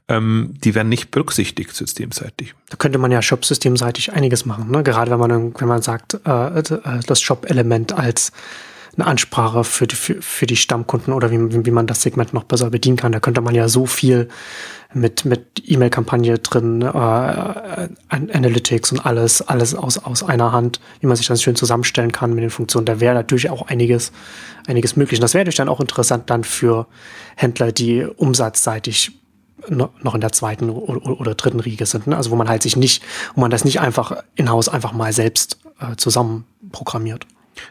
ähm, 0.09 0.55
die 0.65 0.75
werden 0.75 0.89
nicht 0.89 1.11
berücksichtigt 1.11 1.75
systemseitig. 1.75 2.55
Da 2.71 2.77
könnte 2.77 2.99
man 2.99 3.13
ja 3.13 3.23
Shop-systemseitig 3.23 4.13
einiges 4.13 4.45
machen, 4.45 4.71
ne? 4.71 4.83
gerade 4.83 5.11
wenn 5.11 5.19
man, 5.19 5.55
wenn 5.59 5.69
man 5.69 5.83
sagt, 5.83 6.21
äh, 6.27 6.59
äh 6.59 7.01
das 7.07 7.21
Shop-Element 7.21 7.93
als 7.93 8.33
eine 8.97 9.07
Ansprache 9.07 9.65
für 9.65 9.87
die, 9.87 9.97
für, 9.97 10.21
für 10.23 10.47
die 10.47 10.57
Stammkunden 10.57 11.13
oder 11.13 11.31
wie, 11.31 11.67
wie 11.67 11.71
man 11.71 11.87
das 11.87 12.03
Segment 12.03 12.33
noch 12.33 12.45
besser 12.45 12.71
bedienen 12.71 12.97
kann. 12.97 13.13
Da 13.13 13.21
könnte 13.21 13.41
man 13.41 13.55
ja 13.55 13.69
so 13.69 13.87
viel 13.87 14.29
mit, 14.95 15.25
mit 15.25 15.63
E-Mail-Kampagne 15.67 16.39
drin, 16.39 16.83
äh, 16.83 16.87
Analytics 18.09 18.93
und 18.93 19.05
alles, 19.05 19.43
alles 19.43 19.75
aus, 19.75 19.99
aus 19.99 20.23
einer 20.23 20.53
Hand, 20.53 20.81
wie 21.01 21.07
man 21.07 21.17
sich 21.17 21.27
das 21.27 21.43
schön 21.43 21.57
zusammenstellen 21.57 22.13
kann 22.13 22.35
mit 22.35 22.43
den 22.43 22.51
Funktionen. 22.51 22.87
Da 22.87 23.01
wäre 23.01 23.15
natürlich 23.15 23.51
auch 23.51 23.69
einiges, 23.69 24.13
einiges 24.67 24.97
möglich. 24.97 25.21
Und 25.21 25.23
das 25.23 25.35
wäre 25.35 25.43
natürlich 25.43 25.57
dann 25.57 25.69
auch 25.69 25.81
interessant 25.81 26.31
dann 26.31 26.45
für 26.45 26.87
Händler, 27.37 27.73
die 27.73 28.05
umsatzseitig 28.05 29.13
noch 29.69 30.15
in 30.15 30.21
der 30.21 30.33
zweiten 30.33 30.71
oder 30.71 31.35
dritten 31.35 31.61
Riege 31.61 31.87
sind. 31.87 32.07
Ne? 32.07 32.17
Also 32.17 32.31
wo 32.31 32.37
man 32.37 32.49
halt 32.49 32.63
sich 32.63 32.77
nicht, 32.77 33.03
wo 33.35 33.41
man 33.41 33.51
das 33.51 33.65
nicht 33.65 33.81
einfach 33.81 34.23
in-house 34.37 34.69
einfach 34.69 34.93
mal 34.93 35.13
selbst 35.13 35.59
äh, 35.81 35.97
zusammen 35.97 36.45
programmiert. 36.73 37.27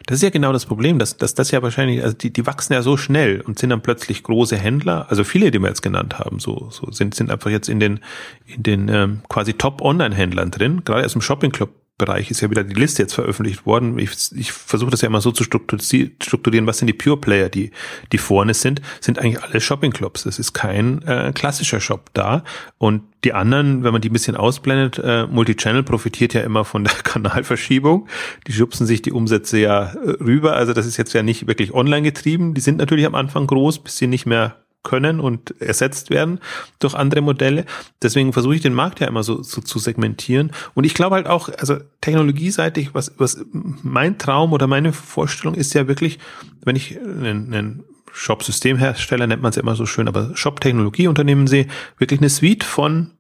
Das 0.05 0.17
ist 0.17 0.23
ja 0.23 0.29
genau 0.29 0.51
das 0.51 0.65
Problem, 0.65 0.99
dass, 0.99 1.17
dass 1.17 1.33
das 1.33 1.51
ja 1.51 1.61
wahrscheinlich, 1.61 2.03
also 2.03 2.15
die, 2.15 2.31
die 2.31 2.45
wachsen 2.45 2.73
ja 2.73 2.81
so 2.81 2.97
schnell 2.97 3.41
und 3.41 3.59
sind 3.59 3.69
dann 3.69 3.81
plötzlich 3.81 4.23
große 4.23 4.57
Händler. 4.57 5.07
Also 5.09 5.23
viele, 5.23 5.51
die 5.51 5.59
wir 5.59 5.67
jetzt 5.67 5.81
genannt 5.81 6.19
haben, 6.19 6.39
so, 6.39 6.69
so 6.71 6.91
sind, 6.91 7.15
sind 7.15 7.31
einfach 7.31 7.49
jetzt 7.49 7.69
in 7.69 7.79
den, 7.79 7.99
in 8.45 8.63
den 8.63 8.89
ähm, 8.89 9.21
quasi 9.29 9.53
Top-Online-Händlern 9.53 10.51
drin, 10.51 10.81
gerade 10.85 11.05
aus 11.05 11.13
dem 11.13 11.21
Shopping-Club 11.21 11.69
Bereich 11.97 12.29
ist 12.29 12.41
ja 12.41 12.49
wieder 12.49 12.65
die 12.65 12.75
Liste 12.75 13.03
jetzt 13.03 13.13
veröffentlicht 13.13 13.65
worden. 13.65 13.97
Ich, 13.99 14.11
ich 14.35 14.51
versuche 14.51 14.91
das 14.91 15.01
ja 15.01 15.07
immer 15.07 15.21
so 15.21 15.31
zu 15.31 15.45
strukturieren, 15.45 16.67
was 16.67 16.79
sind 16.79 16.87
die 16.87 16.93
Pure 16.93 17.21
Player, 17.21 17.47
die, 17.47 17.71
die 18.11 18.17
vorne 18.17 18.53
sind, 18.53 18.81
sind 18.99 19.17
eigentlich 19.17 19.41
alle 19.41 19.61
Shopping 19.61 19.91
Clubs. 19.91 20.25
Es 20.25 20.37
ist 20.37 20.51
kein 20.51 21.01
äh, 21.03 21.31
klassischer 21.33 21.79
Shop 21.79 22.09
da. 22.13 22.43
Und 22.77 23.03
die 23.23 23.31
anderen, 23.31 23.85
wenn 23.85 23.93
man 23.93 24.01
die 24.01 24.09
ein 24.09 24.13
bisschen 24.13 24.35
ausblendet, 24.35 24.99
äh, 24.99 25.25
Multichannel 25.25 25.83
profitiert 25.83 26.33
ja 26.33 26.41
immer 26.41 26.65
von 26.65 26.83
der 26.83 26.93
Kanalverschiebung. 27.03 28.09
Die 28.45 28.51
schubsen 28.51 28.85
sich 28.85 29.01
die 29.01 29.13
Umsätze 29.13 29.57
ja 29.59 29.93
äh, 29.93 30.09
rüber. 30.21 30.57
Also 30.57 30.73
das 30.73 30.85
ist 30.85 30.97
jetzt 30.97 31.13
ja 31.13 31.23
nicht 31.23 31.47
wirklich 31.47 31.73
online 31.73 32.01
getrieben. 32.01 32.53
Die 32.53 32.61
sind 32.61 32.77
natürlich 32.77 33.05
am 33.05 33.15
Anfang 33.15 33.47
groß, 33.47 33.79
bis 33.79 33.97
sie 33.97 34.07
nicht 34.07 34.25
mehr 34.25 34.64
können 34.85 35.19
und 35.19 35.59
ersetzt 35.59 36.09
werden 36.09 36.39
durch 36.79 36.95
andere 36.95 37.19
Modelle. 37.19 37.65
Deswegen 38.01 38.31
versuche 38.31 38.55
ich 38.55 38.61
den 38.61 38.73
Markt 38.73 39.01
ja 39.01 39.07
immer 39.07 39.23
so, 39.23 39.43
so 39.43 39.59
zu 39.59 39.79
segmentieren. 39.79 40.53
Und 40.73 40.85
ich 40.85 40.93
glaube 40.93 41.15
halt 41.15 41.27
auch, 41.27 41.49
also 41.49 41.77
technologieseitig, 41.99 42.93
was, 42.93 43.13
was 43.17 43.43
mein 43.51 44.17
Traum 44.17 44.53
oder 44.53 44.67
meine 44.67 44.93
Vorstellung 44.93 45.55
ist 45.55 45.73
ja 45.73 45.89
wirklich, 45.89 46.19
wenn 46.63 46.77
ich 46.77 46.97
einen, 46.97 47.53
einen 47.53 47.83
Shop-Systemhersteller 48.13 49.27
nennt 49.27 49.41
man 49.41 49.49
es 49.49 49.57
ja 49.57 49.61
immer 49.61 49.75
so 49.75 49.85
schön, 49.85 50.07
aber 50.07 50.37
Shop-Technologieunternehmen 50.37 51.47
sehe, 51.47 51.67
wirklich 51.97 52.21
eine 52.21 52.29
Suite 52.29 52.63
von 52.63 53.11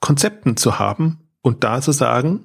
Konzepten 0.00 0.56
zu 0.56 0.78
haben 0.78 1.28
und 1.42 1.62
da 1.62 1.82
zu 1.82 1.92
sagen, 1.92 2.40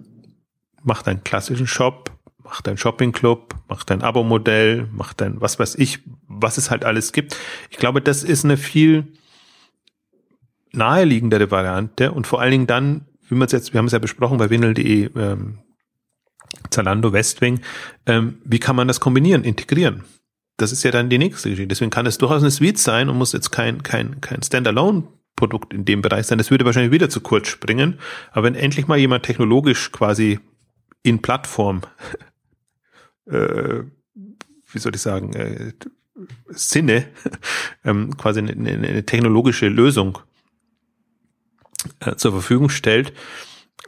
macht 0.84 1.08
einen 1.08 1.24
klassischen 1.24 1.68
Shop, 1.68 2.12
mach 2.48 2.62
dein 2.62 2.78
Shopping-Club, 2.78 3.56
mach 3.68 3.84
dein 3.84 4.02
Abo-Modell, 4.02 4.88
mach 4.94 5.14
dein 5.14 5.40
was 5.42 5.60
weiß 5.60 5.76
ich, 5.76 6.00
was 6.28 6.58
es 6.58 6.72
halt 6.72 6.86
alles 6.86 7.12
gibt. 7.12 7.36
Ich 7.70 7.78
glaube, 7.78 8.02
das 8.02 8.24
ist 8.24 8.46
eine 8.46 8.58
viel 8.58 9.08
naheliegendere 10.72 11.52
Variante 11.52 12.12
und 12.12 12.28
vor 12.28 12.42
allen 12.42 12.52
Dingen 12.52 12.68
dann, 12.68 13.06
wie 13.28 13.36
man 13.36 13.48
es 13.48 13.52
jetzt, 13.52 13.74
wir 13.74 13.80
haben 13.80 13.88
es 13.88 13.94
ja 13.94 14.00
besprochen 14.00 14.38
bei 14.38 14.50
winel.de, 14.50 15.10
ähm, 15.16 15.60
Zalando, 16.70 17.12
Westwing, 17.12 17.62
ähm, 18.06 18.38
wie 18.46 18.60
kann 18.60 18.76
man 18.76 18.88
das 18.88 19.00
kombinieren, 19.00 19.44
integrieren? 19.44 20.04
Das 20.58 20.72
ist 20.72 20.84
ja 20.84 20.92
dann 20.92 21.10
die 21.10 21.18
nächste 21.18 21.50
Geschichte. 21.50 21.68
Deswegen 21.68 21.92
kann 21.92 22.06
es 22.06 22.18
durchaus 22.18 22.42
eine 22.42 22.52
Suite 22.52 22.80
sein 22.80 23.10
und 23.10 23.18
muss 23.18 23.34
jetzt 23.34 23.52
kein, 23.52 23.84
kein, 23.84 24.22
kein 24.22 24.42
Standalone 24.42 25.04
Produkt 25.36 25.72
in 25.72 25.86
dem 25.86 26.02
Bereich 26.02 26.26
sein. 26.26 26.40
Das 26.40 26.50
würde 26.50 26.66
wahrscheinlich 26.66 26.92
wieder 26.92 27.10
zu 27.10 27.22
kurz 27.22 27.48
springen. 27.48 28.00
Aber 28.32 28.44
wenn 28.44 28.56
endlich 28.56 28.88
mal 28.88 28.98
jemand 28.98 29.24
technologisch 29.24 29.92
quasi 29.92 30.40
in 31.04 31.22
Plattform 31.22 31.82
äh, 33.30 33.84
wie 34.72 34.80
soll 34.80 34.96
ich 34.96 35.02
sagen, 35.02 35.34
äh, 35.34 35.74
Sinne, 36.50 37.06
ähm, 37.86 38.18
quasi 38.18 38.40
eine, 38.40 38.52
eine, 38.52 39.06
technologische 39.06 39.68
Lösung 39.68 40.18
äh, 42.00 42.16
zur 42.16 42.32
Verfügung 42.32 42.70
stellt, 42.70 43.14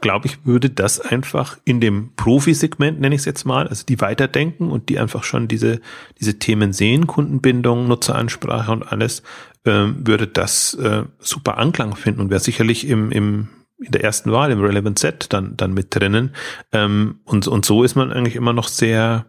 glaube 0.00 0.28
ich, 0.28 0.46
würde 0.46 0.70
das 0.70 1.00
einfach 1.00 1.58
in 1.64 1.80
dem 1.80 2.14
Profi-Segment, 2.16 3.00
nenne 3.00 3.14
ich 3.14 3.20
es 3.20 3.24
jetzt 3.24 3.44
mal, 3.44 3.68
also 3.68 3.84
die 3.84 4.00
weiterdenken 4.00 4.70
und 4.70 4.88
die 4.88 4.98
einfach 4.98 5.24
schon 5.24 5.48
diese, 5.48 5.80
diese 6.18 6.38
Themen 6.38 6.72
sehen, 6.72 7.06
Kundenbindung, 7.06 7.88
Nutzeransprache 7.88 8.72
und 8.72 8.82
alles, 8.84 9.22
ähm, 9.64 10.06
würde 10.06 10.26
das 10.26 10.74
äh, 10.74 11.04
super 11.18 11.58
Anklang 11.58 11.96
finden 11.96 12.20
und 12.20 12.30
wäre 12.30 12.40
sicherlich 12.40 12.86
im, 12.86 13.10
im, 13.10 13.48
in 13.80 13.92
der 13.92 14.04
ersten 14.04 14.30
Wahl, 14.32 14.50
im 14.50 14.60
Relevant 14.60 14.98
Set 14.98 15.26
dann, 15.30 15.56
dann 15.56 15.72
mit 15.72 15.94
drinnen. 15.94 16.34
Ähm, 16.72 17.20
und, 17.24 17.48
und 17.48 17.64
so 17.64 17.82
ist 17.82 17.94
man 17.94 18.12
eigentlich 18.12 18.36
immer 18.36 18.52
noch 18.52 18.68
sehr, 18.68 19.26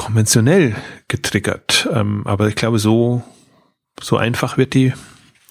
konventionell 0.00 0.76
getriggert. 1.08 1.86
Ähm, 1.92 2.22
aber 2.24 2.48
ich 2.48 2.54
glaube, 2.54 2.78
so, 2.78 3.22
so 4.00 4.16
einfach 4.16 4.56
wird 4.56 4.72
die 4.72 4.94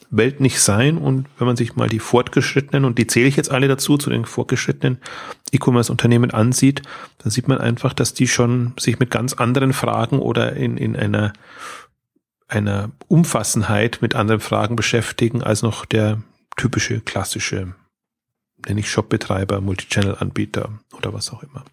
Welt 0.09 0.39
nicht 0.39 0.59
sein. 0.59 0.97
Und 0.97 1.27
wenn 1.37 1.45
man 1.45 1.55
sich 1.55 1.75
mal 1.75 1.87
die 1.87 1.99
fortgeschrittenen, 1.99 2.83
und 2.83 2.97
die 2.97 3.05
zähle 3.05 3.27
ich 3.27 3.35
jetzt 3.35 3.51
alle 3.51 3.67
dazu, 3.67 3.95
zu 3.95 4.09
den 4.09 4.25
fortgeschrittenen 4.25 4.97
E-Commerce-Unternehmen 5.51 6.31
ansieht, 6.31 6.81
dann 7.19 7.29
sieht 7.29 7.47
man 7.47 7.59
einfach, 7.59 7.93
dass 7.93 8.15
die 8.15 8.27
schon 8.27 8.73
sich 8.79 8.97
mit 8.97 9.11
ganz 9.11 9.33
anderen 9.33 9.71
Fragen 9.71 10.17
oder 10.17 10.53
in, 10.53 10.77
in 10.77 10.95
einer, 10.95 11.31
einer 12.47 12.89
Umfassenheit 13.07 13.99
mit 14.01 14.15
anderen 14.15 14.41
Fragen 14.41 14.75
beschäftigen, 14.75 15.43
als 15.43 15.61
noch 15.61 15.85
der 15.85 16.23
typische, 16.59 16.99
klassische, 16.99 17.73
nenne 18.65 18.81
ich 18.81 18.91
Shopbetreiber, 18.91 19.61
Multichannel-Anbieter 19.61 20.79
oder 20.93 21.13
was 21.13 21.31
auch 21.31 21.41
immer. 21.41 21.63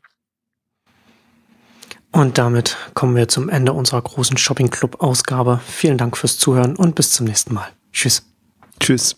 Und 2.12 2.38
damit 2.38 2.76
kommen 2.94 3.16
wir 3.16 3.28
zum 3.28 3.48
Ende 3.48 3.72
unserer 3.72 4.00
großen 4.00 4.38
Shopping 4.38 4.70
Club 4.70 5.02
Ausgabe. 5.02 5.60
Vielen 5.66 5.98
Dank 5.98 6.16
fürs 6.16 6.38
Zuhören 6.38 6.76
und 6.76 6.94
bis 6.94 7.10
zum 7.10 7.26
nächsten 7.26 7.52
Mal. 7.52 7.68
Tschüss. 7.92 8.22
Tschüss. 8.80 9.16